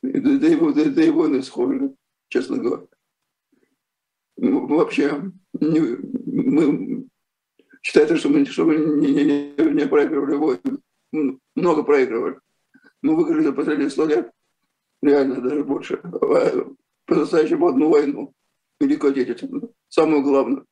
Да, 0.03 0.39
да, 0.39 0.49
и, 0.49 0.57
да, 0.57 0.85
да 0.91 1.03
и 1.03 1.11
войны 1.11 1.43
схожи, 1.43 1.95
честно 2.29 2.59
говоря. 2.59 2.87
Ну, 4.37 4.67
вообще, 4.67 5.33
не, 5.55 5.81
мы 5.81 7.09
считается, 7.83 8.17
что 8.17 8.29
мы, 8.29 8.45
что 8.47 8.65
мы 8.65 8.77
не, 8.77 9.13
не, 9.13 9.73
не 9.73 9.87
проигрывали 9.87 10.37
войны. 10.37 11.41
Много 11.55 11.83
проигрывали. 11.83 12.39
Мы 13.03 13.17
выиграли 13.17 13.45
за 13.45 13.53
последние 13.53 13.91
сто 13.91 14.07
лет 14.07 14.31
реально 15.03 15.41
даже 15.41 15.65
больше, 15.65 15.99
по-настоящему 17.07 17.69
одну 17.69 17.91
войну, 17.91 18.35
Великую 18.81 19.13
Отечественную, 19.13 19.75
самую 19.89 20.23
главную, 20.23 20.67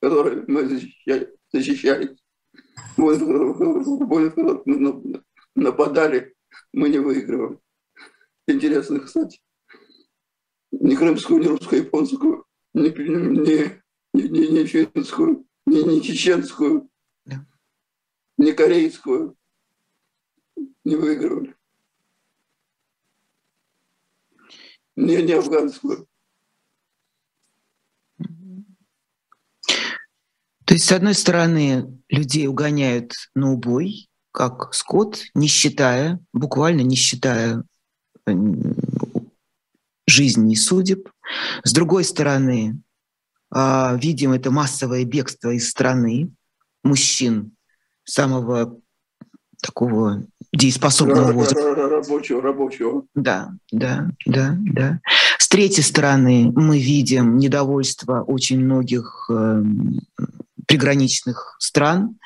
которую 0.00 0.44
мы 0.48 0.66
защищали, 0.66 1.34
защищались. 1.52 2.18
Войны, 2.96 3.24
в 3.24 4.62
мы 4.66 5.22
нападали, 5.54 6.34
мы 6.72 6.88
не 6.88 6.98
выигрываем. 6.98 7.60
Интересно, 8.46 9.00
кстати. 9.00 9.40
Ни 10.70 10.94
крымскую, 10.94 11.40
ни 11.40 11.46
русско-японскую, 11.46 12.44
ни, 12.74 12.88
ни, 12.88 13.80
ни, 14.14 14.22
ни, 14.22 14.46
ни 14.46 14.64
финскую, 14.64 15.46
ни, 15.66 15.82
ни 15.82 16.00
чеченскую, 16.00 16.88
ни 18.38 18.52
корейскую 18.52 19.36
не 20.84 20.96
выигрывали. 20.96 21.54
Не, 24.96 25.22
не 25.22 25.32
афганскую. 25.32 26.06
То 30.64 30.74
есть, 30.74 30.86
с 30.86 30.92
одной 30.92 31.14
стороны, 31.14 32.00
людей 32.08 32.46
угоняют 32.46 33.12
на 33.34 33.52
убой, 33.52 34.08
как 34.30 34.72
скот, 34.72 35.18
не 35.34 35.46
считая, 35.46 36.18
буквально 36.32 36.80
не 36.80 36.96
считая 36.96 37.64
жизни 40.06 40.52
и 40.52 40.56
судеб. 40.56 41.10
С 41.64 41.72
другой 41.72 42.04
стороны, 42.04 42.80
а, 43.50 43.96
видим 44.00 44.32
это 44.32 44.50
массовое 44.50 45.04
бегство 45.04 45.50
из 45.50 45.68
страны 45.68 46.32
мужчин 46.82 47.56
самого 48.04 48.80
такого 49.62 50.22
дееспособного 50.52 51.32
возраста. 51.32 51.74
Рабочего, 51.74 52.42
рабочего. 52.42 53.04
Да, 53.14 53.52
да, 53.70 54.10
да, 54.26 54.56
да. 54.58 55.00
С 55.38 55.48
третьей 55.48 55.82
стороны, 55.82 56.52
мы 56.54 56.78
видим 56.78 57.38
недовольство 57.38 58.22
очень 58.22 58.60
многих 58.60 59.30
э, 59.30 59.62
приграничных 60.66 61.56
стран 61.58 62.16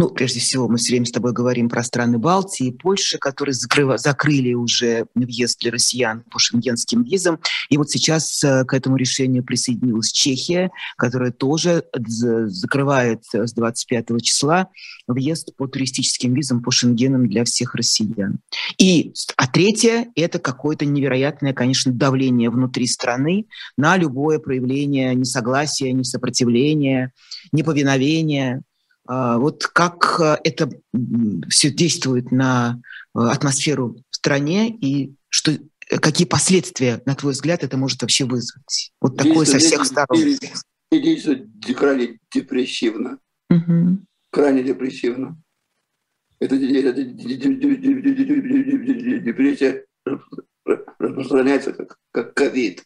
Ну, 0.00 0.10
прежде 0.10 0.38
всего, 0.38 0.68
мы 0.68 0.76
все 0.76 0.92
время 0.92 1.06
с 1.06 1.10
тобой 1.10 1.32
говорим 1.32 1.68
про 1.68 1.82
страны 1.82 2.18
Балтии 2.18 2.68
и 2.68 2.72
Польши, 2.72 3.18
которые 3.18 3.52
закрыв... 3.52 3.98
закрыли 3.98 4.54
уже 4.54 5.06
въезд 5.16 5.58
для 5.60 5.72
россиян 5.72 6.22
по 6.30 6.38
шенгенским 6.38 7.02
визам. 7.02 7.40
И 7.68 7.76
вот 7.76 7.90
сейчас 7.90 8.44
э, 8.44 8.64
к 8.64 8.74
этому 8.74 8.96
решению 8.96 9.42
присоединилась 9.42 10.12
Чехия, 10.12 10.70
которая 10.96 11.32
тоже 11.32 11.84
закрывает 11.96 13.24
с 13.32 13.52
25 13.52 14.22
числа 14.22 14.68
въезд 15.08 15.56
по 15.56 15.66
туристическим 15.66 16.32
визам 16.32 16.62
по 16.62 16.70
шенгенам 16.70 17.28
для 17.28 17.42
всех 17.42 17.74
россиян. 17.74 18.38
И, 18.78 19.12
а 19.36 19.48
третье– 19.48 20.06
это 20.14 20.38
какое-то 20.38 20.86
невероятное, 20.86 21.52
конечно, 21.52 21.90
давление 21.92 22.50
внутри 22.50 22.86
страны 22.86 23.46
на 23.76 23.96
любое 23.96 24.38
проявление 24.38 25.16
несогласия, 25.16 25.92
несопротивления, 25.92 27.12
неповиновения. 27.50 28.62
А, 29.08 29.38
вот 29.38 29.66
как 29.66 30.20
э, 30.20 30.36
это 30.44 30.70
все 31.48 31.70
действует 31.70 32.30
на 32.30 32.78
э, 33.14 33.20
атмосферу 33.20 33.96
в 34.10 34.14
стране 34.14 34.68
и 34.68 35.14
что, 35.30 35.52
э, 35.52 35.58
какие 35.98 36.26
последствия, 36.26 37.00
на 37.06 37.14
твой 37.14 37.32
взгляд, 37.32 37.64
это 37.64 37.78
может 37.78 38.02
вообще 38.02 38.26
вызвать? 38.26 38.92
Вот 39.00 39.16
такое 39.16 39.46
со 39.46 39.58
всех 39.58 39.86
сторон. 39.86 40.20
Действует 40.92 41.48
крайне 41.74 42.18
депрессивно. 42.30 43.18
Угу. 43.48 44.00
Крайне 44.30 44.62
депрессивно. 44.62 45.40
Это, 46.38 46.56
это 46.56 47.02
депрессия 49.22 49.86
распространяется 50.98 51.72
как, 51.72 51.96
как 52.12 52.34
ковид 52.34 52.84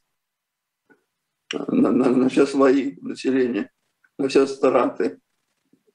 на, 1.52 1.90
на, 1.90 2.10
на 2.10 2.28
все 2.28 2.46
слои 2.46 2.96
населения, 3.00 3.72
на 4.18 4.28
все 4.28 4.46
страты 4.46 5.18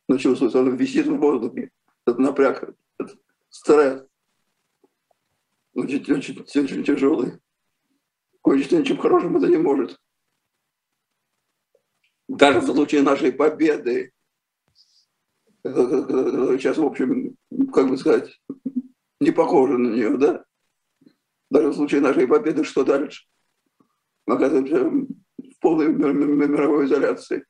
но 0.08 0.18
чувствуется, 0.18 0.60
он 0.60 0.76
висит 0.76 1.08
в 1.08 1.18
воздухе, 1.18 1.72
этот 2.06 2.20
напряг, 2.20 2.64
этот 2.98 3.20
стресс, 3.50 4.06
очень, 5.74 6.12
очень, 6.12 6.42
очень 6.42 6.84
тяжелый. 6.84 7.40
Кончиться 8.42 8.78
ничем 8.78 8.98
хорошим 8.98 9.38
это 9.38 9.48
не 9.48 9.58
может. 9.58 10.00
Даже 12.28 12.62
в 12.62 12.66
случае 12.66 13.04
нашей 13.04 13.32
победы, 13.32 14.12
сейчас, 15.64 16.78
в 16.78 16.86
общем, 16.86 17.36
как 17.74 17.90
бы 17.90 17.98
сказать, 17.98 18.42
не 19.20 19.32
похоже 19.32 19.78
на 19.78 19.90
нее, 19.90 20.18
да? 20.18 20.46
Даже 21.50 21.70
в 21.70 21.76
случае 21.76 22.02
нашей 22.02 22.28
победы, 22.28 22.64
что 22.64 22.84
дальше? 22.84 23.28
Мы 24.26 24.36
оказываемся 24.36 24.84
в 24.84 25.60
полной 25.60 25.88
мировой 25.88 26.86
изоляции. 26.86 27.46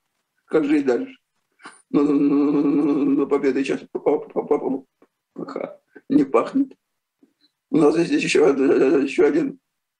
Как 0.46 0.66
жить 0.66 0.86
дальше? 0.86 1.16
Но, 1.90 2.04
но, 2.04 2.16
но 3.06 3.28
победа 3.28 3.64
сейчас 3.64 3.82
пока 5.34 5.80
не 6.10 6.24
пахнет. 6.24 6.76
У 7.70 7.78
нас 7.78 7.98
есть 7.98 8.12
еще, 8.24 8.40
еще 8.40 9.26
один, 9.26 9.60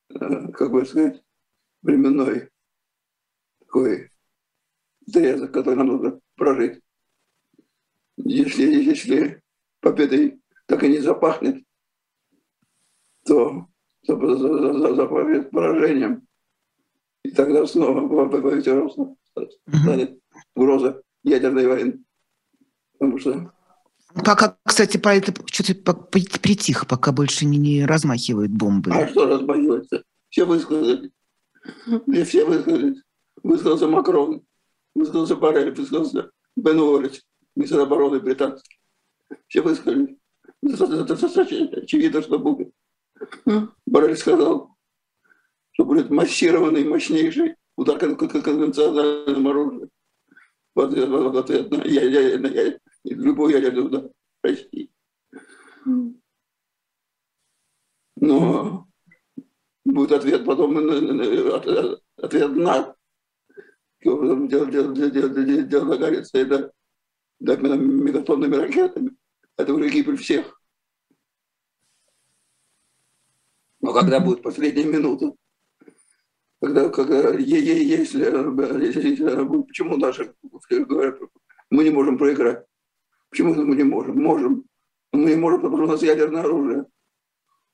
как 0.10 0.72
бы 0.72 0.86
сказать, 0.86 1.24
временной 1.82 2.50
такой 3.60 4.12
отрезок, 5.08 5.54
который 5.54 5.76
нам 5.76 5.88
нужно 5.88 6.20
прожить. 6.36 6.82
Если, 8.18 8.64
если 8.64 9.42
победой 9.80 10.42
так 10.66 10.84
и 10.84 10.90
не 10.90 11.00
запахнет, 11.00 11.64
то 13.26 13.68
запахнет 14.04 15.52
поражением. 15.52 16.28
И 17.24 17.32
тогда 17.32 17.66
снова 17.66 18.08
станет 19.84 20.20
угроза 20.56 21.04
ядерной 21.28 21.68
войны. 21.68 22.04
Потому 22.94 23.20
что 23.20 23.52
Пока, 24.24 24.58
кстати, 24.64 24.98
про 24.98 25.16
это 25.16 25.34
что-то 25.52 25.94
притихо, 25.94 26.86
пока 26.86 27.12
больше 27.12 27.46
не, 27.46 27.58
не 27.58 27.86
размахивают 27.86 28.52
бомбы. 28.52 28.92
А 28.92 29.08
что 29.08 29.28
размахивается? 29.28 30.04
Все 30.30 30.46
высказали. 30.46 31.12
Все 32.26 32.46
высказались. 32.46 33.02
Высказался 33.44 33.88
Макрон, 33.88 34.42
высказался 34.96 35.36
Барель, 35.36 35.72
высказался 35.72 36.32
Бен 36.56 36.80
Уоллес, 36.80 37.22
министр 37.56 37.82
обороны 37.82 38.20
британский. 38.20 38.80
Все 39.48 39.62
высказались. 39.62 40.16
Достаточно 40.62 41.44
очевидно, 41.82 42.22
что 42.22 42.40
будет. 42.40 42.72
Барель 43.86 44.18
сказал, 44.18 44.76
что 45.72 45.86
будет 45.86 46.10
массированный, 46.10 46.86
мощнейший 46.86 47.56
удар 47.76 48.00
конвенциональным 48.00 49.48
оружием 49.48 49.90
вот, 50.78 50.96
вот, 50.96 51.34
вот 51.34 51.50
это, 51.50 51.88
я, 51.88 52.04
я, 52.04 52.38
я, 52.38 52.38
я, 52.38 52.80
любой 53.04 53.54
ядерный 53.54 53.84
удар 53.84 54.12
России. 54.44 54.92
Но 58.16 58.88
будет 59.84 60.12
ответ 60.12 60.46
потом, 60.46 60.78
ответ 62.18 62.52
на. 62.52 62.96
Дело, 64.04 64.48
дело, 64.48 64.68
дело, 64.68 64.94
дело, 64.94 65.64
дело 65.64 65.88
загорится 65.88 66.38
это 66.38 66.72
да, 67.40 67.56
мегатонными 67.56 68.56
ракетами. 68.56 69.18
Это 69.58 69.74
уже 69.74 69.90
гибель 69.90 70.18
всех. 70.18 70.62
Но 73.82 73.94
когда 73.94 74.20
будет 74.20 74.44
последняя 74.44 74.86
минута, 74.86 75.34
когда, 76.60 76.90
когда 76.90 77.34
если, 77.36 77.84
если, 77.84 79.64
почему 79.68 79.98
говорят, 80.86 81.20
мы 81.70 81.84
не 81.84 81.92
можем 81.92 82.18
проиграть? 82.18 82.66
Почему 83.30 83.54
мы 83.54 83.76
не 83.76 83.84
можем? 83.84 84.22
Можем. 84.22 84.64
Мы 85.12 85.32
не 85.32 85.36
можем, 85.36 85.62
потому 85.62 85.78
что 85.78 85.86
у 85.86 85.92
нас 85.92 86.02
ядерное 86.02 86.42
оружие. 86.42 86.86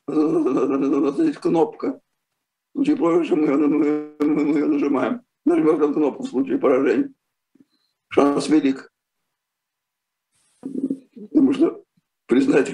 У 0.08 0.12
нас 0.12 1.18
есть 1.20 1.38
кнопка. 1.38 2.02
В 2.74 2.78
случае 2.78 2.98
проигрыша 2.98 3.36
мы, 3.36 3.48
мы, 3.56 4.16
мы, 4.20 4.46
мы 4.46 4.60
ее 4.60 4.66
нажимаем. 4.66 5.22
Нажмем 5.46 5.82
эту 5.82 5.94
кнопку 5.94 6.24
в 6.24 6.30
случае 6.30 6.58
поражения. 6.58 7.14
Шанс 8.10 8.50
велик. 8.50 8.92
Потому 10.62 11.54
что 11.54 11.84
признать, 12.26 12.72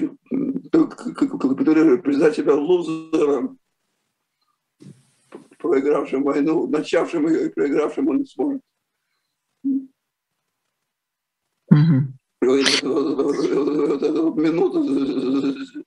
признать 2.02 2.36
себя 2.36 2.54
лузером 2.54 3.59
проигравшим 5.60 6.22
войну, 6.22 6.66
начавшим 6.66 7.28
ее 7.28 7.46
и 7.46 7.50
проигравшим 7.50 8.08
он 8.08 8.18
не 8.18 8.26
сможет. 8.26 8.62
Минуту 14.36 14.82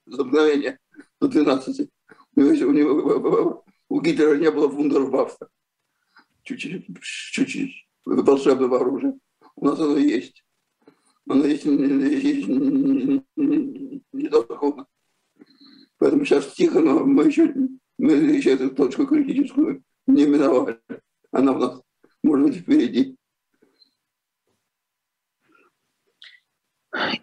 за 0.05 0.23
мгновение 0.23 0.79
до 1.19 1.27
12. 1.27 1.89
У, 2.35 2.41
него, 2.41 3.63
у 3.89 4.01
Гитлера 4.01 4.37
не 4.37 4.51
было 4.51 4.67
вундерваффа. 4.67 5.49
Чуть-чуть, 6.43 7.87
волшебного 8.05 8.79
оружия. 8.79 9.17
У 9.55 9.65
нас 9.65 9.79
оно 9.79 9.97
есть. 9.97 10.45
Оно 11.27 11.45
есть, 11.45 11.65
есть 11.65 12.47
недоходно. 14.11 14.85
Поэтому 15.97 16.25
сейчас 16.25 16.53
тихо, 16.53 16.79
но 16.81 17.05
мы 17.05 17.25
еще 17.25 17.53
мы 18.03 18.11
еще 18.11 18.55
эту 18.55 18.69
точку 18.69 19.07
критическую 19.07 19.81
не 20.07 20.25
миновали. 20.25 20.77
Она 21.31 21.53
у 21.53 21.57
нас, 21.57 21.81
может 22.21 22.47
быть, 22.47 22.57
впереди. 22.57 23.15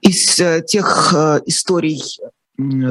Из 0.01 0.41
э, 0.41 0.65
тех 0.67 1.13
э, 1.15 1.41
историй 1.45 2.03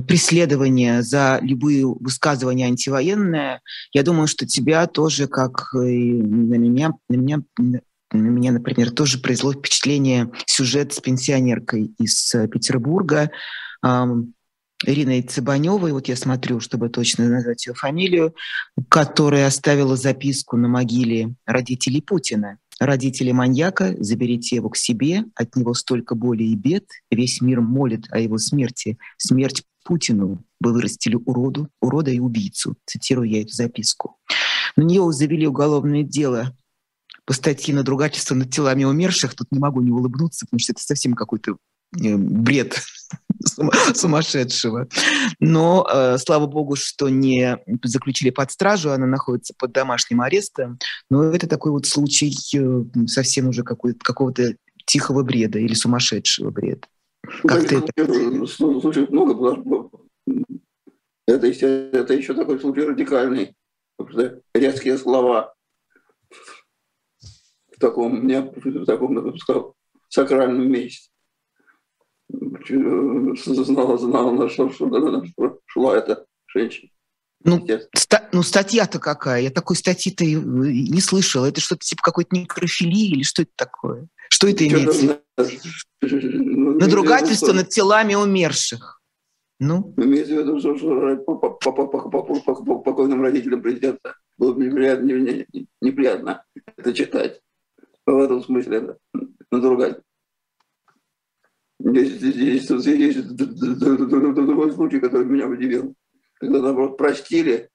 преследования 0.08 1.02
за 1.02 1.40
любые 1.42 1.88
высказывания 1.88 2.68
антивоенные, 2.68 3.60
я 3.92 4.04
думаю, 4.04 4.28
что 4.28 4.46
тебя 4.46 4.86
тоже, 4.86 5.28
как 5.28 5.74
и 5.74 6.14
на 6.14 6.56
меня, 6.56 6.94
на 7.10 7.16
меня, 7.16 7.42
на 7.58 7.82
меня, 8.12 8.52
например, 8.52 8.92
тоже 8.92 9.20
произвело 9.20 9.54
впечатление 9.54 10.32
сюжет 10.46 10.94
с 10.94 11.00
пенсионеркой 11.00 11.92
из 11.98 12.36
э, 12.36 12.48
Петербурга, 12.48 13.32
Ириной 14.86 15.22
Цыбаневой, 15.22 15.92
вот 15.92 16.08
я 16.08 16.16
смотрю, 16.16 16.60
чтобы 16.60 16.90
точно 16.90 17.28
назвать 17.28 17.68
ее 17.68 17.74
фамилию, 17.74 18.34
которая 18.88 19.48
оставила 19.48 19.98
записку 19.98 20.56
на 20.58 20.68
могиле 20.70 21.36
родителей 21.46 22.02
Путина. 22.02 22.60
Родители 22.80 23.34
маньяка, 23.34 23.94
заберите 24.00 24.56
его 24.56 24.70
к 24.70 24.78
себе, 24.78 25.26
от 25.36 25.56
него 25.58 25.74
столько 25.74 26.16
боли 26.16 26.44
и 26.44 26.56
бед, 26.56 26.86
весь 27.12 27.42
мир 27.42 27.60
молит 27.60 28.08
о 28.12 28.20
его 28.20 28.38
смерти. 28.38 28.98
Смерть 29.18 29.64
Путину, 29.84 30.46
вы 30.62 30.74
вырастили 30.74 31.16
уроду, 31.16 31.68
урода 31.82 32.12
и 32.12 32.20
убийцу. 32.20 32.78
Цитирую 32.86 33.30
я 33.30 33.42
эту 33.42 33.54
записку. 33.54 34.18
На 34.78 34.84
нее 34.84 35.12
завели 35.12 35.46
уголовное 35.46 36.04
дело 36.04 36.56
по 37.26 37.34
статье 37.34 37.76
надругательство 37.76 38.34
над 38.34 38.50
телами 38.50 38.86
умерших. 38.86 39.36
Тут 39.36 39.52
не 39.52 39.60
могу 39.60 39.82
не 39.82 39.92
улыбнуться, 39.92 40.46
потому 40.46 40.60
что 40.60 40.72
это 40.72 40.82
совсем 40.82 41.16
какой-то 41.16 41.58
э, 42.02 42.16
бред 42.16 42.82
сумасшедшего. 43.94 44.88
Но 45.40 45.88
э, 45.92 46.18
слава 46.18 46.48
богу, 46.48 46.76
что 46.76 47.10
не 47.10 47.58
заключили 47.84 48.30
под 48.30 48.52
стражу, 48.52 48.92
она 48.92 49.06
находится 49.06 49.54
под 49.58 49.72
домашним 49.72 50.22
арестом. 50.22 50.80
Но 51.10 51.24
это 51.24 51.48
такой 51.48 51.72
вот 51.72 51.86
случай 51.86 52.34
э, 52.56 53.08
совсем 53.08 53.50
уже 53.50 53.64
какого-то 53.64 54.56
тихого 54.86 55.24
бреда 55.24 55.60
или 55.60 55.74
сумасшедшего 55.74 56.52
бреда. 56.52 56.88
Как 57.44 57.68
ты 57.68 57.78
это? 57.78 58.48
Случаев 58.48 59.10
много. 59.10 59.90
Это, 61.28 61.48
это 61.48 62.14
еще 62.14 62.34
такой 62.34 62.60
случай 62.60 62.82
радикальный. 62.82 63.56
Резкие 64.54 64.98
слова 64.98 65.54
в 67.76 67.80
таком, 67.80 68.28
в 68.28 68.86
таком, 68.86 69.16
я 69.16 69.22
бы 69.22 69.38
сказал, 69.38 69.76
сакральном 70.10 70.70
месте. 70.70 71.09
Знала, 72.30 73.98
знала, 73.98 74.32
на 74.32 74.50
что, 74.50 74.70
что, 74.70 74.86
на 74.88 75.26
что 75.26 75.60
шла 75.66 75.98
эта 75.98 76.26
женщина. 76.48 76.92
Ну, 77.44 77.66
ста- 77.96 78.30
ну 78.34 78.44
статья-то 78.44 79.00
какая? 79.00 79.42
Я 79.42 79.50
такой 79.50 79.76
статьи-то 79.78 80.26
не 80.26 81.02
слышала. 81.02 81.46
Это 81.46 81.62
что-то 81.62 81.86
типа 81.86 82.02
какой-то 82.04 82.36
некрофилии 82.36 83.12
или 83.12 83.24
что 83.24 83.44
это 83.44 83.52
такое? 83.56 84.08
Что 84.30 84.48
это 84.48 84.68
имеется? 84.68 85.22
Надругательство 86.02 87.54
над 87.54 87.70
телами 87.70 88.16
умерших. 88.16 89.02
Ну? 89.60 89.94
Имеется 89.98 90.36
в 90.36 90.40
виду, 90.40 90.60
что 90.60 90.76
по 91.26 91.36
покойным 92.76 93.22
родителям 93.22 93.62
президента 93.62 94.16
было 94.38 94.58
неприятно, 94.58 95.06
неприятно 95.82 96.44
это 96.78 96.94
читать. 96.94 97.42
В 98.06 98.18
этом 98.18 98.44
смысле 98.44 98.78
это 98.78 98.98
надругать. 99.52 100.00
Есть, 101.80 102.22
есть, 102.22 102.70
есть, 102.70 102.86
есть 102.86 103.36
другой 103.36 104.72
случай, 104.74 105.00
который 105.00 105.26
меня 105.26 105.48
удивил. 105.48 105.96
Когда, 106.36 106.62
наоборот, 106.62 106.98
простили 106.98 107.70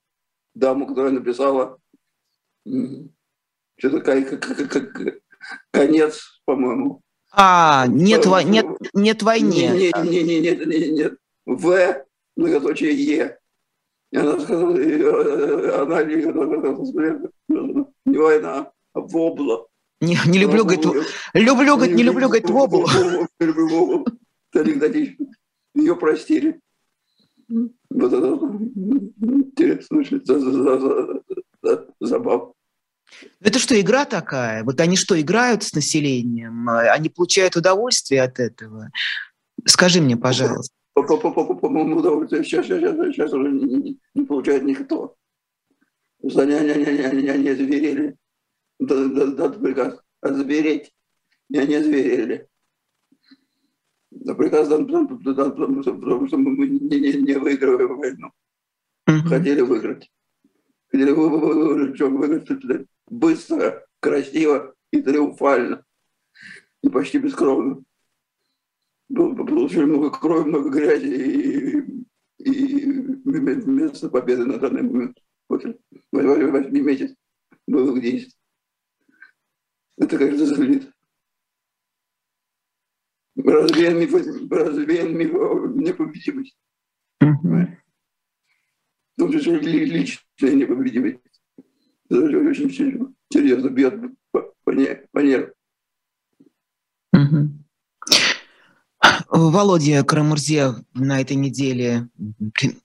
даму, 0.55 0.87
которая 0.87 1.13
написала 1.13 1.79
что-то 3.77 4.01
как, 4.01 4.41
как, 4.41 4.71
как, 4.71 5.15
конец, 5.71 6.41
по-моему. 6.45 7.01
А, 7.33 7.87
нет, 7.89 8.27
во, 8.27 8.43
нет, 8.43 8.67
нет 8.93 9.23
войне. 9.23 9.71
Нет, 9.71 9.97
нет, 10.05 10.27
нет, 10.27 10.43
нет, 10.43 10.67
нет, 10.67 10.93
нет. 10.93 11.19
В, 11.47 12.05
многоточие 12.37 12.93
Е. 12.93 13.39
И 14.13 14.17
она 14.17 14.39
сказала, 14.39 14.71
она 15.83 16.03
не 18.05 18.17
война, 18.17 18.73
а 18.93 19.01
вобла. 19.01 19.67
Не, 20.05 20.19
не 20.27 20.39
люблю, 20.39 20.65
говорит, 20.65 20.85
люблю, 21.35 21.77
говорит, 21.77 21.97
не 21.97 22.03
люблю, 22.03 22.29
говорит, 22.29 22.51
воблу. 22.51 22.87
Анекдотично. 24.53 25.27
Ее 25.75 25.97
простили. 25.97 26.61
Вот 27.49 28.13
это 28.13 28.39
интересно, 29.21 30.03
забавно. 32.01 32.53
Это 33.41 33.59
что, 33.59 33.81
игра 33.81 34.05
такая? 34.05 34.65
Вот 34.65 34.81
они 34.81 34.97
что, 34.97 35.21
играют 35.21 35.63
с 35.63 35.75
населением? 35.75 36.69
Они 36.69 37.09
получают 37.09 37.57
удовольствие 37.57 38.23
от 38.23 38.41
этого? 38.41 38.91
Скажи 39.67 40.01
мне, 40.01 40.17
пожалуйста. 40.17 40.75
По-моему, 40.95 41.97
удовольствие 41.97 42.45
сейчас, 42.45 42.67
сейчас, 42.67 42.81
сейчас 42.81 43.33
уже 43.33 43.51
не, 43.51 43.99
не 44.15 44.25
получает 44.25 44.63
никто. 44.63 45.17
Они, 46.23 46.55
они, 46.55 46.71
они, 46.71 47.01
они, 47.03 47.29
они 47.29 47.55
зверели. 47.55 48.17
Дат 48.79 49.61
приказ 49.61 50.01
озвереть. 50.21 50.95
И 51.51 51.59
они 51.59 51.75
озверели. 51.75 52.49
Приказ 54.11 54.69
дан, 54.69 54.87
потому 54.87 56.27
что 56.27 56.37
мы 56.39 56.67
не, 56.67 57.01
не, 57.01 57.13
не 57.13 57.35
выигрываем 57.35 57.97
войну. 57.97 58.33
Хотели 59.29 59.61
выиграть. 59.61 60.11
Хотели 60.89 61.11
выиграть, 61.11 62.01
выиграть 62.01 62.89
быстро, 63.07 63.87
красиво 64.01 64.75
и 64.91 65.03
триумфально. 65.03 65.85
И 66.83 66.89
почти 66.89 67.19
бескровно. 67.19 67.83
Получили 69.15 69.85
много 69.85 70.11
крови, 70.11 70.49
много 70.49 70.71
грязи 70.71 71.07
и, 71.07 71.79
и 72.39 72.85
вместо 73.25 74.09
победы 74.09 74.47
на 74.47 74.59
данный 74.59 74.83
момент. 74.83 75.19
Вот 75.49 75.63
восьми 76.13 76.81
месяц 76.81 77.15
было 77.67 78.01
действий. 78.01 78.33
Это, 79.97 80.19
конечно, 80.19 80.47
залит. 80.47 80.91
Развеян 83.37 83.99
миф, 83.99 84.15
развеян 84.51 85.17
миф 85.17 85.33
непобедимости. 85.75 86.57
Mm-hmm. 87.23 87.77
В 89.17 89.19
том 89.19 89.33
числе 89.33 89.59
личная 89.61 90.55
непобедимость. 90.55 91.19
Это 92.11 92.21
очень 92.21 92.71
серьезно 93.33 93.69
бьет 93.71 93.95
по, 94.31 94.43
по, 94.65 94.73
по. 95.13 95.21
Mm-hmm. 97.15 97.49
Володя 99.29 100.03
Карамурзе 100.05 100.75
на 100.95 101.21
этой 101.21 101.37
неделе 101.37 102.09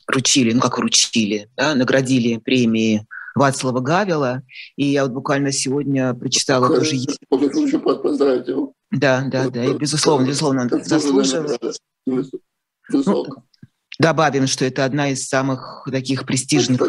вручили, 0.08 0.54
ну 0.54 0.62
как 0.62 0.78
вручили, 0.78 1.50
да, 1.56 1.76
наградили 1.76 2.38
премии 2.38 3.08
Вацлава 3.36 3.80
Гавила. 3.80 4.44
И 4.76 4.86
я 4.86 5.04
вот 5.04 5.14
буквально 5.14 5.52
сегодня 5.52 6.14
прочитала 6.14 6.68
тоже... 6.68 6.98
Поздравить 7.30 8.48
его. 8.48 8.74
Да, 8.92 9.24
да, 9.28 9.50
да, 9.50 9.66
и 9.66 9.74
безусловно, 9.74 10.26
безусловно, 10.26 10.64
он 10.64 10.84
заслуживает. 10.84 11.80
Ну, 12.08 13.26
добавим, 14.00 14.48
что 14.48 14.66
это 14.66 14.84
одна 14.84 15.10
из 15.12 15.28
самых 15.28 15.88
таких 15.92 16.26
престижных 16.26 16.80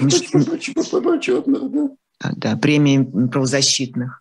да, 2.20 2.32
да, 2.36 2.56
премий 2.56 3.04
правозащитных. 3.28 4.20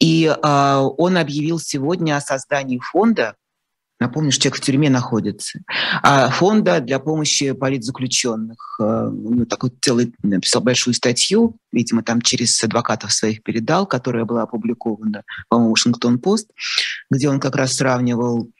И 0.00 0.26
э, 0.26 0.76
он 0.98 1.16
объявил 1.16 1.58
сегодня 1.58 2.16
о 2.16 2.20
создании 2.20 2.80
фонда 2.80 3.36
Напомню, 3.98 4.30
что 4.30 4.42
человек 4.42 4.58
в 4.58 4.64
тюрьме 4.64 4.90
находится. 4.90 5.60
А 6.02 6.28
фонда 6.28 6.80
для 6.80 6.98
помощи 6.98 7.52
политзаключенных. 7.52 8.76
Э, 8.78 9.08
ну, 9.10 9.46
такой 9.46 9.72
целый 9.80 10.12
написал 10.22 10.60
большую 10.60 10.92
статью, 10.92 11.56
видимо, 11.72 12.02
там 12.02 12.20
через 12.20 12.62
адвокатов 12.62 13.12
своих 13.12 13.42
передал, 13.42 13.86
которая 13.86 14.26
была 14.26 14.42
опубликована, 14.42 15.22
по-моему, 15.48 15.70
Вашингтон-Пост, 15.70 16.50
где 17.10 17.30
он 17.30 17.40
как 17.40 17.56
раз 17.56 17.72
сравнивал 17.72 18.50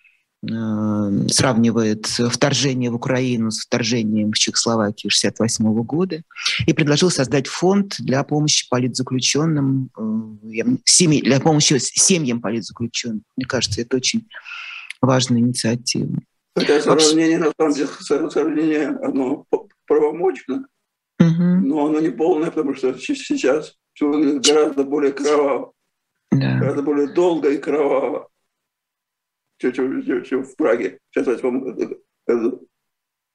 э, 0.42 1.28
сравнивает 1.28 2.06
вторжение 2.06 2.90
в 2.90 2.94
Украину 2.94 3.50
с 3.50 3.66
вторжением 3.66 4.32
в 4.32 4.38
Чехословакию 4.38 5.10
1968 5.10 5.82
года 5.82 6.22
и 6.66 6.72
предложил 6.72 7.10
создать 7.10 7.46
фонд 7.46 7.96
для 7.98 8.24
помощи 8.24 8.66
политзаключенным, 8.70 9.90
э, 9.98 10.64
для 11.20 11.40
помощи 11.40 11.76
семьям 11.78 12.40
политзаключенных. 12.40 13.22
Мне 13.36 13.44
кажется, 13.44 13.82
это 13.82 13.98
очень 13.98 14.26
важная 15.00 15.40
инициатива. 15.40 16.10
Хотя 16.54 16.80
сравнение, 16.80 17.38
на 17.38 17.52
самом 17.58 17.74
деле, 17.74 17.88
сравнение, 18.30 18.88
оно 19.02 19.46
правомочно, 19.86 20.66
угу. 21.20 21.42
но 21.42 21.86
оно 21.86 22.00
не 22.00 22.10
полное, 22.10 22.50
потому 22.50 22.74
что 22.74 22.96
сейчас 22.98 23.74
все 23.92 24.10
гораздо 24.40 24.84
более 24.84 25.12
кроваво, 25.12 25.72
да. 26.30 26.58
гораздо 26.58 26.82
более 26.82 27.12
долго 27.12 27.50
и 27.50 27.58
кроваво, 27.58 28.28
чем, 29.58 29.72
чем, 29.72 30.24
чем 30.24 30.44
в 30.44 30.56
Праге 30.56 30.98
в 31.10 31.14
68 31.14 31.60
году. 32.26 32.68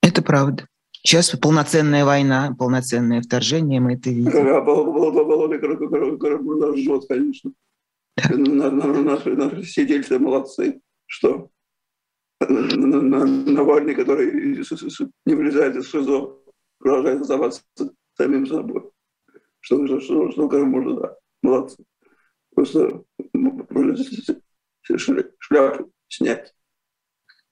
Это 0.02 0.22
правда. 0.24 0.68
Сейчас 1.04 1.32
полноценная 1.32 2.06
война, 2.06 2.56
полноценное 2.58 3.22
вторжение, 3.22 3.80
мы 3.80 3.96
это 3.96 4.10
видим. 4.12 4.32
Да, 4.32 4.62
Володя 4.62 5.58
жжет, 6.78 7.04
конечно. 7.08 7.52
Да. 8.18 8.30
Наши, 8.36 9.36
наши 9.36 9.64
сидельцы 9.64 10.20
молодцы. 10.20 10.80
Что? 11.12 11.50
Навальный, 12.40 13.96
который 13.96 14.32
не 15.26 15.36
вылезает 15.36 15.76
из 15.76 15.92
СИЗО, 15.92 16.40
продолжает 16.80 17.22
оставаться 17.22 17.62
самим 18.14 18.48
собой. 18.48 18.90
Что, 19.60 19.86
что, 19.86 20.00
что, 20.00 20.32
что 20.32 20.48
как 20.48 20.64
можно, 20.64 21.02
да, 21.02 21.16
молодцы. 21.44 21.84
Просто 22.56 23.04
шляпу 25.38 25.92
снять. 26.08 26.54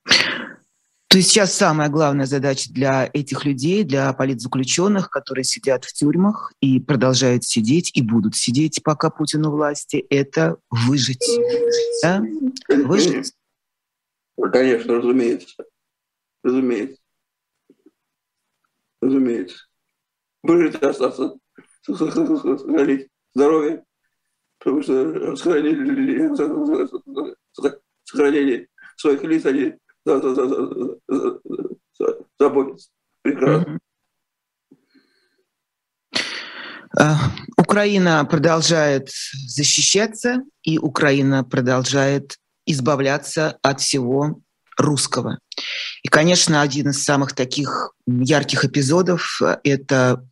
То 0.06 1.18
есть 1.18 1.32
сейчас 1.32 1.54
самая 1.54 1.90
главная 1.90 2.28
задача 2.28 2.72
для 2.72 3.10
этих 3.12 3.44
людей, 3.44 3.84
для 3.84 4.14
политзаключенных, 4.14 5.10
которые 5.10 5.44
сидят 5.44 5.84
в 5.84 5.92
тюрьмах 5.92 6.54
и 6.62 6.80
продолжают 6.80 7.44
сидеть 7.44 7.92
и 7.94 8.02
будут 8.02 8.36
сидеть, 8.36 8.82
пока 8.84 9.10
Путин 9.10 9.46
у 9.48 9.52
власти, 9.52 10.06
это 10.10 10.58
выжить. 10.70 11.28
Да? 12.04 12.24
Выжить. 12.70 13.34
Конечно, 14.52 14.96
разумеется. 14.96 15.66
Разумеется. 16.44 17.02
Разумеется. 19.02 19.66
Выжить 20.42 20.76
остаться, 20.82 21.36
сохранить 21.84 23.10
здоровье, 23.34 23.84
потому 24.58 24.82
что 24.82 25.36
сохранение, 25.36 26.56
сохранение 28.06 28.68
своих 28.96 29.24
лиц 29.24 29.46
они 29.46 29.74
заботятся. 32.40 32.90
Прекрасно. 33.22 33.80
Украина 37.58 38.26
продолжает 38.26 39.10
защищаться, 39.10 40.44
и 40.64 40.78
Украина 40.80 41.44
продолжает 41.44 42.38
избавляться 42.66 43.58
от 43.62 43.82
всего 43.82 44.40
русского. 44.78 45.40
И, 46.04 46.08
конечно, 46.08 46.62
один 46.62 46.90
из 46.90 47.04
самых 47.04 47.34
таких 47.34 47.94
ярких 48.08 48.66
эпизодов– 48.66 49.42
это 49.64 50.24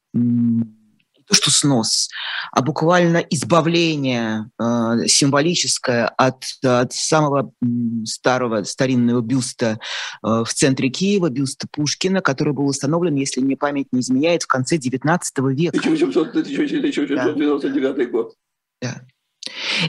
то, 1.27 1.35
что 1.35 1.51
снос, 1.51 2.09
а 2.53 2.61
буквально 2.61 3.17
избавление 3.17 4.49
э, 4.59 5.07
символическое 5.07 6.07
от, 6.07 6.45
от 6.63 6.93
самого 6.93 7.51
старого 8.05 8.63
старинного 8.63 9.21
бюста 9.21 9.79
э, 10.23 10.23
в 10.23 10.47
центре 10.53 10.89
Киева, 10.89 11.29
бюста 11.29 11.67
Пушкина, 11.69 12.21
который 12.21 12.53
был 12.53 12.67
установлен, 12.67 13.15
если 13.15 13.41
мне 13.41 13.57
память 13.57 13.87
не 13.91 13.99
изменяет, 13.99 14.43
в 14.43 14.47
конце 14.47 14.77
XIX 14.77 15.19
века. 15.53 15.77
1899 15.77 17.97
да. 17.97 18.05
год. 18.05 18.33
Да. 18.81 19.01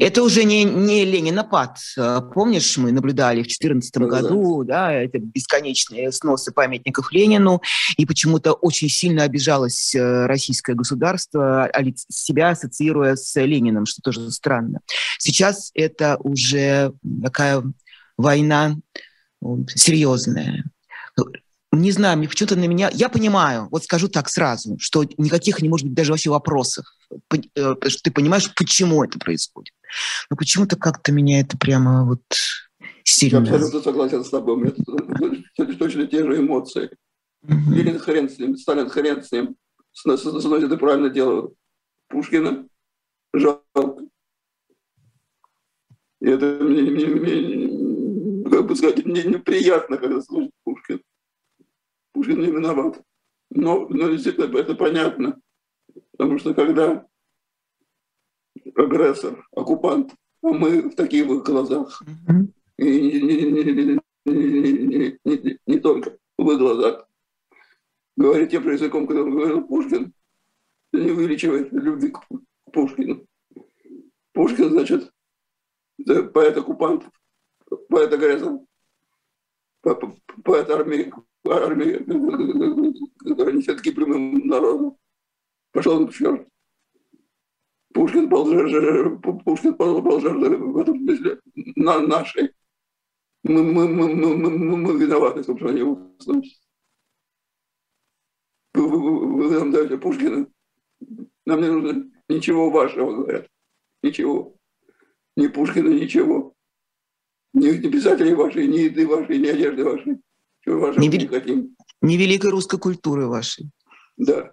Это 0.01 0.23
уже 0.23 0.45
не, 0.45 0.65
не 0.65 1.05
Ленинопад. 1.05 1.79
Помнишь, 2.35 2.77
мы 2.77 2.93
наблюдали 2.93 3.41
в 3.41 3.47
2014 3.47 3.97
ну, 3.97 4.09
году, 4.09 4.65
да. 4.65 4.89
да, 4.89 4.93
это 4.93 5.19
бесконечные 5.19 6.13
сносы 6.13 6.53
памятников 6.53 7.13
Ленину, 7.13 7.63
и 7.97 8.07
почему-то 8.07 8.53
очень 8.53 8.89
сильно 8.89 9.25
обижалось 9.25 9.95
э, 9.95 10.27
российское 10.27 10.75
государство, 10.75 11.65
а 11.67 11.85
себя 12.09 12.51
ассоциируя 12.51 13.17
с 13.17 13.35
Лениным, 13.41 13.87
что 13.87 14.03
тоже 14.03 14.31
странно. 14.31 14.81
Сейчас 15.19 15.71
это 15.75 16.17
уже 16.21 16.93
такая 17.23 17.63
война 18.17 18.77
серьезная 19.75 20.65
не 21.73 21.93
знаю, 21.93 22.17
мне 22.19 22.29
почему-то 22.29 22.57
на 22.57 22.67
меня... 22.67 22.91
Я 22.93 23.09
понимаю, 23.09 23.69
вот 23.71 23.85
скажу 23.85 24.09
так 24.09 24.29
сразу, 24.29 24.77
что 24.79 25.05
никаких 25.19 25.61
не 25.61 25.69
может 25.69 25.87
быть 25.87 25.95
даже 25.95 26.13
вообще 26.13 26.31
вопросов. 26.31 26.87
Э, 27.55 27.75
ты 28.03 28.11
понимаешь, 28.11 28.53
почему 28.55 29.05
это 29.05 29.19
происходит. 29.19 29.75
Но 30.31 30.37
почему-то 30.37 30.77
как-то 30.77 31.13
меня 31.13 31.41
это 31.41 31.59
прямо 31.59 32.05
вот 32.07 32.23
сильно... 33.05 33.45
Я 33.45 33.55
абсолютно 33.55 33.83
согласен 33.83 34.25
с 34.25 34.31
тобой. 34.31 34.55
У 34.55 34.59
меня 34.59 35.77
точно 35.79 36.07
те 36.07 36.25
же 36.25 36.39
эмоции. 36.39 36.91
Ленин 37.43 37.99
хрен 37.99 38.29
с 38.29 38.39
ним, 38.39 38.57
Сталин 38.57 38.89
хрен 38.89 39.23
с 39.23 39.31
ним. 39.31 39.57
Сносит 39.93 40.73
и 40.73 40.77
правильно 40.77 41.11
делают. 41.11 41.53
Пушкина 42.09 42.67
жалко. 43.35 44.03
И 46.21 46.27
это 46.27 46.59
мне, 46.63 46.83
мне, 46.83 47.07
мне, 47.07 48.51
как 48.51 48.67
бы 48.67 48.75
сказать, 48.75 49.05
мне 49.05 49.23
неприятно, 49.23 49.99
когда 49.99 50.21
слушать 50.23 50.51
Пушкина. 50.65 51.01
Пушкин 52.19 52.41
не 52.41 52.51
виноват. 52.51 53.01
Но, 53.51 53.87
но 53.89 54.11
действительно 54.11 54.59
это 54.59 54.75
понятно. 54.75 55.41
Потому 56.11 56.37
что 56.39 56.53
когда 56.53 57.07
агрессор, 58.75 59.47
оккупант, 59.53 60.17
а 60.43 60.49
мы 60.49 60.91
в 60.91 60.97
таких 60.97 61.27
вот 61.27 61.47
глазах, 61.47 62.03
и 62.77 62.85
не, 62.85 63.21
не, 63.21 63.63
не, 63.63 63.99
не, 64.25 65.19
не, 65.25 65.59
не 65.65 65.79
только 65.79 66.19
в 66.37 66.51
их 66.51 66.59
глазах, 66.59 67.09
говорить 68.17 68.51
тем 68.51 68.65
же 68.65 68.73
языком, 68.73 69.07
которым 69.07 69.37
говорил 69.37 69.69
Пушкин, 69.69 70.13
не 70.93 71.13
увеличивает 71.13 71.73
любви 71.73 72.11
к 72.11 72.21
Пушкину. 72.73 73.25
Пушкин, 74.33 74.71
значит, 74.71 75.13
поэт-оккупант, 76.05 77.05
поэт-агрессор, 77.89 78.59
поэт-армия, 79.83 81.05
армии, 81.05 81.13
которая 81.49 83.53
несет 83.53 83.81
гибельным 83.83 84.47
народом, 84.47 84.97
пошел 85.73 86.01
на 86.01 86.13
черт. 86.13 86.47
Пушкин 87.95 88.29
был, 88.29 88.45
Пушкин 89.43 89.75
был 89.75 90.21
жертвой 90.21 90.57
в 90.57 90.79
этом 90.79 90.99
смысле 90.99 91.41
на 91.77 92.01
нашей. 92.01 92.53
Мы, 93.45 93.63
мы, 93.63 93.89
мы, 93.89 94.15
мы, 94.15 94.37
мы, 94.37 94.77
мы 94.77 94.99
виноваты, 94.99 95.41
они 95.41 95.83
устались. 95.83 96.61
Вы, 98.75 98.89
вы, 98.89 99.35
вы 99.35 99.59
нам 99.59 99.73
даете 99.73 99.97
Пушкина, 99.97 100.47
нам 101.47 101.61
не 101.61 101.69
нужно 101.69 102.11
ничего 102.29 102.71
вашего, 102.71 103.13
говорят. 103.13 103.49
Ничего. 104.03 104.55
Ни 105.37 105.47
Пушкина, 105.47 105.89
ничего. 105.89 106.55
Ни, 107.55 107.69
ни 107.69 107.91
писателей 107.91 108.35
вашей, 108.35 108.67
ни 108.67 108.81
еды 108.81 109.07
вашей, 109.07 109.39
ни 109.39 109.47
одежды 109.47 109.85
вашей 109.85 110.21
не, 110.97 111.09
вел... 111.09 111.29
хотим. 111.29 111.77
не 112.03 112.17
великой 112.17 112.51
русской 112.51 112.79
культуры 112.79 113.27
вашей. 113.27 113.71
Да. 114.17 114.53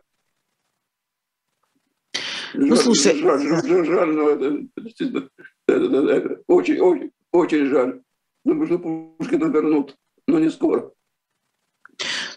Ну, 2.54 2.76
жаль, 2.76 2.84
слушай... 2.84 3.18
Жаль, 3.20 3.42
жаль, 3.42 3.86
жаль, 3.86 4.10
но 4.14 4.30
это, 4.30 4.66
это, 4.78 5.30
это, 5.68 6.10
это, 6.10 6.44
очень, 6.48 6.80
очень, 6.80 7.12
очень 7.32 7.66
жаль. 7.68 8.02
Думаю, 8.46 8.68
что 8.68 8.80
Пушкина 8.80 9.46
вернут, 9.46 9.98
но 10.28 10.40
не 10.40 10.50
скоро. 10.50 10.92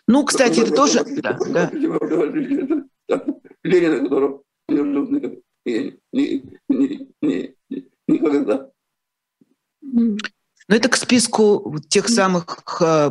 Ну, 0.06 0.24
кстати, 0.24 0.60
это 0.60 0.74
тоже... 0.74 1.04
Да, 1.22 1.38
да. 1.48 1.70
Ленина, 3.62 4.00
которого 4.02 4.42
не 4.68 4.78
ждут 4.78 5.10
никогда. 8.08 8.70
Но 10.68 10.76
это 10.76 10.88
к 10.88 10.96
списку 10.96 11.78
тех 11.88 12.08
самых 12.08 12.80
э, 12.80 13.10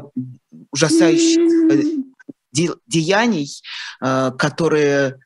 ужасающих 0.71 1.71
э, 1.71 2.03
де, 2.51 2.69
деяний, 2.85 3.49
э, 3.99 4.31
которые 4.37 5.19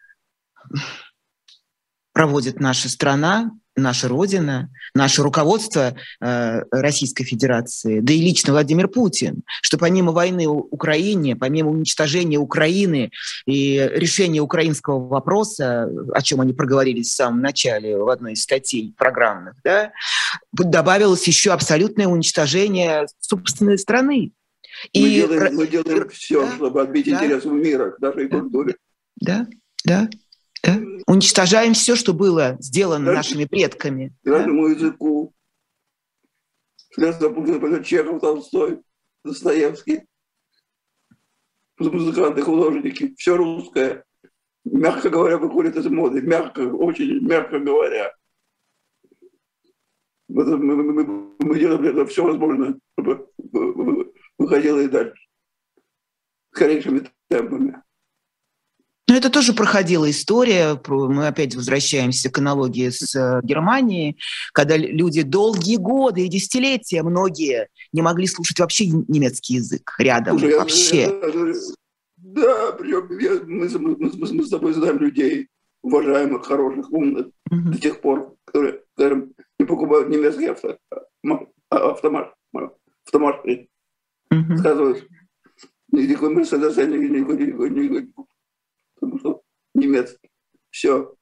проводит 2.14 2.60
наша 2.60 2.88
страна, 2.88 3.52
наша 3.82 4.08
Родина, 4.08 4.70
наше 4.94 5.24
руководство 5.24 5.96
э, 6.22 6.62
Российской 6.72 7.24
Федерации, 7.24 8.00
да 8.00 8.14
и 8.14 8.22
лично 8.22 8.54
Владимир 8.54 8.88
Путин, 8.88 9.44
что 9.62 9.78
помимо 9.78 10.12
войны 10.12 10.48
в 10.48 10.68
Украине, 10.72 11.36
помимо 11.36 11.72
уничтожения 11.72 12.38
Украины 12.38 13.12
и 13.46 13.78
решения 13.94 14.40
украинского 14.40 15.08
вопроса, 15.08 15.90
о 16.14 16.22
чем 16.22 16.42
они 16.42 16.54
проговорили 16.54 17.02
в 17.02 17.08
самом 17.08 17.42
начале 17.42 17.98
в 17.98 18.10
одной 18.10 18.34
из 18.34 18.44
статей 18.44 18.94
программных, 18.98 19.56
да, 19.64 19.92
добавилось 20.54 21.28
еще 21.28 21.52
абсолютное 21.52 22.08
уничтожение 22.08 23.06
собственной 23.20 23.78
страны. 23.78 24.32
Мы 24.94 25.02
и... 25.02 25.16
делаем, 25.16 25.56
мы 25.56 25.68
делаем 25.68 26.10
все, 26.10 26.46
да, 26.46 26.56
чтобы 26.56 26.82
отбить 26.82 27.06
да, 27.06 27.12
интересы 27.12 27.50
мира, 27.50 27.96
даже 28.00 28.26
и 28.26 28.28
да, 28.28 28.40
культуре. 28.40 28.76
Да, 29.18 29.48
да. 29.86 30.10
Да? 30.64 30.80
Уничтожаем 31.08 31.74
все, 31.74 31.96
что 31.96 32.14
было 32.14 32.58
сделано 32.60 33.06
да? 33.06 33.14
нашими 33.14 33.46
предками. 33.46 34.16
Нашему 34.24 34.68
языку. 34.68 35.34
Чехов, 37.84 38.22
Толстой, 38.22 38.82
Достоевский. 39.24 40.02
Музыканты, 41.80 42.42
художники. 42.42 43.16
Все 43.16 43.36
русское. 43.36 44.04
Мягко 44.64 45.10
говоря, 45.10 45.38
выходит 45.38 45.76
из 45.76 45.88
моды. 45.88 46.22
Мягко, 46.22 46.60
очень 46.60 47.26
мягко 47.26 47.60
говоря. 47.60 48.14
Мы, 50.28 50.46
мы, 50.58 50.76
мы, 50.76 51.36
мы 51.40 51.60
делаем 51.60 51.84
это 51.84 52.06
все 52.06 52.24
возможное, 52.24 52.76
чтобы 52.94 53.28
выходило 54.38 54.80
и 54.80 54.88
дальше. 54.88 55.28
Скорейшими 56.54 57.10
темпами. 57.28 57.82
Но 59.12 59.18
это 59.18 59.30
тоже 59.30 59.52
проходила 59.52 60.10
история. 60.10 60.80
Мы 60.88 61.28
опять 61.28 61.54
возвращаемся 61.54 62.32
к 62.32 62.38
аналогии 62.38 62.90
с 62.90 63.14
э, 63.14 63.42
Германией, 63.44 64.18
когда 64.54 64.78
люди 64.78 65.22
долгие 65.22 65.76
годы 65.76 66.26
и 66.26 66.30
десятилетия, 66.30 67.04
многие, 67.04 67.68
не 67.92 68.02
могли 68.02 68.26
слушать 68.26 68.62
вообще 68.62 68.86
немецкий 68.88 69.56
язык 69.56 69.96
рядом 70.00 70.40
Слушай, 70.40 70.58
вообще. 70.58 71.02
Я, 71.02 71.08
я, 71.08 71.54
да, 72.16 72.72
причем 72.72 73.20
я, 73.20 73.32
мы, 73.46 73.68
мы, 73.68 73.98
мы, 74.00 74.28
мы 74.32 74.46
с 74.46 74.50
тобой 74.50 74.72
знаем 74.72 75.00
людей, 75.00 75.50
уважаемых, 75.82 76.46
хороших, 76.46 76.90
умных, 76.90 77.26
mm-hmm. 77.52 77.70
до 77.70 77.82
тех 77.82 78.00
пор, 78.00 78.34
которые, 78.46 78.80
которые 78.96 79.28
не 79.60 79.66
покупают 79.66 80.08
немецкий 80.08 80.46
авто, 80.46 80.78
а, 81.70 81.92
автомат, 81.92 82.34
автомат, 83.04 83.46
mm-hmm. 83.46 84.58
сказывают, 84.58 85.06
никакой 85.92 86.30
Мерседес, 86.34 86.78
никакой, 86.78 87.10
никакой, 87.10 87.38
никакой, 87.38 87.70
никакой 87.72 88.08
что 89.20 89.42
немецкий. 89.74 90.32
Все. 90.70 91.16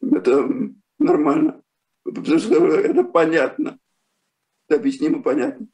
Это 0.00 0.48
нормально. 0.98 1.62
Потому 2.04 2.38
что 2.38 2.66
это 2.66 3.04
понятно. 3.04 3.78
Это 4.68 4.80
объяснимо 4.80 5.22
понятно. 5.22 5.68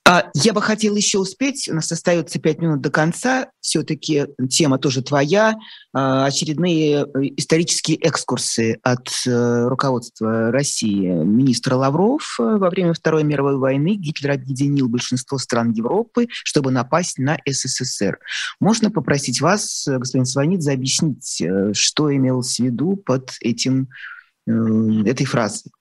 я 0.33 0.53
бы 0.53 0.61
хотела 0.61 0.95
еще 0.95 1.19
успеть, 1.19 1.69
у 1.69 1.75
нас 1.75 1.91
остается 1.91 2.39
пять 2.39 2.59
минут 2.59 2.81
до 2.81 2.89
конца, 2.89 3.47
все-таки 3.59 4.27
тема 4.49 4.77
тоже 4.77 5.03
твоя, 5.03 5.55
а, 5.93 6.25
очередные 6.25 7.05
э, 7.05 7.05
исторические 7.37 7.97
экскурсы 7.97 8.79
от 8.81 9.09
э, 9.27 9.67
руководства 9.67 10.51
России. 10.51 11.07
Министр 11.07 11.75
Лавров 11.75 12.37
э, 12.39 12.43
во 12.43 12.69
время 12.69 12.93
Второй 12.93 13.23
мировой 13.23 13.57
войны 13.57 13.95
Гитлер 13.95 14.31
объединил 14.31 14.89
большинство 14.89 15.37
стран 15.37 15.71
Европы, 15.71 16.27
чтобы 16.31 16.71
напасть 16.71 17.19
на 17.19 17.37
СССР. 17.45 18.19
Можно 18.59 18.89
попросить 18.89 19.41
вас, 19.41 19.83
господин 19.87 20.25
Сванидзе, 20.25 20.71
объяснить, 20.71 21.43
что 21.73 22.15
имелось 22.15 22.55
в 22.55 22.63
виду 22.63 22.95
под 22.95 23.31
этим, 23.41 23.89
этой 24.47 25.25
фразой? 25.25 25.71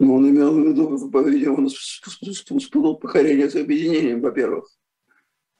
Ну, 0.00 0.14
он 0.14 0.30
имел 0.30 0.54
в 0.54 0.66
виду, 0.66 1.10
по-видимому, 1.10 1.68
спутал 1.68 2.96
покорение 2.96 3.50
с 3.50 3.54
объединением, 3.54 4.22
во-первых. 4.22 4.66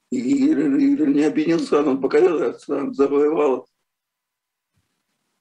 И 0.09 0.19
Гитлер 0.19 1.09
не 1.09 1.23
объединил 1.25 1.59
стран, 1.59 1.89
он 1.89 2.01
покорил 2.01 2.51
стран, 2.55 2.91
завоевал. 2.91 3.67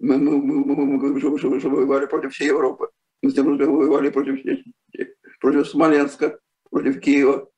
Мы, 0.01 0.19
мы, 0.19 0.37
мы, 0.37 0.65
мы, 0.65 0.77
мы, 0.77 0.99
мы, 0.99 1.21
мы, 1.21 1.41
мы 1.41 1.71
воевали 1.71 2.07
против 2.07 2.35
всей 2.35 2.49
Европы. 2.49 2.91
Мы 3.23 3.31
с 3.31 3.35
тем 3.35 3.47
воевали 3.47 4.11
против, 4.11 4.39
против 5.41 5.67
Смоленска, 5.67 6.39
против 6.71 7.01
Киева. 7.01 7.51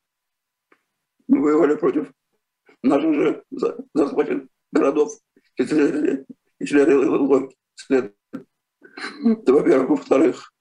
Мы 1.26 1.40
воевали 1.40 1.74
против 1.74 2.12
наших 2.84 3.14
же 3.14 3.44
захваченных 3.94 4.46
городов 4.70 5.12
и 5.56 5.64
члены 6.64 7.08
логики. 7.08 7.56
Это, 7.88 8.12
во-первых. 9.52 9.88
Во-вторых, 9.90 10.51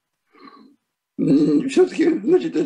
все-таки, 1.18 2.18
значит, 2.20 2.56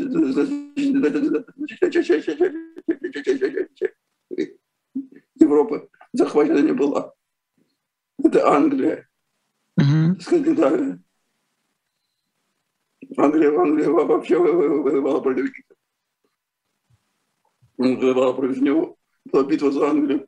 Европа 5.35 5.89
захвачена 6.13 6.59
не 6.59 6.73
была. 6.73 7.13
Это 8.23 8.49
Англия, 8.49 9.09
угу. 9.77 10.21
Скандинавия. 10.21 11.03
Англия, 13.17 13.59
Англия 13.59 13.89
вообще 13.91 14.39
воевала 14.39 15.21
против 15.21 15.47
Гитлера. 15.47 15.77
Воевала 17.77 18.33
против 18.33 18.61
него. 18.63 18.97
Была 19.27 19.45
битва 19.45 19.71
за 19.71 19.89
Англию. 19.89 20.27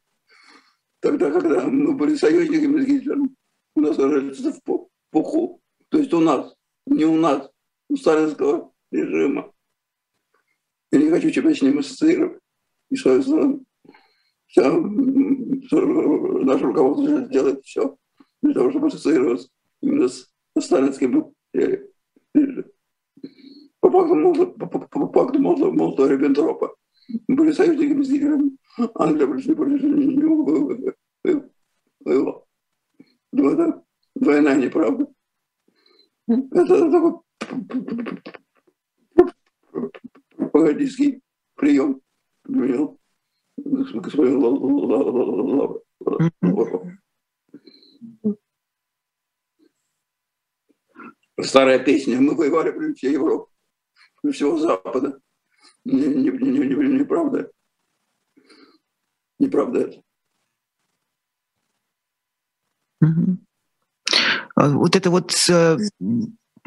Тогда, 1.01 1.31
когда 1.31 1.67
мы 1.67 1.95
были 1.95 2.15
союзниками 2.17 2.81
с 2.81 2.87
Гитлером, 2.87 3.37
у 3.75 3.81
нас 3.81 3.99
рождается 3.99 4.53
в 4.53 4.61
пуху. 5.11 5.61
То 5.89 5.99
есть 5.99 6.13
у 6.13 6.21
нас, 6.21 6.55
не 6.87 7.05
у 7.05 7.17
нас, 7.17 7.51
у 7.89 7.97
сталинского 7.97 8.73
режима. 8.91 9.53
Я 10.91 10.99
не 11.01 11.11
хочу 11.11 11.31
тебя 11.31 11.55
с 11.55 11.63
ним 11.63 11.79
ассоциировать. 11.79 12.41
И 12.91 12.97
страну. 12.97 13.65
Вся, 14.47 14.73
наше 14.73 16.65
руководство 16.65 17.21
делает 17.29 17.65
все 17.65 17.97
для 18.41 18.55
того, 18.55 18.71
чтобы 18.71 18.87
ассоциироваться 18.87 19.51
именно 19.83 20.09
с 20.09 20.31
сталинским 20.59 21.35
режимом. 21.53 21.85
По 23.81 23.91
факту, 23.91 24.55
по, 24.59 24.67
по, 24.67 24.79
по 24.81 25.13
факту 25.13 25.39
Молотова-Риббентропа 25.41 26.75
были 27.29 27.53
союзниками 27.53 28.03
с 28.03 28.11
Гитлером. 28.11 28.59
Англия 28.95 29.27
больше, 29.27 29.55
больше 29.55 29.87
не 29.87 30.23
воевала. 32.01 32.45
Двойная 34.15 34.57
неправда. 34.57 35.07
Это 36.27 36.91
такой 36.91 37.21
пропагандистский 40.37 41.23
прием 41.55 42.01
применил 42.43 42.99
господин 43.57 44.39
Лавров. 44.39 45.83
Старая 51.41 51.79
песня. 51.79 52.21
Мы 52.21 52.35
воевали 52.35 52.73
против 52.73 52.97
всей 52.97 53.13
Европы, 53.13 53.51
всего 54.33 54.59
Запада. 54.59 55.21
Неправда. 55.85 56.01
Не, 56.05 56.07
не, 56.07 56.31
не, 56.31 56.59
не, 56.59 56.99
неправда. 56.99 57.51
неправда 59.39 59.81
это. 59.81 60.03
Вот 64.57 64.97
это 64.97 65.11
вот 65.11 65.33
э, 65.49 65.79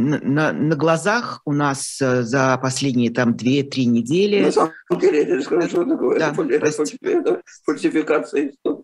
на, 0.10 0.54
на 0.54 0.76
глазах 0.76 1.42
у 1.46 1.54
нас 1.54 2.02
э, 2.02 2.24
за 2.24 2.58
последние 2.62 3.12
там 3.12 3.34
2-3 3.36 3.86
недели... 3.86 4.46
На 4.46 4.52
самом 4.52 4.74
деле, 5.00 5.28
я 5.28 5.42
скажу, 5.42 5.68
что 5.68 5.86
такое. 5.86 6.20
Да, 6.20 6.32
это, 6.32 6.74
это 7.02 7.42
фальсификация. 7.66 8.54
Угу. 8.64 8.82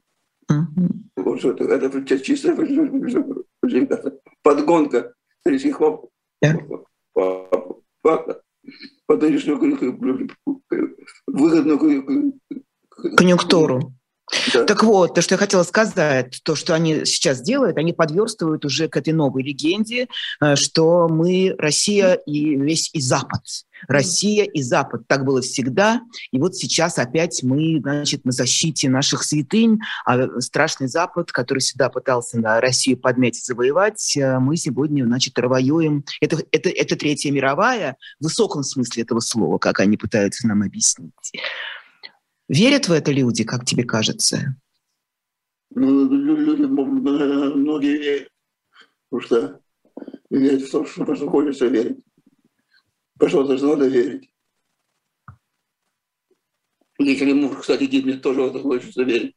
Вот 1.18 1.40
что 1.40 1.52
это, 1.52 1.64
это 1.64 2.20
чистая 2.20 2.56
фальсификация. 2.56 4.14
Подгонка 4.44 5.14
исторических 5.40 5.78
фактов 8.04 8.42
под 9.08 9.22
нынешнюю 9.22 9.58
выгодную 11.28 12.40
конъюнктуру. 13.16 13.94
Да. 14.54 14.66
Так 14.66 14.84
вот, 14.84 15.14
то, 15.14 15.22
что 15.22 15.36
я 15.36 15.38
хотела 15.40 15.64
сказать, 15.64 16.42
то, 16.44 16.56
что 16.56 16.74
они 16.74 17.06
сейчас 17.06 17.42
делают, 17.42 17.78
они 17.78 17.94
подверстывают 17.94 18.66
уже 18.66 18.90
к 18.90 18.98
этой 18.98 19.14
новой 19.14 19.42
легенде, 19.42 20.08
э, 20.42 20.56
что 20.56 21.08
мы 21.08 21.56
Россия 21.58 22.14
и 22.14 22.56
весь 22.56 22.90
и 22.94 23.00
Запад. 23.00 23.42
Россия 23.88 24.44
и 24.44 24.62
Запад. 24.62 25.08
Так 25.08 25.24
было 25.24 25.42
всегда. 25.42 26.02
И 26.32 26.40
вот 26.40 26.56
сейчас 26.56 26.98
опять 26.98 27.42
мы, 27.44 27.80
значит, 27.80 28.26
на 28.26 28.32
защите 28.32 28.90
наших 28.90 29.24
святынь, 29.24 29.80
а 30.06 30.42
страшный 30.42 30.88
Запад, 30.88 31.32
который 31.32 31.60
всегда 31.60 31.90
пытался 31.90 32.40
на 32.40 32.60
Россию 32.60 32.98
подметить, 32.98 33.46
завоевать, 33.46 34.18
э, 34.18 34.40
мы 34.40 34.58
сегодня, 34.58 35.06
значит, 35.06 35.38
воюем. 35.38 36.04
Это, 36.20 36.44
это, 36.52 36.70
это 36.70 36.96
Третья 36.98 37.32
мировая 37.32 37.96
в 38.20 38.26
высоком 38.26 38.64
смысле 38.64 39.04
этого 39.04 39.20
слова, 39.20 39.58
как 39.58 39.80
они 39.80 39.96
пытаются 39.96 40.48
нам 40.48 40.64
объяснить. 40.64 41.14
Верят 42.48 42.88
в 42.88 42.92
это 42.92 43.12
люди, 43.12 43.44
как 43.44 43.66
тебе 43.66 43.84
кажется? 43.84 44.56
Ну, 45.72 46.10
люди, 46.10 46.62
многие 46.64 47.98
верят. 47.98 48.30
Потому 49.10 49.22
что 49.22 49.62
верят 50.30 50.62
в 50.62 50.72
то, 50.72 50.86
что 50.86 51.06
просто 51.06 51.28
хочется 51.28 51.68
верить. 51.68 51.98
Потому 53.20 53.58
что 53.58 53.68
надо 53.68 53.88
верить. 53.88 54.32
Если 57.00 57.34
муж, 57.34 57.58
кстати, 57.58 57.84
гибнет, 57.84 58.22
тоже 58.22 58.42
в 58.42 58.48
это 58.48 58.60
хочется 58.60 59.04
верить. 59.04 59.36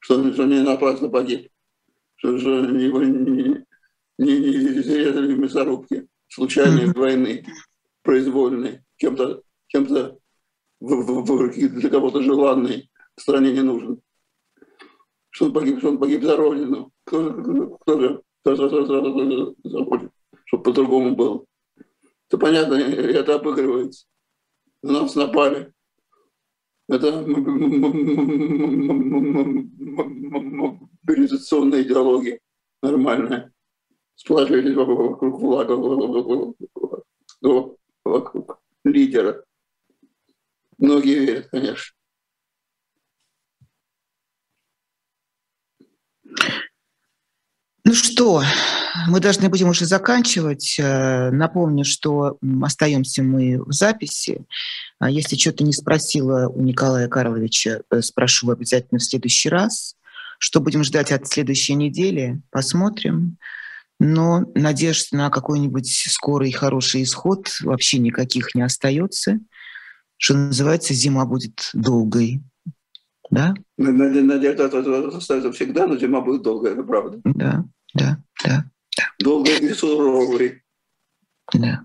Что, 0.00 0.32
что 0.32 0.44
не 0.46 0.62
напрасно 0.62 1.08
погиб. 1.08 1.50
Что, 2.16 2.38
что 2.38 2.64
его 2.64 3.02
не, 3.02 3.64
не, 4.18 4.38
не 4.38 4.82
зарезали 4.82 5.34
в 5.34 5.38
мясорубке. 5.38 6.06
Случайные 6.28 6.86
mm-hmm. 6.86 6.98
войны, 6.98 7.46
произвольные, 8.02 8.84
кем-то 8.96 9.42
кем-то 9.70 10.19
для 10.80 11.90
кого-то 11.90 12.22
желанный, 12.22 12.90
стране 13.16 13.52
не 13.52 13.62
нужен. 13.62 14.00
Что 15.30 15.46
он 15.46 15.52
погиб, 15.52 15.78
что 15.78 15.90
он 15.90 15.98
погиб 15.98 16.22
за 16.22 16.36
Родину. 16.36 16.92
Кто, 17.04 17.22
же 17.22 17.32
кто, 17.32 17.52
кто, 17.76 17.76
кто, 18.42 18.54
кто, 18.54 18.68
кто 18.68 19.54
захочет, 19.64 20.10
чтобы 20.46 20.62
по-другому 20.62 21.14
было. 21.14 21.44
Это 22.28 22.38
понятно, 22.38 22.74
это 22.74 23.34
обыгрывается. 23.36 24.06
На 24.82 24.92
нас 24.92 25.14
напали. 25.14 25.72
Это 26.88 27.22
мобилизационная 31.02 31.82
идеология 31.82 32.40
нормальная. 32.82 33.52
Сплачивались 34.16 34.74
вокруг 34.74 35.40
флага, 35.40 35.76
вокруг 38.04 38.60
лидера. 38.84 39.44
Многие 40.80 41.18
верят, 41.26 41.48
конечно. 41.50 41.94
Ну 47.84 47.94
что, 47.94 48.42
мы 49.08 49.20
должны 49.20 49.48
будем 49.48 49.68
уже 49.68 49.84
заканчивать. 49.84 50.76
Э, 50.78 51.30
напомню, 51.30 51.84
что 51.84 52.38
остаемся 52.62 53.22
мы 53.22 53.62
в 53.62 53.72
записи. 53.72 54.44
А 54.98 55.10
если 55.10 55.36
что-то 55.36 55.64
не 55.64 55.72
спросила 55.72 56.48
у 56.48 56.62
Николая 56.62 57.08
Карловича, 57.08 57.82
э, 57.90 58.00
спрошу 58.00 58.50
обязательно 58.50 59.00
в 59.00 59.04
следующий 59.04 59.48
раз. 59.48 59.96
Что 60.38 60.60
будем 60.60 60.84
ждать 60.84 61.12
от 61.12 61.26
следующей 61.26 61.74
недели, 61.74 62.40
посмотрим. 62.50 63.36
Но 63.98 64.46
надежд 64.54 65.12
на 65.12 65.28
какой-нибудь 65.28 65.90
скорый 66.08 66.52
хороший 66.52 67.02
исход 67.02 67.48
вообще 67.60 67.98
никаких 67.98 68.54
не 68.54 68.62
остается 68.62 69.40
что 70.20 70.34
называется, 70.34 70.92
зима 70.92 71.24
будет 71.24 71.70
долгой. 71.72 72.42
Да? 73.30 73.54
Надежда 73.78 74.66
остается 75.16 75.50
всегда, 75.50 75.86
но 75.86 75.96
зима 75.96 76.20
будет 76.20 76.42
долгая, 76.42 76.74
это 76.74 76.82
правда. 76.82 77.20
Да, 77.24 77.64
да, 77.94 78.22
да. 78.44 78.64
да. 78.96 79.04
Долгой 79.18 79.56
и 79.60 79.72
суровой. 79.72 80.62
Да. 81.54 81.84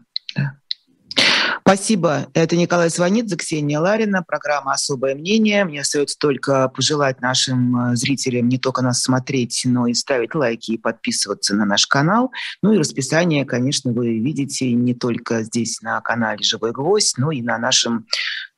Спасибо. 1.67 2.27
Это 2.35 2.55
Николай 2.55 2.91
Сванидзе, 2.91 3.37
Ксения 3.37 3.79
Ларина, 3.79 4.21
программа 4.21 4.73
«Особое 4.73 5.15
мнение». 5.15 5.65
Мне 5.65 5.81
остается 5.81 6.15
только 6.15 6.69
пожелать 6.69 7.21
нашим 7.21 7.75
э, 7.75 7.95
зрителям 7.95 8.47
не 8.47 8.59
только 8.59 8.83
нас 8.83 9.01
смотреть, 9.01 9.63
но 9.65 9.87
и 9.87 9.95
ставить 9.95 10.35
лайки 10.35 10.73
и 10.73 10.77
подписываться 10.77 11.55
на 11.55 11.65
наш 11.65 11.87
канал. 11.87 12.31
Ну 12.61 12.71
и 12.71 12.77
расписание, 12.77 13.45
конечно, 13.45 13.91
вы 13.91 14.19
видите 14.19 14.71
не 14.73 14.93
только 14.93 15.41
здесь 15.41 15.81
на 15.81 15.99
канале 16.01 16.43
«Живой 16.43 16.71
гвоздь», 16.71 17.17
но 17.17 17.31
и 17.31 17.41
на 17.41 17.57
нашем 17.57 18.05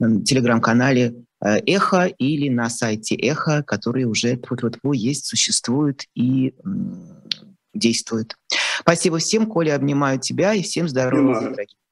телеграм-канале 0.02 1.14
э, 1.42 1.60
«Эхо» 1.66 2.08
или 2.08 2.50
на 2.50 2.70
сайте 2.70 3.16
«Эхо», 3.16 3.64
который 3.64 4.04
уже 4.04 4.38
вот 4.50 4.64
вот 4.64 4.76
есть, 4.94 5.28
существует 5.28 6.04
и 6.14 6.56
действует. 7.74 8.36
Спасибо 8.82 9.20
всем, 9.20 9.46
Коля, 9.46 9.76
обнимаю 9.76 10.20
тебя 10.20 10.54
и 10.54 10.62
всем 10.62 10.90
здоровья, 10.90 11.40
дорогие. 11.40 11.87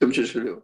Всем 0.00 0.12
счастливо. 0.14 0.62